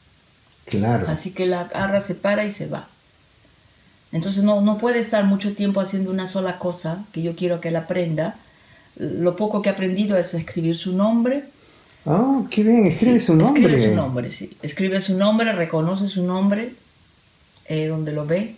Claro. 0.66 1.08
Así 1.10 1.34
que 1.34 1.48
la 1.48 1.62
agarra, 1.62 2.00
se 2.00 2.14
para 2.14 2.46
y 2.46 2.52
se 2.52 2.68
va. 2.68 2.88
Entonces 4.16 4.44
no, 4.44 4.62
no 4.62 4.78
puede 4.78 5.00
estar 5.00 5.24
mucho 5.26 5.54
tiempo 5.54 5.82
haciendo 5.82 6.10
una 6.10 6.26
sola 6.26 6.58
cosa 6.58 7.04
que 7.12 7.22
yo 7.22 7.36
quiero 7.36 7.60
que 7.62 7.68
él 7.68 7.76
aprenda. 7.76 8.36
Lo 8.98 9.36
poco 9.36 9.62
que 9.62 9.70
ha 9.70 9.74
aprendido 9.74 10.18
es 10.18 10.34
escribir 10.34 10.76
su 10.76 10.94
nombre, 10.94 11.44
Oh, 12.06 12.46
qué 12.52 12.62
bien, 12.62 12.86
escribe 12.86 13.20
su 13.20 13.36
nombre. 13.36 13.62
Escribe 13.62 13.90
su 13.90 13.96
nombre, 13.96 14.32
sí. 14.32 14.58
Escribe 14.62 15.02
su 15.02 15.18
nombre, 15.18 15.52
reconoce 15.54 16.08
su 16.08 16.22
nombre 16.22 16.76
eh, 17.66 17.88
donde 17.88 18.12
lo 18.12 18.28
ve. 18.28 18.56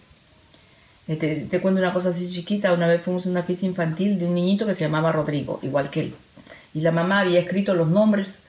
Eh, 1.07 1.15
te, 1.15 1.35
te 1.49 1.61
cuento 1.61 1.79
una 1.79 1.93
cosa 1.93 2.09
así 2.09 2.29
chiquita. 2.29 2.73
Una 2.73 2.87
vez 2.87 3.01
fuimos 3.01 3.25
a 3.25 3.29
una 3.29 3.43
fiesta 3.43 3.65
infantil 3.65 4.19
de 4.19 4.25
un 4.25 4.35
niñito 4.35 4.65
que 4.65 4.75
se 4.75 4.83
llamaba 4.83 5.13
Rodrigo, 5.13 5.59
igual 5.63 5.89
que 5.89 6.01
él. 6.01 6.13
Y 6.73 6.81
la 6.81 6.91
mamá 6.91 7.21
había 7.21 7.39
escrito 7.39 7.73
los 7.73 7.87
nombres 7.87 8.39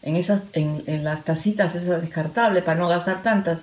en, 0.00 0.16
esas, 0.16 0.48
en, 0.54 0.82
en 0.86 1.04
las 1.04 1.24
tacitas 1.24 1.74
esas 1.74 2.00
descartables 2.00 2.64
para 2.64 2.78
no 2.78 2.88
gastar 2.88 3.22
tantas. 3.22 3.60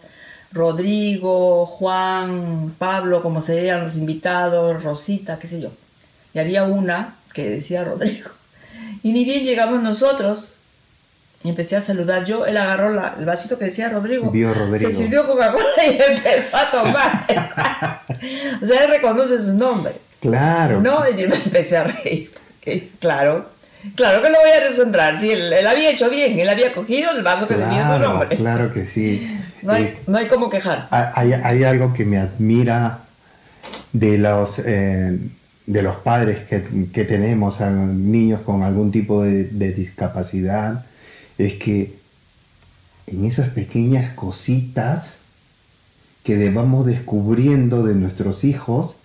Rodrigo, 0.54 1.66
Juan, 1.66 2.74
Pablo, 2.78 3.22
como 3.22 3.42
se 3.42 3.66
llaman 3.66 3.86
los 3.86 3.96
invitados, 3.96 4.84
Rosita, 4.84 5.38
qué 5.40 5.48
sé 5.48 5.60
yo. 5.62 5.70
Y 6.34 6.40
había 6.40 6.64
una 6.64 7.16
que 7.34 7.50
decía 7.50 7.84
Rodrigo. 7.84 8.30
Y 9.02 9.12
ni 9.14 9.26
bien 9.26 9.44
llegamos 9.44 9.82
nosotros, 9.82 10.52
y 11.44 11.50
empecé 11.50 11.76
a 11.76 11.82
saludar 11.82 12.24
yo, 12.24 12.46
él 12.46 12.56
agarró 12.58 12.90
la- 12.94 13.16
el 13.20 13.26
vasito 13.26 13.60
que 13.60 13.66
decía 13.66 13.90
Rodrigo, 13.90 14.32
Vio 14.32 14.54
Rodrigo. 14.54 14.78
se 14.78 14.96
sirvió 14.96 15.28
Coca-Cola 15.28 15.66
y 15.86 16.00
empezó 16.16 16.58
a 16.58 16.72
tomar. 16.72 17.26
o 18.62 18.66
sea, 18.66 18.84
él 18.84 18.90
reconoce 18.90 19.40
su 19.40 19.54
nombre. 19.56 19.94
Claro. 20.22 20.80
No, 20.82 21.04
y 21.10 21.20
yo 21.22 21.28
me 21.28 21.36
empecé 21.36 21.76
a 21.78 21.84
reír. 21.84 22.32
porque, 22.56 22.90
claro, 23.00 23.50
claro 23.96 24.22
que 24.22 24.30
lo 24.30 24.40
voy 24.40 24.52
a 24.52 24.62
deshonrar. 24.64 25.18
Sí, 25.18 25.32
él, 25.32 25.52
él 25.52 25.68
había 25.68 25.90
hecho 25.92 26.10
bien, 26.10 26.40
él 26.40 26.48
había 26.48 26.72
cogido 26.72 27.12
el 27.12 27.24
vaso 27.24 27.46
que 27.46 27.56
tenía 27.56 27.82
su 27.82 27.98
Claro, 27.98 28.10
nombre. 28.10 28.38
claro 28.38 28.74
que 28.74 28.86
sí. 28.86 29.33
No, 29.64 29.74
hay, 29.74 29.84
Es- 29.86 30.08
no 30.08 30.18
hay 30.18 30.28
cómo 30.28 30.50
quejarse. 30.50 30.90
hay, 30.92 31.34
hay 31.34 31.64
algo 31.64 31.94
que 31.94 32.06
me 32.06 32.18
admira 32.18 33.00
de 33.92 34.18
los, 34.18 34.60
eh, 34.60 35.18
de 35.66 35.82
los 35.82 35.96
padres 35.98 36.44
que, 36.48 36.64
que 36.92 37.06
tenemos 37.06 37.62
a 37.62 37.70
niños 37.72 38.42
con 38.42 38.64
algún 38.64 38.92
tipo 38.92 39.24
de, 39.24 39.46
de 39.46 39.72
discapacidad, 39.72 40.86
es 41.38 41.54
que 41.54 41.96
en 43.08 43.26
esas 43.26 43.50
pequeñas 43.50 44.14
cositas 44.14 45.18
que 46.24 46.50
vamos 46.50 46.86
descubriendo 46.86 47.84
de 47.84 47.96
nuestros 47.96 48.44
hijos, 48.44 48.98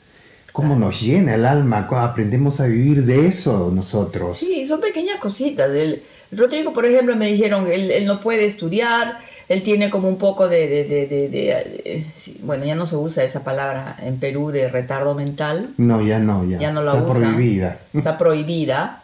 cómo 0.52 0.76
nos 0.76 1.00
llena 1.00 1.34
el 1.34 1.46
alma, 1.46 1.88
aprendemos 1.90 2.60
a 2.60 2.66
vivir 2.66 3.04
de 3.04 3.26
eso 3.26 3.72
nosotros. 3.74 4.36
Sí, 4.36 4.64
son 4.66 4.80
pequeñas 4.80 5.18
cositas. 5.20 5.70
El, 5.70 6.02
Rodrigo, 6.30 6.72
por 6.72 6.84
ejemplo, 6.84 7.16
me 7.16 7.26
dijeron, 7.26 7.66
él, 7.66 7.90
él 7.90 8.04
no 8.06 8.20
puede 8.20 8.44
estudiar, 8.44 9.18
él 9.48 9.62
tiene 9.62 9.88
como 9.90 10.08
un 10.08 10.18
poco 10.18 10.48
de, 10.48 10.66
de- 10.68 10.84
de- 10.84 11.06
de- 11.06 11.28
de- 11.28 11.82
eh, 11.84 12.06
bueno, 12.42 12.64
ya 12.66 12.74
no 12.74 12.84
se 12.86 12.96
usa 12.96 13.24
esa 13.24 13.44
palabra 13.44 13.96
en 14.02 14.18
Perú 14.18 14.50
de 14.50 14.68
retardo 14.68 15.14
mental, 15.14 15.70
No, 15.78 16.02
ya 16.02 16.18
no, 16.18 16.44
ya. 16.44 16.58
ya 16.58 16.70
no 16.72 16.82
la 16.82 16.92
Está 16.92 17.02
usan, 17.04 17.32
prohibida. 17.34 17.78
está 17.94 18.18
prohibida, 18.18 19.02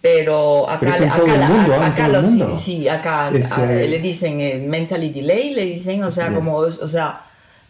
pero 0.00 0.68
acá, 0.68 0.80
Pero 0.98 1.82
acá, 1.82 2.06
el 2.06 2.56
sí, 2.56 2.88
acá 2.88 3.30
Es, 3.34 3.52
a- 3.52 3.72
eh, 3.80 3.86
le 3.86 3.98
dicen 4.00 4.40
eh, 4.40 4.56
mentally 4.66 5.10
delay, 5.12 5.54
le 5.54 5.64
dicen, 5.66 6.02
o 6.02 6.10
sea, 6.10 6.32
como, 6.34 6.56
o 6.56 6.88
sea, 6.88 7.20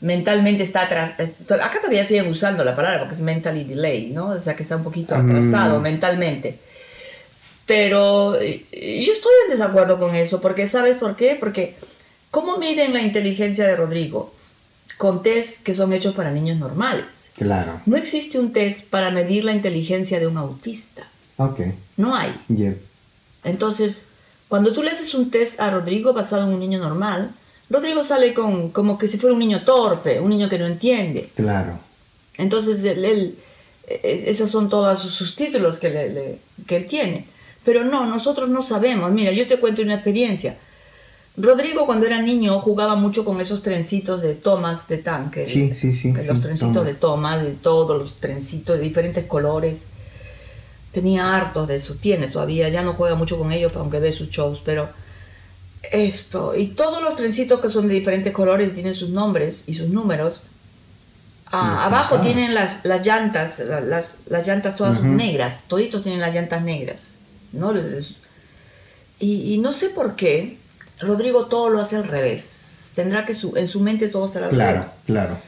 mentalmente 0.01 0.63
está 0.63 0.83
atrás, 0.83 1.13
eh, 1.19 1.31
acá 1.63 1.79
todavía 1.81 2.05
siguen 2.07 2.29
usando 2.29 2.65
la 2.65 2.75
palabra 2.75 3.01
porque 3.01 3.15
es 3.15 3.21
mentally 3.21 3.65
delay, 3.65 4.11
¿no? 4.15 4.29
O 4.29 4.39
sea, 4.39 4.57
que 4.57 4.63
está 4.63 4.77
un 4.77 4.85
poquito 4.85 5.15
Mm. 5.17 5.29
atrasado 5.29 5.81
mentalmente. 5.81 6.57
Pero 7.67 8.35
yo 8.41 9.13
estoy 9.13 9.33
en 9.45 9.51
desacuerdo 9.51 9.99
con 9.99 10.15
eso, 10.17 10.41
porque 10.41 10.67
¿sabes 10.67 10.97
por 10.97 11.15
qué? 11.15 11.37
Porque 11.39 11.75
¿cómo 12.31 12.59
miden 12.59 12.93
la 12.93 13.03
inteligencia 13.03 13.67
de 13.67 13.77
Rodrigo? 13.77 14.33
Con 14.99 15.23
test 15.23 15.63
que 15.63 15.75
son 15.75 15.93
hechos 15.93 16.15
para 16.15 16.31
niños 16.31 16.59
normales. 16.59 17.29
Claro. 17.37 17.81
No 17.87 17.97
existe 17.97 18.39
un 18.39 18.53
test 18.53 18.91
para 18.91 19.11
medir 19.11 19.45
la 19.45 19.53
inteligencia 19.53 20.19
de 20.21 20.27
un 20.27 20.37
autista. 20.37 21.03
Ok. 21.39 21.61
No 21.97 22.15
hay. 22.15 22.35
Yeah. 22.55 22.75
Entonces, 23.45 24.09
cuando 24.49 24.73
tú 24.73 24.83
le 24.83 24.91
haces 24.91 25.15
un 25.15 25.31
test 25.31 25.61
a 25.61 25.71
Rodrigo 25.71 26.13
basado 26.13 26.45
en 26.47 26.53
un 26.53 26.61
niño 26.61 26.79
normal, 26.79 27.31
Rodrigo 27.71 28.03
sale 28.03 28.35
con 28.35 28.71
como 28.71 28.99
que 28.99 29.07
si 29.07 29.17
fuera 29.17 29.33
un 29.33 29.39
niño 29.39 29.63
torpe, 29.65 30.21
un 30.21 30.29
niño 30.31 30.49
que 30.49 30.59
no 30.59 30.67
entiende. 30.67 31.31
Claro. 31.35 31.79
Entonces, 32.37 32.83
él, 32.85 33.05
él- 33.05 33.39
eh, 33.87 34.25
esos 34.27 34.51
son 34.51 34.69
todos 34.69 34.99
sus, 35.01 35.15
sus 35.15 35.35
títulos 35.37 35.79
que, 35.79 35.89
le- 35.89 36.11
le- 36.13 36.39
que 36.67 36.77
él 36.77 36.87
tiene. 36.87 37.27
Pero 37.65 37.85
no, 37.85 38.07
nosotros 38.07 38.49
no 38.51 38.61
sabemos. 38.63 39.11
Mira, 39.13 39.33
yo 39.33 39.47
te 39.47 39.59
cuento 39.59 39.83
una 39.83 39.95
experiencia. 39.95 40.57
Rodrigo 41.41 41.87
cuando 41.87 42.07
era 42.07 42.21
niño 42.23 42.61
jugaba 42.61 42.95
mucho 42.97 43.25
con 43.25 43.41
esos 43.41 43.63
trencitos 43.63 44.21
de 44.23 44.35
tomas 44.35 44.89
de 44.89 44.99
tanque. 44.99 45.47
Sí, 45.47 45.75
sí, 45.75 45.95
sí, 45.95 46.13
Los 46.13 46.37
sí, 46.39 46.43
trencitos 46.43 46.75
Thomas. 46.75 46.87
de 46.87 46.95
tomas, 46.95 47.43
de 47.43 47.51
todos 47.53 47.99
los 47.99 48.15
trencitos 48.17 48.77
de 48.77 48.83
diferentes 48.83 49.25
colores. 49.27 49.85
Tenía 50.93 51.35
hartos 51.37 51.69
de 51.69 51.77
eso, 51.77 51.95
tiene 51.95 52.27
todavía, 52.29 52.69
ya 52.69 52.83
no 52.83 52.95
juega 52.95 53.15
mucho 53.15 53.39
con 53.39 53.53
ellos 53.53 53.73
aunque 53.77 54.01
ve 54.01 54.11
sus 54.13 54.29
shows, 54.29 54.61
pero 54.65 54.89
esto, 55.93 56.55
y 56.57 56.67
todos 56.69 57.03
los 57.03 57.17
trencitos 57.17 57.61
que 57.61 57.69
son 57.71 57.89
de 57.89 57.95
diferentes 57.95 58.33
colores 58.33 58.69
y 58.69 58.73
tienen 58.73 58.95
sus 58.95 59.09
nombres 59.11 59.63
y 59.67 59.75
sus 59.75 59.89
números, 59.89 60.43
ah, 61.53 61.87
abajo 61.87 62.21
tienen 62.21 62.55
las, 62.55 62.85
las 62.85 63.07
llantas, 63.07 63.61
la- 63.61 63.81
las, 63.81 64.19
las 64.29 64.47
llantas 64.47 64.77
todas 64.77 65.03
negras, 65.05 65.65
toditos 65.69 66.03
tienen 66.03 66.21
las 66.21 66.35
llantas 66.35 66.63
negras, 66.63 67.15
¿no? 67.53 67.73
Y, 69.21 69.55
y 69.55 69.59
no 69.59 69.73
sé 69.73 69.91
por 69.91 70.17
qué, 70.17 70.59
Rodrigo 71.01 71.47
todo 71.47 71.71
lo 71.71 71.81
hace 71.81 71.97
al 71.97 72.05
revés, 72.05 72.93
tendrá 72.95 73.25
que 73.27 73.35
su, 73.35 73.57
en 73.57 73.69
su 73.69 73.81
mente 73.81 74.09
todo 74.09 74.27
estará 74.27 74.47
al 74.47 74.53
Claro, 74.53 74.79
revés 74.81 74.91
claro. 75.07 75.39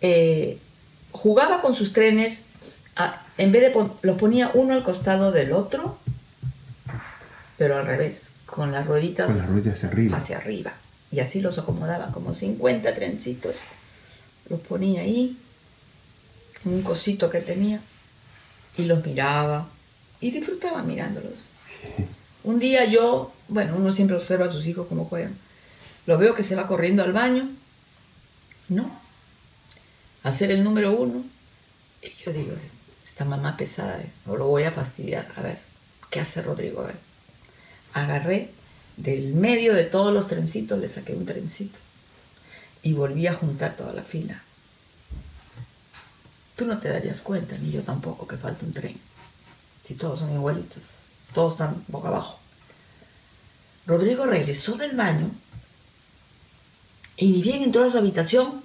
eh, 0.00 0.58
jugaba 1.12 1.60
con 1.60 1.74
sus 1.74 1.92
trenes, 1.92 2.46
a- 2.96 3.22
en 3.38 3.50
vez 3.52 3.62
de 3.62 3.70
pon- 3.70 3.92
los 4.02 4.16
ponía 4.18 4.50
uno 4.54 4.74
al 4.74 4.82
costado 4.82 5.32
del 5.32 5.52
otro, 5.52 5.98
pero 7.56 7.76
al 7.78 7.86
revés, 7.86 8.32
con 8.46 8.70
las 8.72 8.86
rueditas 8.86 9.26
Con 9.26 9.36
las 9.38 9.48
ruedas 9.50 9.74
hacia 9.76 9.88
arriba. 9.88 10.16
hacia 10.16 10.36
arriba. 10.38 10.72
Y 11.10 11.20
así 11.20 11.40
los 11.40 11.58
acomodaba, 11.58 12.12
como 12.12 12.34
50 12.34 12.94
trencitos. 12.94 13.56
Los 14.48 14.60
ponía 14.60 15.00
ahí, 15.02 15.36
en 16.64 16.74
un 16.74 16.82
cosito 16.82 17.30
que 17.30 17.40
tenía, 17.40 17.80
y 18.76 18.84
los 18.84 19.04
miraba, 19.04 19.66
y 20.20 20.30
disfrutaba 20.30 20.82
mirándolos. 20.82 21.44
Un 22.44 22.58
día 22.58 22.84
yo, 22.84 23.32
bueno, 23.48 23.74
uno 23.76 23.92
siempre 23.92 24.16
observa 24.16 24.46
a 24.46 24.50
sus 24.50 24.66
hijos 24.66 24.86
cómo 24.88 25.04
juegan. 25.04 25.36
Lo 26.06 26.18
veo 26.18 26.34
que 26.34 26.42
se 26.42 26.56
va 26.56 26.66
corriendo 26.66 27.02
al 27.02 27.12
baño. 27.12 27.48
No. 28.68 28.90
Hacer 30.22 30.50
el 30.50 30.64
número 30.64 30.92
uno. 30.92 31.24
Y 32.02 32.12
yo 32.24 32.32
digo, 32.32 32.52
esta 33.04 33.24
mamá 33.24 33.56
pesada, 33.56 34.00
eh, 34.00 34.10
no 34.26 34.36
lo 34.36 34.46
voy 34.46 34.62
a 34.62 34.72
fastidiar. 34.72 35.30
A 35.36 35.42
ver, 35.42 35.58
¿qué 36.10 36.20
hace 36.20 36.42
Rodrigo? 36.42 36.82
A 36.82 36.86
ver. 36.86 36.96
Agarré 37.92 38.50
del 38.96 39.34
medio 39.34 39.74
de 39.74 39.84
todos 39.84 40.12
los 40.12 40.28
trencitos, 40.28 40.78
le 40.78 40.88
saqué 40.88 41.14
un 41.14 41.26
trencito. 41.26 41.78
Y 42.82 42.92
volví 42.92 43.26
a 43.26 43.34
juntar 43.34 43.76
toda 43.76 43.92
la 43.92 44.02
fila. 44.02 44.42
Tú 46.56 46.66
no 46.66 46.78
te 46.78 46.88
darías 46.88 47.20
cuenta, 47.22 47.56
ni 47.58 47.70
yo 47.70 47.82
tampoco, 47.82 48.26
que 48.26 48.36
falta 48.36 48.64
un 48.64 48.72
tren. 48.72 48.96
Si 49.84 49.94
todos 49.94 50.20
son 50.20 50.32
igualitos, 50.32 51.07
todos 51.32 51.54
están 51.54 51.84
boca 51.88 52.08
abajo. 52.08 52.38
Rodrigo 53.86 54.26
regresó 54.26 54.76
del 54.76 54.96
baño 54.96 55.30
y 57.16 57.30
ni 57.30 57.42
bien 57.42 57.62
entró 57.62 57.84
a 57.84 57.90
su 57.90 57.98
habitación, 57.98 58.62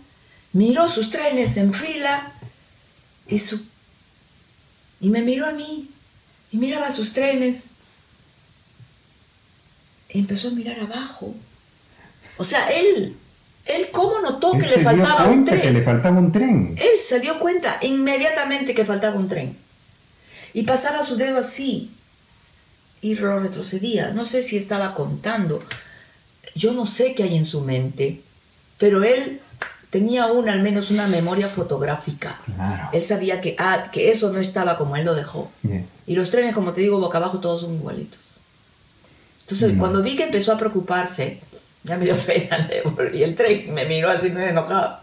miró 0.51 0.89
sus 0.89 1.09
trenes 1.09 1.55
en 1.57 1.73
fila 1.73 2.33
y, 3.27 3.39
su... 3.39 3.65
y 4.99 5.09
me 5.09 5.21
miró 5.21 5.47
a 5.47 5.51
mí 5.53 5.89
y 6.51 6.57
miraba 6.57 6.91
sus 6.91 7.13
trenes 7.13 7.71
y 10.09 10.19
empezó 10.19 10.49
a 10.49 10.51
mirar 10.51 10.79
abajo. 10.79 11.33
O 12.37 12.43
sea, 12.43 12.67
él, 12.69 13.15
él 13.65 13.89
cómo 13.91 14.19
notó 14.19 14.51
que 14.51 14.57
Él 14.57 14.63
le 14.63 14.69
se 14.69 14.75
dio 14.79 14.83
faltaba 14.83 15.23
un 15.23 15.29
cuenta 15.29 15.51
tren. 15.51 15.61
que 15.61 15.71
le 15.71 15.81
faltaba 15.83 16.19
un 16.19 16.31
tren. 16.31 16.75
Él 16.77 16.99
se 16.99 17.19
dio 17.19 17.39
cuenta 17.39 17.79
inmediatamente 17.81 18.75
que 18.75 18.85
faltaba 18.85 19.17
un 19.17 19.29
tren. 19.29 19.57
Y 20.53 20.63
pasaba 20.63 21.03
su 21.03 21.15
dedo 21.15 21.39
así. 21.39 21.91
Y 23.03 23.15
lo 23.15 23.39
retrocedía. 23.39 24.11
No 24.11 24.25
sé 24.25 24.41
si 24.41 24.57
estaba 24.57 24.95
contando. 24.95 25.61
Yo 26.55 26.73
no 26.73 26.87
sé 26.87 27.13
qué 27.13 27.23
hay 27.23 27.37
en 27.37 27.45
su 27.45 27.61
mente. 27.61 28.21
Pero 28.79 29.03
él 29.03 29.39
tenía 29.91 30.25
una, 30.25 30.53
al 30.53 30.63
menos 30.63 30.89
una 30.89 31.05
memoria 31.05 31.47
fotográfica. 31.47 32.39
Claro. 32.45 32.89
Él 32.93 33.03
sabía 33.03 33.41
que, 33.41 33.55
ah, 33.59 33.91
que 33.91 34.09
eso 34.09 34.33
no 34.33 34.39
estaba 34.39 34.75
como 34.77 34.95
él 34.95 35.05
lo 35.05 35.13
dejó. 35.13 35.51
Bien. 35.61 35.85
Y 36.07 36.15
los 36.15 36.31
trenes, 36.31 36.55
como 36.55 36.73
te 36.73 36.81
digo, 36.81 36.99
boca 36.99 37.19
abajo 37.19 37.39
todos 37.39 37.61
son 37.61 37.75
igualitos. 37.75 38.19
Entonces, 39.41 39.77
cuando 39.77 40.01
vi 40.01 40.15
que 40.15 40.23
empezó 40.23 40.53
a 40.53 40.57
preocuparse, 40.57 41.39
ya 41.83 41.97
me 41.97 42.05
dio 42.05 42.17
pena, 42.25 42.57
le 42.57 42.81
volví 42.81 43.21
el 43.21 43.35
tren, 43.35 43.73
me 43.73 43.85
miró 43.85 44.09
así, 44.09 44.29
me 44.29 44.49
enojado. 44.49 44.97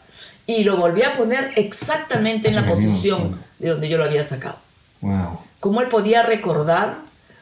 Y 0.46 0.64
lo 0.64 0.76
volví 0.76 1.02
a 1.02 1.12
poner 1.12 1.52
exactamente 1.54 2.48
en 2.48 2.56
la 2.56 2.66
posición 2.66 3.38
de 3.58 3.68
donde 3.68 3.88
yo 3.88 3.98
lo 3.98 4.04
había 4.04 4.24
sacado. 4.24 4.56
Wow. 5.02 5.38
Cómo 5.60 5.82
él 5.82 5.88
podía 5.88 6.22
recordar, 6.22 6.98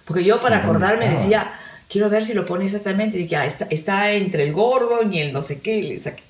porque 0.08 0.24
yo 0.24 0.40
para 0.40 0.56
¿Dónde 0.56 0.70
acordarme 0.70 1.10
decía, 1.10 1.52
quiero 1.86 2.08
ver 2.08 2.24
si 2.24 2.32
lo 2.32 2.46
pone 2.46 2.64
exactamente. 2.64 3.18
Y 3.18 3.24
dije, 3.24 3.36
ah, 3.36 3.44
está, 3.44 3.66
está 3.68 4.10
entre 4.12 4.44
el 4.44 4.54
gordo 4.54 5.02
y 5.02 5.18
el 5.18 5.34
no 5.34 5.42
sé 5.42 5.60
qué. 5.60 5.76
Y, 5.76 5.82
le 5.82 5.98
saqué. 5.98 6.22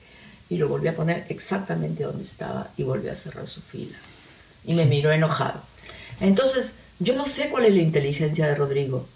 y 0.49 0.59
lo 0.59 0.69
volví 0.69 0.89
a 0.89 0.97
poner 0.97 1.25
exactamente 1.29 2.03
donde 2.03 2.25
estaba 2.25 2.71
y 2.77 2.83
volví 2.83 3.09
a 3.09 3.15
cerrar 3.15 3.47
su 3.47 3.63
fila. 3.63 3.97
Y 4.65 4.75
me 4.75 4.85
miró 4.85 5.13
enojado. 5.13 5.61
Entonces, 6.21 6.81
yo 6.99 7.15
no 7.15 7.29
sé 7.29 7.51
cuál 7.51 7.67
es 7.67 7.73
la 7.73 7.81
inteligencia 7.81 8.49
de 8.49 8.57
Rodrigo. 8.57 9.07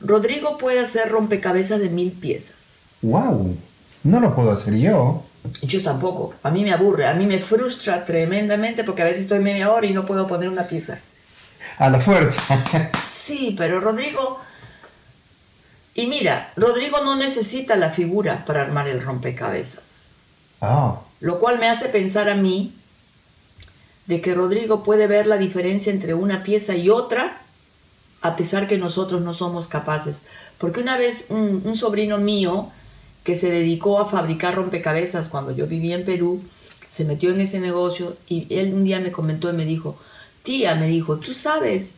Rodrigo 0.00 0.56
puede 0.56 0.80
hacer 0.80 1.10
rompecabezas 1.10 1.78
de 1.78 1.90
mil 1.90 2.10
piezas. 2.10 2.78
¡Wow! 3.02 3.54
No 4.02 4.20
lo 4.20 4.34
puedo 4.34 4.50
hacer 4.50 4.76
yo. 4.76 5.24
Yo 5.60 5.82
tampoco. 5.82 6.34
A 6.42 6.50
mí 6.50 6.64
me 6.64 6.72
aburre, 6.72 7.06
a 7.06 7.12
mí 7.12 7.26
me 7.26 7.42
frustra 7.42 8.02
tremendamente 8.02 8.82
porque 8.82 9.02
a 9.02 9.04
veces 9.04 9.24
estoy 9.24 9.40
media 9.40 9.70
hora 9.70 9.86
y 9.86 9.92
no 9.92 10.06
puedo 10.06 10.26
poner 10.26 10.48
una 10.48 10.62
pieza. 10.62 11.00
A 11.78 11.90
la 11.90 12.00
fuerza. 12.00 12.42
Sí, 13.00 13.54
pero 13.56 13.80
Rodrigo... 13.80 14.40
Y 15.94 16.08
mira, 16.08 16.52
Rodrigo 16.56 17.02
no 17.02 17.16
necesita 17.16 17.74
la 17.76 17.90
figura 17.90 18.44
para 18.44 18.62
armar 18.62 18.86
el 18.86 19.02
rompecabezas. 19.02 20.08
Ah, 20.60 21.00
Lo 21.20 21.38
cual 21.38 21.58
me 21.58 21.68
hace 21.68 21.88
pensar 21.88 22.28
a 22.28 22.34
mí 22.34 22.74
de 24.06 24.20
que 24.20 24.34
Rodrigo 24.34 24.82
puede 24.82 25.06
ver 25.06 25.26
la 25.26 25.38
diferencia 25.38 25.90
entre 25.90 26.12
una 26.12 26.42
pieza 26.42 26.74
y 26.74 26.90
otra 26.90 27.40
a 28.22 28.36
pesar 28.36 28.68
que 28.68 28.78
nosotros 28.78 29.22
no 29.22 29.32
somos 29.32 29.68
capaces. 29.68 30.22
Porque 30.58 30.80
una 30.80 30.98
vez 30.98 31.26
un, 31.30 31.62
un 31.64 31.76
sobrino 31.76 32.18
mío 32.18 32.70
que 33.24 33.34
se 33.34 33.50
dedicó 33.50 34.00
a 34.00 34.06
fabricar 34.06 34.54
rompecabezas 34.54 35.28
cuando 35.28 35.52
yo 35.52 35.66
vivía 35.66 35.96
en 35.96 36.04
Perú, 36.04 36.42
se 36.90 37.04
metió 37.04 37.30
en 37.30 37.40
ese 37.40 37.60
negocio 37.60 38.16
y 38.26 38.46
él 38.54 38.72
un 38.74 38.84
día 38.84 39.00
me 39.00 39.12
comentó 39.12 39.50
y 39.50 39.54
me 39.54 39.64
dijo, 39.64 39.98
tía, 40.46 40.74
me 40.76 40.86
dijo, 40.86 41.16
tú 41.18 41.34
sabes 41.34 41.92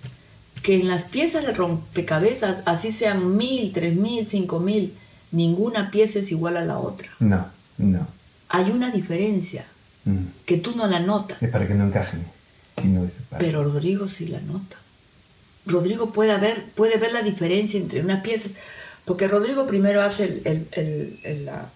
que 0.62 0.74
en 0.80 0.88
las 0.88 1.05
piezas 1.05 1.44
de 1.46 1.53
rompecabezas, 1.53 2.62
así 2.66 2.90
sean 2.90 3.36
mil, 3.36 3.72
tres 3.72 3.94
mil, 3.94 4.26
cinco 4.26 4.59
mil, 4.59 4.92
ninguna 5.30 5.90
pieza 5.92 6.18
es 6.20 6.32
igual 6.32 6.57
a 6.57 6.64
la 6.64 6.78
otra. 6.78 7.09
no, 7.20 7.46
no. 7.78 8.07
Hay 8.49 8.70
una 8.70 8.90
diferencia 8.90 9.64
Mm. 10.05 10.28
que 10.46 10.57
tú 10.57 10.74
no 10.74 10.86
la 10.86 11.01
notas, 11.01 11.42
Es 11.42 11.51
para 11.51 11.66
que 11.68 11.74
no 11.74 11.84
encajen. 11.84 12.24
Si 12.80 12.88
no 12.88 13.07
pero 13.38 13.62
Rodrigo 13.62 14.09
sí 14.09 14.26
la 14.28 14.40
nota. 14.40 14.76
Rodrigo 15.66 16.12
puede 16.14 16.34
ver, 16.38 16.64
puede 16.74 16.96
ver 16.96 17.12
la 17.12 17.20
diferencia 17.22 17.78
entre 17.78 18.01
unas 18.01 18.22
piezas, 18.22 18.53
porque 19.05 19.28
Rodrigo 19.28 19.66
primero 19.66 20.01
hace 20.01 20.24
el, 20.24 20.42
el, 20.46 20.68
el- 20.72 21.20
el- 21.24 21.44
la- 21.44 21.68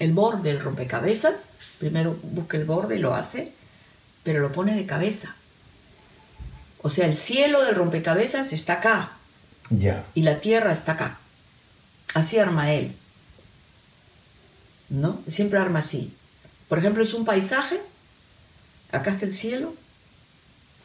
el 0.00 0.12
borde 0.12 0.50
del 0.52 0.60
rompecabezas, 0.60 1.54
primero 1.78 2.16
busca 2.22 2.56
el 2.58 2.64
borde 2.66 2.96
y 2.96 2.98
lo 2.98 3.14
hace, 3.14 3.52
pero 4.22 4.40
lo 4.40 4.52
pone 4.52 4.74
de 4.76 4.84
cabeza. 4.84 5.34
O 6.88 6.90
sea, 6.90 7.04
el 7.04 7.14
cielo 7.14 7.62
del 7.66 7.74
rompecabezas 7.74 8.50
está 8.54 8.72
acá 8.72 9.10
Ya. 9.68 10.06
y 10.14 10.22
la 10.22 10.40
tierra 10.40 10.72
está 10.72 10.92
acá. 10.92 11.18
Así 12.14 12.38
arma 12.38 12.72
él. 12.72 12.96
¿No? 14.88 15.18
Siempre 15.28 15.58
arma 15.58 15.80
así. 15.80 16.14
Por 16.66 16.78
ejemplo, 16.78 17.02
es 17.02 17.12
un 17.12 17.26
paisaje, 17.26 17.78
acá 18.90 19.10
está 19.10 19.26
el 19.26 19.32
cielo 19.32 19.74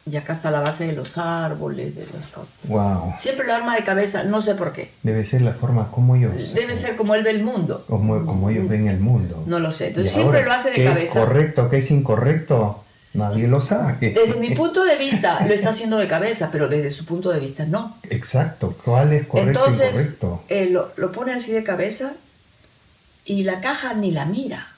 y 0.04 0.16
acá 0.18 0.34
está 0.34 0.50
la 0.50 0.60
base 0.60 0.86
de 0.86 0.92
los 0.92 1.16
árboles, 1.16 1.96
de 1.96 2.06
las 2.12 2.26
cosas. 2.26 2.56
Wow. 2.64 3.14
Siempre 3.16 3.46
lo 3.46 3.54
arma 3.54 3.74
de 3.74 3.82
cabeza, 3.82 4.24
no 4.24 4.42
sé 4.42 4.56
por 4.56 4.74
qué. 4.74 4.92
Debe 5.02 5.24
ser 5.24 5.40
la 5.40 5.54
forma 5.54 5.90
como 5.90 6.16
ellos. 6.16 6.52
Debe 6.52 6.76
ser 6.76 6.96
como 6.96 7.14
él 7.14 7.24
ve 7.24 7.30
el 7.30 7.42
mundo. 7.42 7.86
Como, 7.88 8.26
como 8.26 8.50
ellos 8.50 8.68
ven 8.68 8.88
el 8.88 9.00
mundo. 9.00 9.42
No 9.46 9.58
lo 9.58 9.72
sé. 9.72 9.86
Entonces 9.88 10.12
siempre 10.12 10.40
ahora, 10.40 10.48
lo 10.50 10.54
hace 10.60 10.68
de 10.68 10.74
¿qué 10.76 10.84
cabeza. 10.84 11.20
es 11.20 11.26
correcto, 11.26 11.70
qué 11.70 11.78
es 11.78 11.90
incorrecto? 11.90 12.83
Nadie 13.14 13.46
lo 13.48 13.60
sabe. 13.60 14.10
Desde 14.10 14.34
mi 14.38 14.50
punto 14.56 14.84
de 14.84 14.96
vista 14.98 15.44
lo 15.46 15.54
está 15.54 15.70
haciendo 15.70 15.96
de 15.98 16.08
cabeza, 16.08 16.50
pero 16.52 16.68
desde 16.68 16.90
su 16.90 17.04
punto 17.04 17.30
de 17.30 17.40
vista 17.40 17.64
no. 17.64 17.96
Exacto. 18.10 18.76
¿Cuál 18.84 19.12
es 19.12 19.26
correcto 19.26 19.48
Entonces 19.66 19.88
incorrecto? 19.90 20.44
eh, 20.48 20.66
lo, 20.70 20.92
lo 20.96 21.12
pone 21.12 21.32
así 21.32 21.52
de 21.52 21.62
cabeza 21.64 22.14
y 23.24 23.44
la 23.44 23.60
caja 23.60 23.94
ni 23.94 24.10
la 24.10 24.24
mira. 24.26 24.68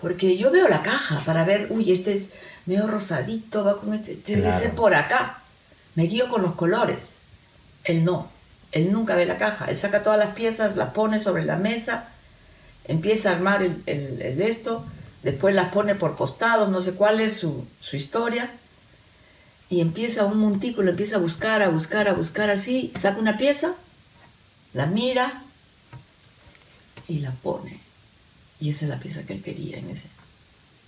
Porque 0.00 0.36
yo 0.36 0.50
veo 0.50 0.68
la 0.68 0.82
caja 0.82 1.20
para 1.24 1.44
ver, 1.44 1.68
uy, 1.70 1.90
este 1.92 2.12
es 2.14 2.32
medio 2.66 2.86
rosadito, 2.86 3.64
va 3.64 3.78
con 3.80 3.94
este, 3.94 4.12
este 4.12 4.32
debe 4.36 4.48
Claro. 4.48 4.58
ser 4.62 4.70
por 4.74 4.94
acá. 4.94 5.38
Me 5.94 6.04
guío 6.04 6.28
con 6.28 6.42
los 6.42 6.54
colores. 6.54 7.18
Él 7.84 8.04
no. 8.04 8.28
Él 8.72 8.92
nunca 8.92 9.14
ve 9.14 9.24
la 9.24 9.38
caja. 9.38 9.66
Él 9.66 9.78
saca 9.78 10.02
todas 10.02 10.18
las 10.18 10.30
piezas, 10.34 10.76
las 10.76 10.90
pone 10.90 11.18
sobre 11.18 11.44
la 11.44 11.56
mesa, 11.56 12.08
empieza 12.88 13.30
a 13.30 13.34
armar 13.36 13.62
el, 13.62 13.82
el- 13.86 14.20
el 14.20 14.42
esto, 14.42 14.84
después 15.26 15.54
las 15.54 15.68
pone 15.72 15.94
por 15.94 16.16
costados, 16.16 16.70
no 16.70 16.80
sé 16.80 16.92
cuál 16.94 17.20
es 17.20 17.34
su, 17.36 17.66
su 17.80 17.96
historia, 17.96 18.50
y 19.68 19.80
empieza 19.80 20.24
un 20.24 20.38
montículo, 20.38 20.90
empieza 20.90 21.16
a 21.16 21.18
buscar, 21.18 21.62
a 21.62 21.68
buscar, 21.68 22.08
a 22.08 22.12
buscar 22.14 22.50
así, 22.50 22.92
saca 22.96 23.18
una 23.18 23.36
pieza, 23.36 23.74
la 24.72 24.86
mira 24.86 25.42
y 27.08 27.18
la 27.20 27.32
pone. 27.32 27.80
Y 28.60 28.70
esa 28.70 28.84
es 28.86 28.90
la 28.90 28.98
pieza 29.00 29.22
que 29.24 29.32
él 29.34 29.42
quería 29.42 29.78
en 29.78 29.90
ese. 29.90 30.08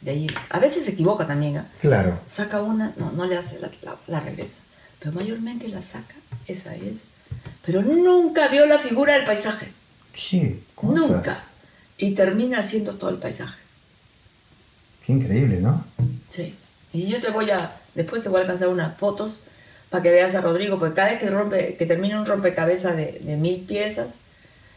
De 0.01 0.13
ahí, 0.13 0.27
a 0.51 0.59
veces 0.61 0.85
se 0.85 0.93
equivoca 0.93 1.27
también, 1.27 1.59
¿ah? 1.59 1.67
Claro. 1.81 2.21
saca 2.29 2.63
una, 2.63 2.93
no, 2.97 3.11
no 3.13 3.27
le 3.27 3.37
hace, 3.37 3.59
la, 3.59 3.71
la- 3.83 3.99
la 4.07 4.21
regresa. 4.21 4.61
Pero 5.01 5.13
mayormente 5.13 5.69
la 5.69 5.83
saca, 5.83 6.15
esa 6.47 6.75
es. 6.77 7.07
Pero 7.67 7.83
nunca 7.83 8.49
vio 8.49 8.65
la 8.67 8.79
figura 8.79 9.15
del 9.15 9.25
paisaje. 9.25 9.69
¿Qué 10.13 10.61
cosas? 10.75 10.97
Nunca. 11.11 11.45
Y 11.99 12.15
termina 12.15 12.61
haciendo 12.61 12.95
todo 12.95 13.11
el 13.11 13.17
paisaje. 13.19 13.59
Qué 15.09 15.15
increíble, 15.15 15.59
¿no? 15.63 15.83
Sí. 16.29 16.55
Y 16.93 17.07
yo 17.07 17.19
te 17.19 17.31
voy 17.31 17.51
a, 17.51 17.73
después 17.95 18.23
te 18.23 18.29
voy 18.29 18.41
a 18.41 18.43
alcanzar 18.43 18.69
unas 18.69 18.95
fotos 18.99 19.41
para 19.89 20.03
que 20.03 20.11
veas 20.11 20.35
a 20.35 20.43
Rodrigo, 20.43 20.79
porque 20.79 20.95
cada 20.97 21.09
vez 21.09 21.19
que, 21.19 21.31
rompe, 21.31 21.77
que 21.77 21.87
termina 21.87 22.21
un 22.21 22.27
rompecabezas 22.27 22.95
de, 22.95 23.19
de 23.23 23.37
mil 23.37 23.61
piezas, 23.61 24.19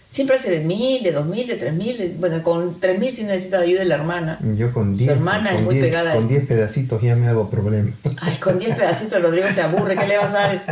siempre 0.08 0.38
hace 0.38 0.52
de 0.52 0.62
mil, 0.62 1.04
de 1.04 1.12
dos 1.12 1.26
mil, 1.26 1.46
de 1.46 1.56
tres 1.56 1.74
mil. 1.74 2.16
Bueno, 2.18 2.42
con 2.44 2.80
tres 2.80 2.98
mil 2.98 3.14
sí 3.14 3.26
necesita 3.26 3.58
la 3.58 3.64
ayuda 3.64 3.82
de 3.82 3.88
la 3.88 3.96
hermana. 3.96 4.40
Yo 4.56 4.72
con 4.72 4.94
Su 4.94 5.00
10 5.00 5.12
hermana 5.12 5.54
es 5.54 5.64
muy 5.64 5.76
10 5.76 5.86
pegada 5.86 6.14
con. 6.14 6.30
10 6.30 6.48
pedacitos 6.48 7.02
ya 7.02 7.18
me 7.18 7.28
hago 7.28 7.50
problema. 7.50 7.92
Ay, 8.22 8.38
con 8.38 8.58
10 8.58 8.78
pedacitos 8.78 9.22
Rodrigo 9.22 9.50
se 9.54 9.62
aburre, 9.62 9.98
¿qué 9.98 10.08
le 10.08 10.18
vas 10.18 10.34
a 10.34 10.40
dar 10.44 10.56
eso? 10.56 10.72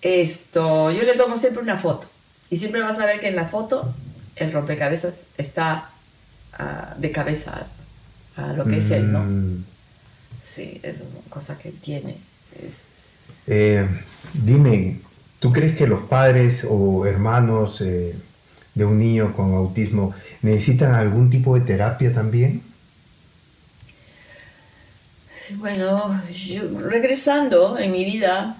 Esto, 0.00 0.92
yo 0.92 1.02
le 1.02 1.14
tomo 1.14 1.36
siempre 1.36 1.60
una 1.60 1.76
foto. 1.76 2.06
Y 2.50 2.56
siempre 2.58 2.82
vas 2.82 3.00
a 3.00 3.06
ver 3.06 3.18
que 3.18 3.26
en 3.26 3.34
la 3.34 3.46
foto 3.46 3.92
el 4.36 4.52
rompecabezas 4.52 5.26
está 5.38 5.90
ah, 6.56 6.94
de 6.96 7.10
cabeza 7.10 7.66
a, 8.36 8.52
lo 8.52 8.66
que 8.68 8.78
es 8.78 8.90
él, 8.90 9.12
¿no? 9.12 9.24
Mm, 9.24 9.64
Sí, 10.42 10.80
esas 10.82 11.10
son 11.12 11.22
cosas 11.30 11.58
que 11.58 11.68
él 11.70 11.78
tiene. 11.80 12.16
Eh, 13.46 13.86
dime, 14.32 15.00
¿tú 15.38 15.52
crees 15.52 15.76
que 15.76 15.86
los 15.86 16.02
padres 16.02 16.66
o 16.68 17.06
hermanos 17.06 17.80
eh, 17.80 18.14
de 18.74 18.84
un 18.84 18.98
niño 18.98 19.34
con 19.34 19.54
autismo 19.54 20.14
necesitan 20.42 20.94
algún 20.94 21.30
tipo 21.30 21.54
de 21.54 21.62
terapia 21.62 22.12
también? 22.14 22.62
Bueno, 25.58 26.20
yo- 26.32 26.80
regresando 26.80 27.78
en 27.78 27.92
mi 27.92 28.04
vida, 28.04 28.56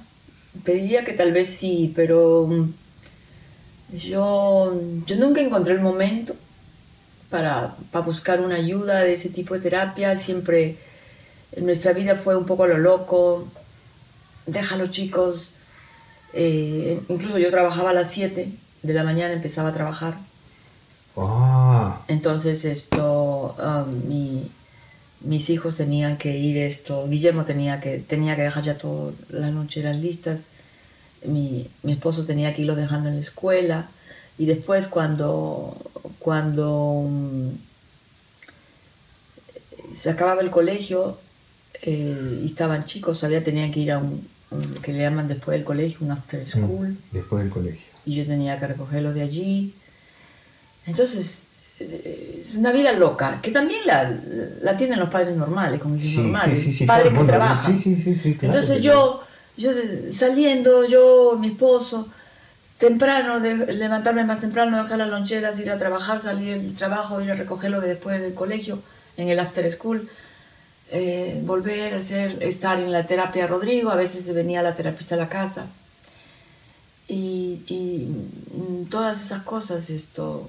pediría 0.65 1.05
que 1.05 1.13
tal 1.15 1.33
vez 1.33 1.49
sí, 1.51 1.93
pero 1.97 2.47
mm, 2.49 2.71
yo, 3.93 4.73
yo 5.07 5.17
nunca 5.17 5.41
encontré 5.41 5.75
el 5.75 5.81
momento 5.81 6.35
para, 7.31 7.77
para 7.93 8.05
buscar 8.05 8.41
una 8.41 8.57
ayuda 8.57 9.01
de 9.01 9.13
ese 9.15 9.31
tipo 9.31 9.55
de 9.55 9.61
terapia. 9.61 10.17
Siempre 10.17 10.77
en 11.53 11.67
nuestra 11.67 11.93
vida 11.93 12.17
fue 12.17 12.37
un 12.37 12.47
poco 12.47 12.65
a 12.65 12.69
lo 12.69 12.79
loco, 12.79 13.47
déjalo 14.47 14.87
chicos. 14.89 15.51
Eh, 16.33 17.01
incluso 17.09 17.39
yo 17.39 17.51
trabajaba 17.51 17.91
a 17.91 17.95
las 17.95 18.11
7 18.11 18.53
de 18.83 18.95
la 18.95 19.03
mañana, 19.05 19.33
empezaba 19.35 19.71
a 19.71 19.75
trabajar. 19.75 20.15
Ah, 21.17 22.03
Entonces 22.09 22.65
esto, 22.65 23.57
um, 23.59 24.09
mi- 24.09 24.51
mis 25.23 25.51
hijos 25.51 25.77
tenían 25.77 26.17
que 26.17 26.37
ir 26.39 26.57
esto, 26.57 27.07
Guillermo 27.09 27.45
tenía 27.45 27.81
que, 27.81 27.99
tenía 27.99 28.37
que 28.37 28.43
dejar 28.43 28.63
ya 28.65 28.79
todas 28.79 29.15
las 29.29 29.53
loncheras 29.53 29.97
listas, 29.97 30.47
mi, 31.27 31.69
mi 31.83 31.93
esposo 31.93 32.25
tenía 32.25 32.55
que 32.55 32.63
irlo 32.63 32.75
dejando 32.77 33.09
en 33.11 33.17
la 33.17 33.21
escuela 33.21 33.89
y 34.41 34.47
después 34.47 34.89
cuando, 34.89 35.77
cuando 36.19 37.05
mm, 37.07 37.49
se 39.93 40.11
acababa 40.11 40.41
el 40.41 40.51
colegio 40.51 41.19
eh, 41.83 42.39
y 42.43 42.47
estaban 42.47 42.85
chicos, 42.85 43.19
todavía 43.21 43.45
tenían 43.45 43.71
que 43.73 43.81
ir 43.81 43.93
a 43.93 43.99
un, 43.99 44.27
un- 44.51 44.75
que 44.83 44.93
le 44.93 45.01
llaman 45.01 45.29
después 45.29 45.57
del 45.59 45.65
colegio, 45.65 45.99
un 46.03 46.13
after 46.13 46.47
school 46.49 46.97
después 47.13 47.43
del 47.43 47.53
colegio. 47.53 47.87
y 48.07 48.15
yo 48.15 48.27
tenía 48.27 48.59
que 48.59 48.67
recogerlo 48.67 49.13
de 49.13 49.23
allí. 49.23 49.75
Entonces, 50.87 51.43
eh, 51.79 52.39
es 52.41 52.55
una 52.57 52.73
vida 52.73 52.93
loca, 52.93 53.41
que 53.43 53.51
también 53.51 53.81
la, 53.87 54.11
la 54.63 54.77
tienen 54.77 54.99
los 54.99 55.11
padres 55.11 55.37
normales, 55.37 55.81
como 55.81 55.97
hijos 55.97 56.09
Sí, 56.09 56.17
normales, 56.23 56.59
sí, 56.59 56.65
sí, 56.67 56.73
sí, 56.79 56.87
padres 56.87 57.13
que 57.19 57.25
trabajan. 57.25 57.77
sí, 57.77 57.95
sí, 57.97 58.03
sí, 58.03 58.15
sí, 58.23 58.35
claro 58.37 58.55
Entonces 58.55 58.83
yo, 58.83 59.23
yo 59.57 59.71
saliendo, 60.11 60.87
yo, 60.87 61.37
mi 61.39 61.49
esposo, 61.49 62.09
temprano, 62.81 63.39
de, 63.39 63.73
levantarme 63.75 64.25
más 64.25 64.41
temprano, 64.41 64.83
dejar 64.83 64.99
las 64.99 65.09
loncheras, 65.09 65.61
ir 65.61 65.71
a 65.71 65.79
trabajar, 65.79 66.19
salir 66.19 66.61
del 66.61 66.75
trabajo, 66.75 67.21
ir 67.21 67.31
a 67.31 67.35
recogerlo 67.35 67.81
de 67.81 67.89
después 67.89 68.21
del 68.21 68.35
colegio, 68.35 68.81
en 69.17 69.29
el 69.29 69.39
after 69.39 69.71
school, 69.71 70.09
eh, 70.91 71.41
volver 71.45 71.95
a 71.95 71.99
hacer, 71.99 72.43
estar 72.43 72.81
en 72.81 72.91
la 72.91 73.07
terapia 73.07 73.47
Rodrigo, 73.47 73.91
a 73.91 73.97
veces 73.97 74.33
venía 74.35 74.63
la 74.63 74.75
terapista 74.75 75.15
a 75.15 75.19
la 75.19 75.29
casa. 75.29 75.67
Y, 77.07 77.63
y, 77.67 78.07
mm, 78.57 78.85
todas 78.89 79.21
esas 79.21 79.43
cosas, 79.43 79.91
esto, 79.91 80.49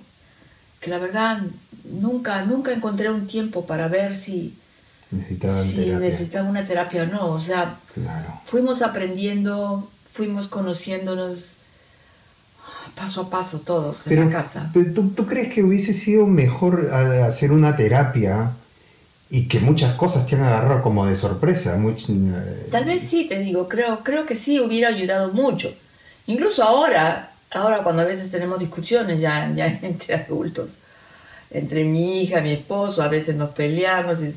que 0.79 0.89
la 0.89 0.99
verdad 0.99 1.39
nunca, 1.83 2.43
nunca 2.45 2.71
encontré 2.71 3.09
un 3.11 3.27
tiempo 3.27 3.65
para 3.65 3.87
ver 3.87 4.15
si, 4.15 4.55
Necesitaban 5.11 5.63
si 5.65 5.75
terapia. 5.75 5.99
necesitaba 5.99 6.49
una 6.49 6.65
terapia 6.65 7.03
o 7.03 7.05
no. 7.07 7.25
O 7.31 7.39
sea, 7.39 7.75
Claro. 7.93 8.41
fuimos 8.45 8.81
aprendiendo, 8.81 9.89
fuimos 10.13 10.47
conociéndonos. 10.47 11.39
Paso 12.89 13.21
a 13.21 13.29
paso 13.29 13.59
todos 13.61 14.01
Pero, 14.05 14.23
en 14.23 14.29
la 14.29 14.35
casa. 14.37 14.69
pero 14.73 14.93
¿tú, 14.93 15.09
tú 15.09 15.25
crees 15.27 15.53
que 15.53 15.63
hubiese 15.63 15.93
sido 15.93 16.25
mejor 16.27 16.91
hacer 16.93 17.51
una 17.51 17.75
terapia 17.75 18.51
y 19.29 19.47
que 19.47 19.59
muchas 19.59 19.95
cosas 19.95 20.25
te 20.27 20.35
han 20.35 20.43
agarrado 20.43 20.81
como 20.81 21.05
de 21.05 21.15
sorpresa? 21.15 21.77
much- 21.77 22.05
eh, 22.09 22.67
Tal 22.71 22.85
vez 22.85 23.03
sí, 23.03 23.27
te 23.27 23.39
digo, 23.39 23.67
creo, 23.69 23.99
creo 24.03 24.25
que 24.25 24.35
sí 24.35 24.59
hubiera 24.59 24.89
ayudado 24.89 25.31
mucho. 25.33 25.73
Incluso 26.27 26.63
ahora, 26.63 27.31
ahora 27.51 27.83
cuando 27.83 28.01
a 28.01 28.05
veces 28.05 28.29
tenemos 28.31 28.59
discusiones 28.59 29.19
ya, 29.19 29.51
ya 29.55 29.67
entre 29.81 30.15
adultos, 30.15 30.69
entre 31.49 31.83
mi 31.83 32.21
hija, 32.21 32.41
mi 32.41 32.51
esposo, 32.51 33.03
a 33.03 33.07
veces 33.07 33.35
nos 33.35 33.49
peleamos, 33.51 34.21
y, 34.21 34.33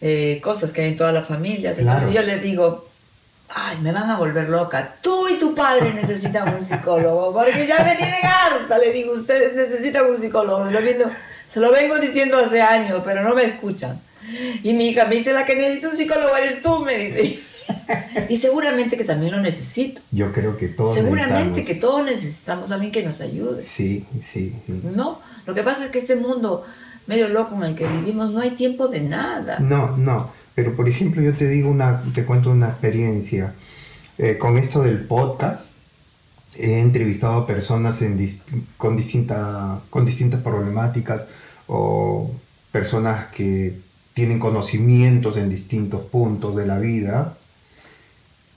eh, 0.00 0.40
cosas 0.42 0.72
que 0.72 0.82
hay 0.82 0.88
en 0.88 0.96
todas 0.96 1.14
las 1.14 1.26
familias. 1.26 1.78
Entonces 1.78 2.10
Claro. 2.10 2.26
yo 2.26 2.32
les 2.34 2.42
digo, 2.42 2.88
ay, 3.48 3.78
me 3.82 3.92
van 3.92 4.10
a 4.10 4.16
volver 4.18 4.48
loca. 4.48 4.94
Tú 5.02 5.28
y 5.28 5.34
tu 5.38 5.54
padre 5.54 5.92
necesitan 5.94 6.52
un 6.54 6.62
psicólogo, 6.62 7.32
porque 7.32 7.66
ya 7.66 7.82
me 7.84 7.94
tienen 7.96 8.20
harta. 8.24 8.78
Le 8.78 8.92
digo, 8.92 9.12
ustedes 9.12 9.54
necesitan 9.54 10.06
un 10.06 10.18
psicólogo. 10.18 10.66
Se 10.66 10.72
lo, 10.72 10.80
viendo- 10.82 11.10
se 11.48 11.60
lo 11.60 11.70
vengo 11.72 11.98
diciendo 11.98 12.38
hace 12.38 12.60
años, 12.62 13.02
pero 13.04 13.22
no 13.22 13.34
me 13.34 13.44
escuchan. 13.44 14.00
Y 14.62 14.72
mi 14.74 14.88
hija 14.88 15.04
me 15.04 15.16
dice, 15.16 15.32
la 15.32 15.44
que 15.44 15.54
necesita 15.54 15.88
un 15.90 15.96
psicólogo 15.96 16.36
eres 16.36 16.60
tú, 16.62 16.80
me 16.80 16.98
dice. 16.98 17.40
Y 18.28 18.36
seguramente 18.36 18.96
que 18.96 19.04
también 19.04 19.32
lo 19.32 19.40
necesito. 19.40 20.00
Yo 20.10 20.32
creo 20.32 20.56
que 20.56 20.68
todos 20.68 20.94
Seguramente 20.94 21.64
que 21.64 21.74
todos 21.76 22.04
necesitamos 22.04 22.70
a 22.70 22.74
alguien 22.74 22.92
que 22.92 23.02
nos 23.02 23.20
ayude. 23.20 23.62
Sí, 23.62 24.04
sí, 24.24 24.54
sí. 24.66 24.80
No, 24.94 25.20
lo 25.46 25.54
que 25.54 25.62
pasa 25.62 25.84
es 25.84 25.90
que 25.90 25.98
este 25.98 26.16
mundo 26.16 26.64
medio 27.06 27.28
loco 27.28 27.54
en 27.56 27.62
el 27.64 27.74
que 27.76 27.86
vivimos 27.86 28.30
no 28.32 28.40
hay 28.40 28.50
tiempo 28.52 28.88
de 28.88 29.00
nada. 29.00 29.58
No, 29.60 29.96
no. 29.96 30.30
Pero 30.56 30.74
por 30.74 30.88
ejemplo, 30.88 31.22
yo 31.22 31.34
te 31.34 31.48
digo 31.48 31.70
una, 31.70 32.02
te 32.14 32.24
cuento 32.24 32.50
una 32.50 32.70
experiencia. 32.70 33.54
Eh, 34.18 34.38
con 34.38 34.56
esto 34.56 34.82
del 34.82 35.04
podcast, 35.04 35.72
he 36.56 36.80
entrevistado 36.80 37.40
a 37.40 37.46
personas 37.46 38.02
con, 38.78 38.96
con 39.90 40.06
distintas 40.06 40.42
problemáticas 40.42 41.26
o 41.66 42.32
personas 42.72 43.26
que 43.26 43.78
tienen 44.14 44.38
conocimientos 44.38 45.36
en 45.36 45.50
distintos 45.50 46.02
puntos 46.06 46.56
de 46.56 46.66
la 46.66 46.78
vida. 46.78 47.36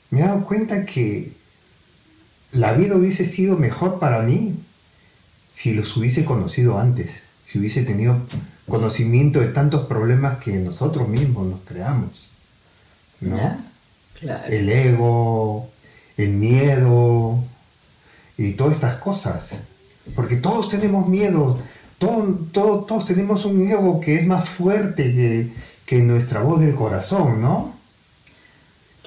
Me 0.10 0.22
he 0.22 0.24
dado 0.24 0.46
cuenta 0.46 0.86
que 0.86 1.34
la 2.54 2.72
vida 2.72 2.96
hubiese 2.96 3.26
sido 3.26 3.58
mejor 3.58 4.00
para 4.00 4.22
mí 4.22 4.56
si 5.54 5.74
los 5.74 5.98
hubiese 5.98 6.24
conocido 6.24 6.80
antes, 6.80 7.24
si 7.50 7.58
hubiese 7.58 7.84
tenido 7.84 8.20
conocimiento 8.68 9.40
de 9.40 9.48
tantos 9.48 9.88
problemas 9.88 10.38
que 10.38 10.52
nosotros 10.58 11.08
mismos 11.08 11.48
nos 11.48 11.60
creamos. 11.62 12.30
¿no? 13.22 13.58
Claro. 14.20 14.46
El 14.54 14.70
ego, 14.70 15.70
el 16.18 16.30
miedo 16.34 17.44
y 18.38 18.52
todas 18.52 18.74
estas 18.76 18.96
cosas. 18.96 19.58
Porque 20.16 20.36
todos 20.36 20.70
tenemos 20.70 21.08
miedo, 21.08 21.60
todo, 21.98 22.38
todo- 22.52 22.84
todos 22.86 23.06
tenemos 23.06 23.46
un 23.46 23.62
ego 23.68 24.00
que 24.00 24.16
es 24.16 24.28
más 24.28 24.48
fuerte 24.48 25.04
que, 25.14 25.52
que 25.86 26.02
nuestra 26.04 26.42
voz 26.42 26.60
del 26.60 26.76
corazón, 26.76 27.42
¿no? 27.42 27.74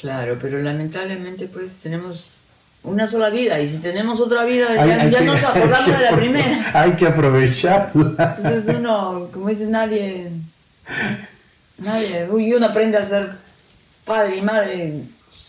Claro, 0.01 0.37
pero 0.41 0.59
lamentablemente 0.61 1.47
pues 1.47 1.77
tenemos 1.77 2.27
una 2.85 3.07
sola 3.07 3.31
vida 3.31 3.61
y 3.61 3.69
si 3.69 3.79
tenemos 3.79 4.21
otra 4.21 4.45
vida 4.45 4.67
Hay- 4.71 4.89
ya, 4.89 5.01
hay 5.03 5.11
ya 5.11 5.19
que- 5.21 5.25
nos 5.25 5.37
acordamos 5.45 5.85
que 5.87 5.93
de 5.93 6.11
la 6.11 6.17
primera. 6.17 6.71
Hay 6.83 6.93
que 6.97 7.07
aprovecharla. 7.07 8.35
Entonces 8.37 8.75
uno, 8.77 9.29
como 9.33 9.49
dice 9.49 9.67
nadie, 9.67 10.31
nadie, 11.79 12.29
y 12.39 12.53
uno 12.55 12.67
aprende 12.67 12.99
a 12.99 13.05
ser 13.05 13.31
padre 14.05 14.37
y 14.37 14.43
madre 14.43 15.03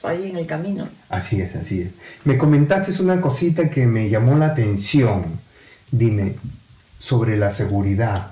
ahí 0.03 0.29
en 0.29 0.37
el 0.37 0.45
camino. 0.45 0.87
Así 1.09 1.41
es, 1.41 1.55
así 1.55 1.81
es. 1.81 1.89
Me 2.23 2.37
comentaste 2.37 3.01
una 3.01 3.19
cosita 3.19 3.69
que 3.69 3.87
me 3.87 4.09
llamó 4.09 4.35
la 4.37 4.47
atención. 4.47 5.39
Dime, 5.91 6.35
sobre 6.99 7.37
la 7.37 7.51
seguridad. 7.51 8.31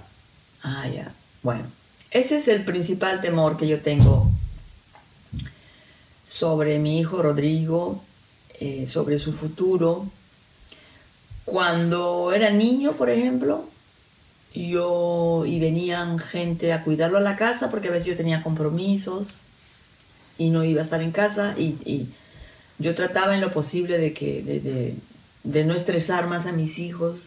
Ah, 0.63 0.87
ya. 0.87 1.11
Bueno, 1.43 1.63
ese 2.11 2.37
es 2.37 2.47
el 2.47 2.63
principal 2.63 3.19
temor 3.21 3.57
que 3.57 3.67
yo 3.67 3.81
tengo 3.81 4.29
sobre 6.25 6.79
mi 6.79 6.99
hijo 6.99 7.21
Rodrigo, 7.21 8.03
eh, 8.62 8.86
sobre 8.88 9.20
su 9.20 9.34
futuro. 9.34 10.05
Cuando 11.45 12.32
era 12.34 12.51
niño, 12.51 12.93
por 12.93 13.09
ejemplo, 13.09 13.66
yo 14.53 15.43
y 15.45 15.59
venían 15.59 16.20
gente 16.20 16.72
a 16.74 16.84
cuidarlo 16.84 17.18
a 17.18 17.22
la 17.22 17.36
casa 17.36 17.70
porque 17.72 17.88
a 17.88 17.91
veces 17.91 18.07
yo 18.09 18.18
tenía 18.18 18.43
compromisos 18.43 19.28
y 20.38 20.49
no 20.49 20.64
iba 20.64 20.82
a 20.82 20.84
estar 20.84 21.01
en 21.01 21.12
casa 21.12 21.55
y, 21.57 21.76
y 21.86 22.07
yo 22.80 22.93
trataba 22.95 23.34
en 23.36 23.41
lo 23.41 23.51
posible 23.51 23.97
de 23.97 24.14
que 24.14 24.41
de, 24.43 24.59
de- 24.59 24.95
de 25.43 25.66
no 25.66 25.74
estresar 25.74 26.28
más 26.28 26.45
a 26.45 26.51
mis 26.51 26.78
hijos, 26.78 27.20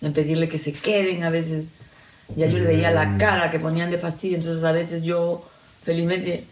en 0.00 0.14
pedirle 0.14 0.48
que 0.48 0.58
se 0.58 0.72
queden 0.72 1.22
a 1.22 1.28
veces. 1.30 1.66
Ya 2.34 2.46
yo 2.46 2.58
le 2.58 2.64
veía 2.66 2.90
la 2.90 3.04
Mm. 3.06 3.18
cara 3.18 3.50
que 3.50 3.60
ponían 3.60 3.90
de 3.90 3.98
fastidio, 3.98 4.38
entonces 4.38 4.64
a 4.64 4.72
veces 4.72 5.02
yo 5.02 5.46
felizmente 5.84 6.44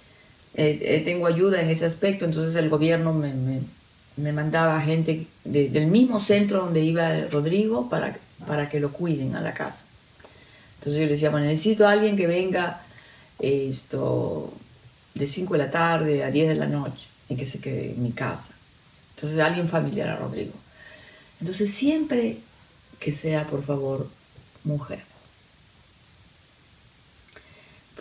eh, 0.57 0.79
eh, 0.83 1.03
tengo 1.05 1.27
ayuda 1.27 1.61
en 1.63 1.71
ese 1.71 1.87
aspecto, 1.87 2.27
entonces 2.27 2.55
el 2.57 2.69
gobierno 2.69 3.13
me, 3.15 3.33
me- 3.33 3.63
me 4.17 4.33
mandaba 4.33 4.81
gente 4.81 5.27
de- 5.45 5.69
del 5.71 5.87
mismo 5.89 6.21
centro 6.21 6.61
donde 6.63 6.81
iba 6.83 7.23
Rodrigo 7.31 7.89
para, 7.89 8.17
para 8.47 8.69
que 8.69 8.81
lo 8.81 8.93
cuiden 8.93 9.35
a 9.37 9.41
la 9.41 9.55
casa. 9.55 9.87
Entonces 10.79 11.01
yo 11.01 11.07
le 11.07 11.13
decía, 11.13 11.31
bueno, 11.31 11.47
necesito 11.47 11.87
a 11.89 11.93
alguien 11.93 12.17
que 12.17 12.27
venga 12.27 12.81
esto 13.41 14.53
de 15.15 15.27
5 15.27 15.55
de 15.55 15.59
la 15.59 15.71
tarde 15.71 16.25
a 16.25 16.31
10 16.31 16.49
de 16.49 16.55
la 16.55 16.67
noche 16.67 17.07
y 17.29 17.37
que 17.37 17.47
se 17.47 17.61
quede 17.61 17.93
en 17.93 18.03
mi 18.03 18.13
casa. 18.13 18.53
Entonces 19.15 19.39
alguien 19.41 19.69
familiar 19.69 20.09
a 20.11 20.17
Rodrigo. 20.17 20.53
Entonces 21.41 21.71
siempre 21.73 22.39
que 23.01 23.13
sea, 23.13 23.47
por 23.47 23.65
favor, 23.65 24.09
mujer. 24.65 25.01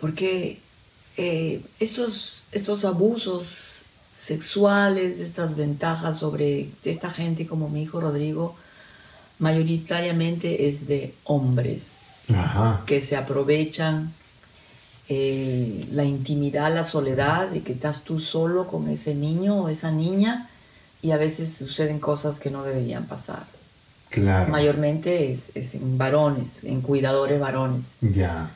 Porque 0.00 0.58
eh, 1.16 1.60
estos, 1.80 2.42
estos 2.52 2.84
abusos 2.84 3.82
sexuales, 4.14 5.20
estas 5.20 5.56
ventajas 5.56 6.18
sobre 6.18 6.68
esta 6.84 7.10
gente 7.10 7.46
como 7.46 7.68
mi 7.68 7.82
hijo 7.82 8.00
Rodrigo, 8.00 8.56
mayoritariamente 9.40 10.68
es 10.68 10.86
de 10.86 11.14
hombres 11.24 12.24
Ajá. 12.34 12.82
que 12.86 13.00
se 13.00 13.16
aprovechan 13.16 14.12
eh, 15.08 15.86
la 15.90 16.04
intimidad, 16.04 16.72
la 16.72 16.84
soledad, 16.84 17.48
de 17.48 17.62
que 17.62 17.72
estás 17.72 18.04
tú 18.04 18.20
solo 18.20 18.66
con 18.68 18.88
ese 18.88 19.14
niño 19.14 19.62
o 19.62 19.68
esa 19.68 19.90
niña 19.90 20.48
y 21.02 21.10
a 21.10 21.16
veces 21.18 21.52
suceden 21.52 21.98
cosas 21.98 22.40
que 22.40 22.50
no 22.50 22.62
deberían 22.62 23.04
pasar. 23.06 23.44
Claro. 24.08 24.50
Mayormente 24.50 25.32
es, 25.32 25.50
es 25.56 25.74
en 25.74 25.98
varones, 25.98 26.62
en 26.64 26.80
cuidadores 26.80 27.40
varones, 27.40 27.90
Ya. 28.00 28.48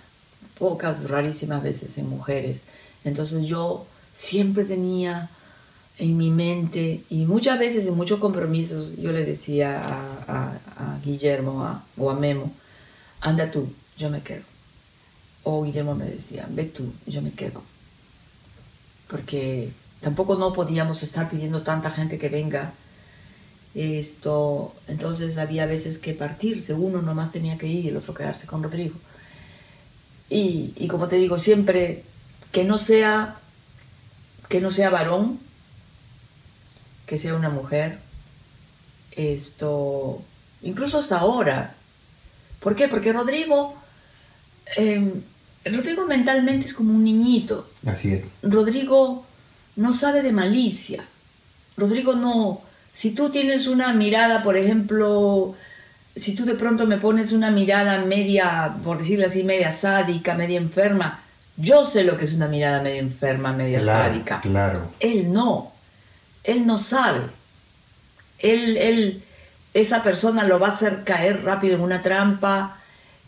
pocas, 0.59 1.03
rarísimas 1.11 1.63
veces 1.65 1.99
en 1.99 2.09
mujeres. 2.09 2.63
Entonces 3.05 3.47
yo 3.47 3.85
siempre 4.15 4.65
tenía 4.65 5.29
en 5.99 6.17
mi 6.17 6.31
mente 6.31 7.03
y 7.11 7.27
muchas 7.27 7.59
veces 7.59 7.87
en 7.87 7.95
muchos 7.97 8.21
compromisos 8.21 8.97
yo 8.97 9.13
le 9.13 9.25
decía 9.25 9.81
a, 9.81 10.23
a- 10.29 10.95
a 10.95 10.99
Guillermo 11.05 11.65
a- 11.65 11.85
o 11.97 12.11
a 12.11 12.15
Memo, 12.15 12.53
anda 13.21 13.51
tú, 13.51 13.69
yo 13.97 14.09
me 14.11 14.23
quedo. 14.23 14.43
O 15.45 15.65
Guillermo 15.65 15.95
me 15.95 16.05
decía, 16.07 16.47
ve 16.51 16.65
tú, 16.65 16.93
yo 17.07 17.21
me 17.23 17.33
quedo. 17.33 17.63
Porque 19.09 19.71
tampoco 20.01 20.37
no 20.37 20.53
podíamos 20.53 21.03
estar 21.03 21.29
pidiendo 21.31 21.63
tanta 21.63 21.91
gente 21.91 22.19
que 22.19 22.29
venga. 22.29 22.73
Esto, 23.75 24.75
entonces 24.89 25.37
había 25.39 25.67
veces 25.67 25.99
que 25.99 26.15
partirse, 26.15 26.75
uno 26.75 27.01
nomás 27.03 27.33
tenía 27.33 27.59
que 27.59 27.67
ir 27.67 27.85
y 27.85 27.89
el 27.89 27.97
otro 27.97 28.15
quedarse 28.15 28.47
con 28.47 28.63
Rodrigo. 28.63 28.95
Y, 30.31 30.73
y 30.77 30.89
como 30.89 31.09
te 31.09 31.17
digo, 31.17 31.39
siempre 31.39 32.05
que 32.53 32.65
no 32.65 32.79
sea 32.79 33.37
que 34.49 34.61
no 34.63 34.71
sea 34.71 34.89
varón, 34.91 35.39
que 37.09 37.19
sea 37.19 37.35
una 37.35 37.49
mujer. 37.51 37.99
Esto, 39.13 40.23
incluso 40.63 40.99
hasta 40.99 41.19
ahora. 41.19 41.75
¿Por 42.61 42.77
qué? 42.77 42.89
Porque 42.89 43.13
Rodrigo, 43.13 43.75
eh, 44.77 45.13
Rodrigo 45.65 46.07
mentalmente 46.07 46.67
es 46.67 46.75
como 46.75 46.95
un 46.95 47.05
niñito. 47.05 47.69
Así 47.87 48.13
es. 48.13 48.33
Rodrigo 48.43 49.25
no 49.77 49.93
sabe 49.93 50.23
de 50.23 50.33
malicia. 50.33 51.05
Rodrigo 51.77 52.15
no, 52.15 52.61
si 52.93 53.15
tú 53.15 53.31
tienes 53.31 53.67
una 53.67 53.93
mirada, 53.93 54.43
por 54.43 54.57
ejemplo, 54.57 55.55
si 56.17 56.35
tú 56.35 56.45
de 56.45 56.55
pronto 56.55 56.87
me 56.87 56.99
pones 56.99 57.33
una 57.33 57.51
mirada 57.51 57.99
media, 58.05 58.75
por 58.85 58.99
decirlo 58.99 59.27
así, 59.27 59.45
media 59.45 59.71
sádica, 59.73 60.35
media 60.35 60.59
enferma, 60.59 61.21
yo 61.57 61.87
sé 61.87 62.05
lo 62.05 62.17
que 62.19 62.25
es 62.25 62.33
una 62.33 62.49
mirada 62.49 62.83
media 62.83 63.01
enferma, 63.01 63.53
media 63.53 63.81
Claro, 63.81 64.09
sádica. 64.09 64.41
claro. 64.41 64.91
Él 65.01 65.33
no, 65.33 65.73
él 66.53 66.67
no 66.67 66.79
sabe. 66.79 67.23
Él, 68.39 68.77
él, 68.77 69.23
esa 69.75 70.03
persona 70.03 70.45
lo 70.45 70.59
va 70.59 70.67
a 70.69 70.71
hacer 70.71 71.05
caer 71.05 71.45
rápido 71.45 71.77
en 71.77 71.83
una 71.83 72.03
trampa. 72.03 72.75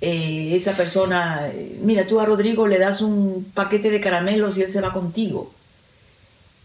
eh, 0.01 0.53
esa 0.57 0.77
persona, 0.77 1.49
eh, 1.49 1.79
mira, 1.83 2.07
tú 2.07 2.21
a 2.21 2.27
Rodrigo 2.27 2.67
le 2.67 2.79
das 2.79 3.03
un 3.03 3.45
paquete 3.55 3.91
de 3.91 4.01
caramelos 4.01 4.57
y 4.59 4.63
él 4.63 4.71
se 4.71 4.81
va 4.81 4.93
contigo. 4.93 5.53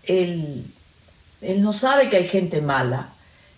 Él, 0.03 0.65
él 1.41 1.61
no 1.61 1.73
sabe 1.73 2.09
que 2.09 2.17
hay 2.17 2.27
gente 2.27 2.61
mala. 2.61 3.11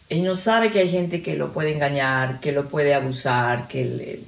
y 0.10 0.22
no 0.22 0.36
sabe 0.36 0.72
que 0.72 0.80
hay 0.80 0.90
gente 0.90 1.22
que 1.22 1.36
lo 1.36 1.54
puede 1.54 1.74
engañar, 1.74 2.40
que 2.40 2.52
lo 2.54 2.70
puede 2.70 2.94
abusar, 2.96 3.68
que 3.68 4.24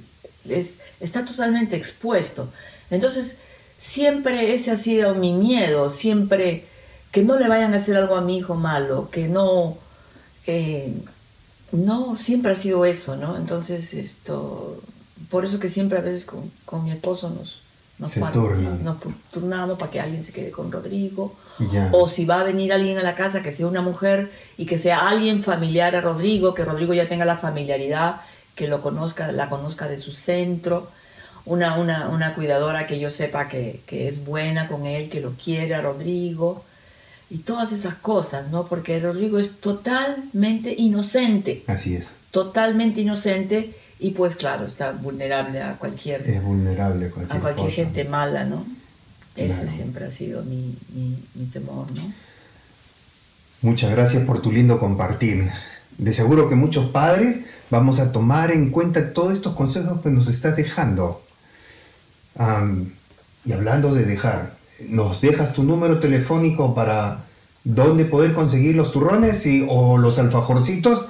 es, 0.48 0.80
está 1.00 1.24
totalmente 1.24 1.76
expuesto. 1.76 2.52
Entonces, 2.90 3.40
siempre 3.78 4.54
ese 4.54 4.72
ha 4.72 4.76
sido 4.76 5.14
mi 5.14 5.32
miedo, 5.34 5.90
siempre 5.90 6.66
que 7.10 7.22
no 7.22 7.38
le 7.38 7.48
vayan 7.48 7.74
a 7.74 7.78
hacer 7.78 7.96
algo 7.96 8.16
a 8.16 8.20
mi 8.20 8.38
hijo 8.38 8.54
malo, 8.54 9.10
que 9.10 9.28
no, 9.28 9.76
eh, 10.46 10.94
no, 11.72 12.16
siempre 12.16 12.52
ha 12.52 12.56
sido 12.56 12.84
eso, 12.84 13.16
¿no? 13.16 13.36
Entonces, 13.36 13.94
esto, 13.94 14.80
por 15.28 15.44
eso 15.44 15.58
que 15.58 15.68
siempre 15.68 15.98
a 15.98 16.02
veces 16.02 16.24
con, 16.24 16.50
con 16.64 16.84
mi 16.84 16.92
esposo 16.92 17.30
nos, 17.30 17.62
nos, 17.98 18.16
nos 18.16 18.96
turnamos 19.32 19.78
para 19.78 19.90
que 19.90 20.00
alguien 20.00 20.22
se 20.22 20.32
quede 20.32 20.50
con 20.50 20.70
Rodrigo, 20.70 21.34
o 21.92 22.08
si 22.08 22.24
va 22.24 22.40
a 22.40 22.44
venir 22.44 22.72
alguien 22.72 22.96
a 22.96 23.02
la 23.02 23.14
casa 23.14 23.42
que 23.42 23.52
sea 23.52 23.66
una 23.66 23.82
mujer 23.82 24.30
y 24.56 24.64
que 24.64 24.78
sea 24.78 25.06
alguien 25.06 25.42
familiar 25.42 25.94
a 25.94 26.00
Rodrigo, 26.00 26.54
que 26.54 26.64
Rodrigo 26.64 26.94
ya 26.94 27.06
tenga 27.06 27.26
la 27.26 27.36
familiaridad, 27.36 28.22
que 28.54 28.66
lo 28.66 28.80
conozca, 28.80 29.30
la 29.30 29.50
conozca 29.50 29.86
de 29.86 29.98
su 29.98 30.12
centro, 30.12 30.88
una, 31.44 31.76
una, 31.76 32.08
una 32.08 32.34
cuidadora 32.34 32.86
que 32.86 32.98
yo 32.98 33.10
sepa 33.10 33.48
que, 33.48 33.82
que 33.86 34.08
es 34.08 34.24
buena 34.24 34.68
con 34.68 34.86
él, 34.86 35.10
que 35.10 35.20
lo 35.20 35.32
quiere 35.32 35.74
a 35.74 35.82
Rodrigo 35.82 36.64
y 37.30 37.38
todas 37.38 37.72
esas 37.72 37.94
cosas, 37.94 38.50
¿no? 38.50 38.66
Porque 38.66 38.98
Rodrigo 38.98 39.38
es 39.38 39.60
totalmente 39.60 40.74
inocente. 40.76 41.62
Así 41.68 41.94
es. 41.94 42.16
Totalmente 42.32 43.00
inocente 43.00 43.74
y 44.00 44.10
pues 44.10 44.34
claro, 44.34 44.66
está 44.66 44.92
vulnerable 44.92 45.62
a 45.62 45.74
cualquier... 45.74 46.28
Es 46.28 46.42
vulnerable 46.42 47.06
a 47.06 47.10
cualquier, 47.10 47.38
a 47.38 47.40
cualquier 47.40 47.70
gente 47.70 48.04
mala, 48.04 48.44
¿no? 48.44 48.66
Ese 49.36 49.68
siempre 49.68 50.04
ha 50.04 50.12
sido 50.12 50.42
mi, 50.42 50.76
mi, 50.92 51.46
temor, 51.46 51.90
¿no? 51.92 52.12
Muchas 53.62 53.90
gracias 53.92 54.24
por 54.24 54.42
tu 54.42 54.50
lindo 54.50 54.80
compartir. 54.80 55.50
De 55.98 56.12
seguro 56.12 56.48
que 56.48 56.56
muchos 56.56 56.90
padres 56.90 57.42
vamos 57.70 58.00
a 58.00 58.10
tomar 58.10 58.50
en 58.50 58.70
cuenta 58.70 59.12
todos 59.12 59.32
estos 59.34 59.54
consejos 59.54 60.00
que 60.02 60.10
nos 60.10 60.28
estás 60.28 60.56
dejando. 60.56 61.22
y 63.44 63.52
hablando 63.52 63.94
de 63.94 64.04
dejar, 64.04 64.59
¿nos 64.88 65.20
dejas 65.20 65.52
tu 65.52 65.62
número 65.62 65.98
telefónico 65.98 66.74
para 66.74 67.24
dónde 67.64 68.04
poder 68.04 68.32
conseguir 68.32 68.76
los 68.76 68.92
turrones 68.92 69.46
y, 69.46 69.66
o 69.68 69.98
los 69.98 70.18
alfajorcitos? 70.18 71.08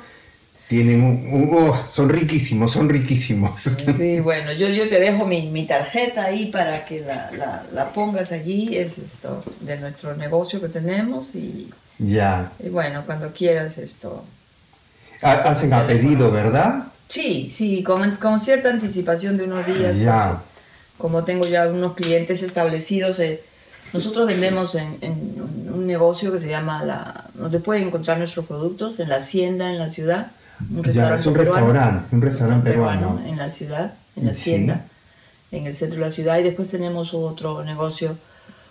Tienen 0.69 1.03
un, 1.03 1.51
oh, 1.53 1.77
son 1.85 2.09
riquísimos, 2.09 2.71
son 2.71 2.89
riquísimos. 2.89 3.59
Sí, 3.59 4.21
bueno, 4.21 4.53
yo, 4.53 4.69
yo 4.69 4.89
te 4.89 5.01
dejo 5.01 5.27
mi, 5.27 5.49
mi 5.49 5.67
tarjeta 5.67 6.27
ahí 6.27 6.47
para 6.47 6.85
que 6.85 7.01
la, 7.01 7.65
la, 7.73 7.93
pongas 7.93 8.31
allí. 8.31 8.77
Es 8.77 8.97
esto 8.99 9.43
de 9.63 9.79
nuestro 9.79 10.15
negocio 10.15 10.61
que 10.61 10.69
tenemos 10.69 11.35
y, 11.35 11.71
ya. 11.99 12.53
y 12.65 12.69
bueno, 12.69 13.03
cuando 13.05 13.33
quieras 13.33 13.79
esto. 13.79 14.25
Hacen 15.23 15.73
a 15.73 15.89
pedido, 15.89 16.31
¿verdad? 16.31 16.85
Sí, 17.09 17.49
sí, 17.51 17.83
con, 17.83 18.09
con, 18.17 18.39
cierta 18.39 18.71
anticipación 18.71 19.37
de 19.37 19.45
unos 19.45 19.67
días. 19.67 19.99
Ya. 19.99 20.41
Como 20.97 21.25
tengo 21.25 21.49
ya 21.49 21.67
unos 21.67 21.95
clientes 21.95 22.45
establecidos, 22.45 23.19
eh, 23.19 23.43
nosotros 23.93 24.27
vendemos 24.27 24.75
en, 24.75 24.99
en, 25.01 25.37
un 25.73 25.87
negocio 25.87 26.33
que 26.33 26.39
se 26.39 26.49
llama 26.49 26.85
la, 26.85 27.25
donde 27.35 27.61
pueden 27.61 27.89
encontrar 27.89 28.19
nuestros 28.19 28.47
productos 28.47 29.01
en 29.01 29.09
la 29.09 29.17
hacienda 29.17 29.71
en 29.71 29.79
la 29.79 29.89
ciudad 29.89 30.33
un 30.69 30.85
restaurante, 30.85 31.29
un, 31.29 31.35
restaurante 31.35 32.17
un 32.17 32.23
restaurante 32.23 32.71
peruano, 32.71 33.21
en 33.27 33.37
la 33.37 33.51
ciudad, 33.51 33.95
en 34.17 34.27
la 34.27 34.33
hacienda, 34.33 34.85
en 35.51 35.67
el 35.67 35.75
centro 35.75 36.01
de 36.01 36.07
la 36.07 36.11
ciudad. 36.11 36.39
Y 36.39 36.43
después 36.43 36.69
tenemos 36.69 37.15
otro 37.15 37.65
negocio, 37.65 38.17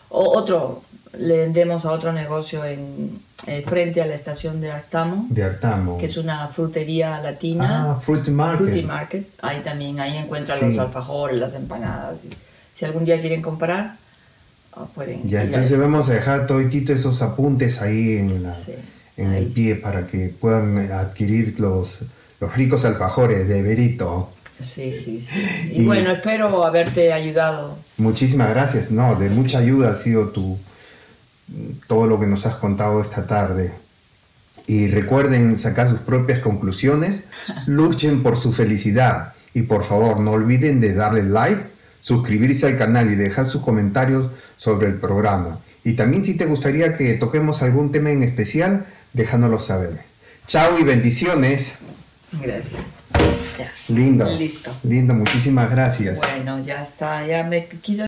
o 0.09 0.37
otro, 0.37 0.83
le 1.17 1.37
vendemos 1.39 1.85
a 1.85 1.91
otro 1.91 2.13
negocio 2.13 2.63
en 2.63 3.19
eh, 3.47 3.63
frente 3.65 4.01
a 4.01 4.05
la 4.05 4.13
estación 4.13 4.61
de 4.61 4.71
Artamo, 4.71 5.27
de 5.29 5.43
Artamo, 5.43 5.97
que 5.97 6.05
es 6.05 6.17
una 6.17 6.47
frutería 6.49 7.19
latina, 7.21 7.93
ah, 7.93 7.99
Fruity 7.99 8.31
Market, 8.31 8.57
Fruity 8.57 8.83
Market, 8.83 9.27
ahí 9.41 9.61
también, 9.61 9.99
ahí 9.99 10.17
encuentran 10.17 10.59
los 10.61 10.77
alfajores, 10.77 11.39
las 11.39 11.53
empanadas, 11.55 12.25
y 12.25 12.29
si 12.73 12.85
algún 12.85 13.05
día 13.05 13.19
quieren 13.19 13.41
comprar, 13.41 13.95
ah, 14.73 14.87
pueden. 14.93 15.27
Ya, 15.27 15.43
entonces 15.43 15.77
vamos 15.77 16.09
a 16.09 16.13
dejar 16.13 16.47
todo 16.47 16.59
esos 16.59 17.21
apuntes 17.21 17.81
ahí 17.81 18.17
en 18.17 18.43
la 18.43 18.55
en 19.19 19.33
el 19.33 19.47
pie 19.47 19.75
para 19.75 20.07
que 20.07 20.33
puedan 20.39 20.91
adquirir 20.91 21.59
los, 21.59 22.03
los 22.39 22.55
ricos 22.55 22.85
alfajores 22.85 23.47
de 23.49 23.61
Berito. 23.61 24.31
Sí, 24.59 24.93
sí, 24.93 25.21
sí. 25.21 25.71
Y, 25.73 25.85
bueno, 25.85 26.11
espero 26.11 26.63
haberte 26.63 27.11
ayudado. 27.11 27.77
Muchísimas 27.97 28.49
gracias, 28.49 28.91
no, 28.91 29.15
de 29.15 29.29
mucha 29.29 29.59
ayuda 29.59 29.91
ha 29.91 29.95
sido 29.95 30.29
tu, 30.29 30.57
todo 31.87 32.07
lo 32.07 32.19
que 32.19 32.27
nos 32.27 32.45
has 32.45 32.55
contado 32.55 33.01
esta 33.01 33.27
tarde. 33.27 33.73
Y 34.67 34.87
recuerden 34.87 35.57
sacar 35.57 35.89
sus 35.89 35.99
propias 35.99 36.39
conclusiones, 36.39 37.25
luchen 37.65 38.23
por 38.23 38.37
su 38.37 38.53
felicidad 38.53 39.33
y 39.53 39.63
por 39.63 39.83
favor 39.83 40.19
no 40.19 40.31
olviden 40.31 40.79
de 40.79 40.93
darle 40.93 41.23
like, 41.23 41.61
suscribirse 42.01 42.67
al 42.67 42.77
canal 42.77 43.11
y 43.11 43.15
dejar 43.15 43.45
sus 43.45 43.61
comentarios 43.61 44.29
sobre 44.57 44.87
el 44.87 44.95
programa. 44.95 45.59
Y 45.83 45.93
también 45.93 46.23
si 46.23 46.35
te 46.35 46.45
gustaría 46.45 46.95
que 46.97 47.13
toquemos 47.13 47.63
algún 47.63 47.91
tema 47.91 48.11
en 48.11 48.23
especial, 48.23 48.85
déjanoslo 49.13 49.59
saber. 49.59 49.99
Chao 50.47 50.79
y 50.79 50.83
bendiciones. 50.83 51.79
Gracias. 52.41 52.81
Lindo. 53.89 54.25
Listo. 54.25 54.71
Lindo, 54.83 55.13
muchísimas 55.13 55.69
gracias. 55.69 56.19
Bueno, 56.19 56.59
ya 56.59 56.81
está, 56.81 57.25
ya 57.25 57.43
me 57.43 57.65
quito 57.67 57.97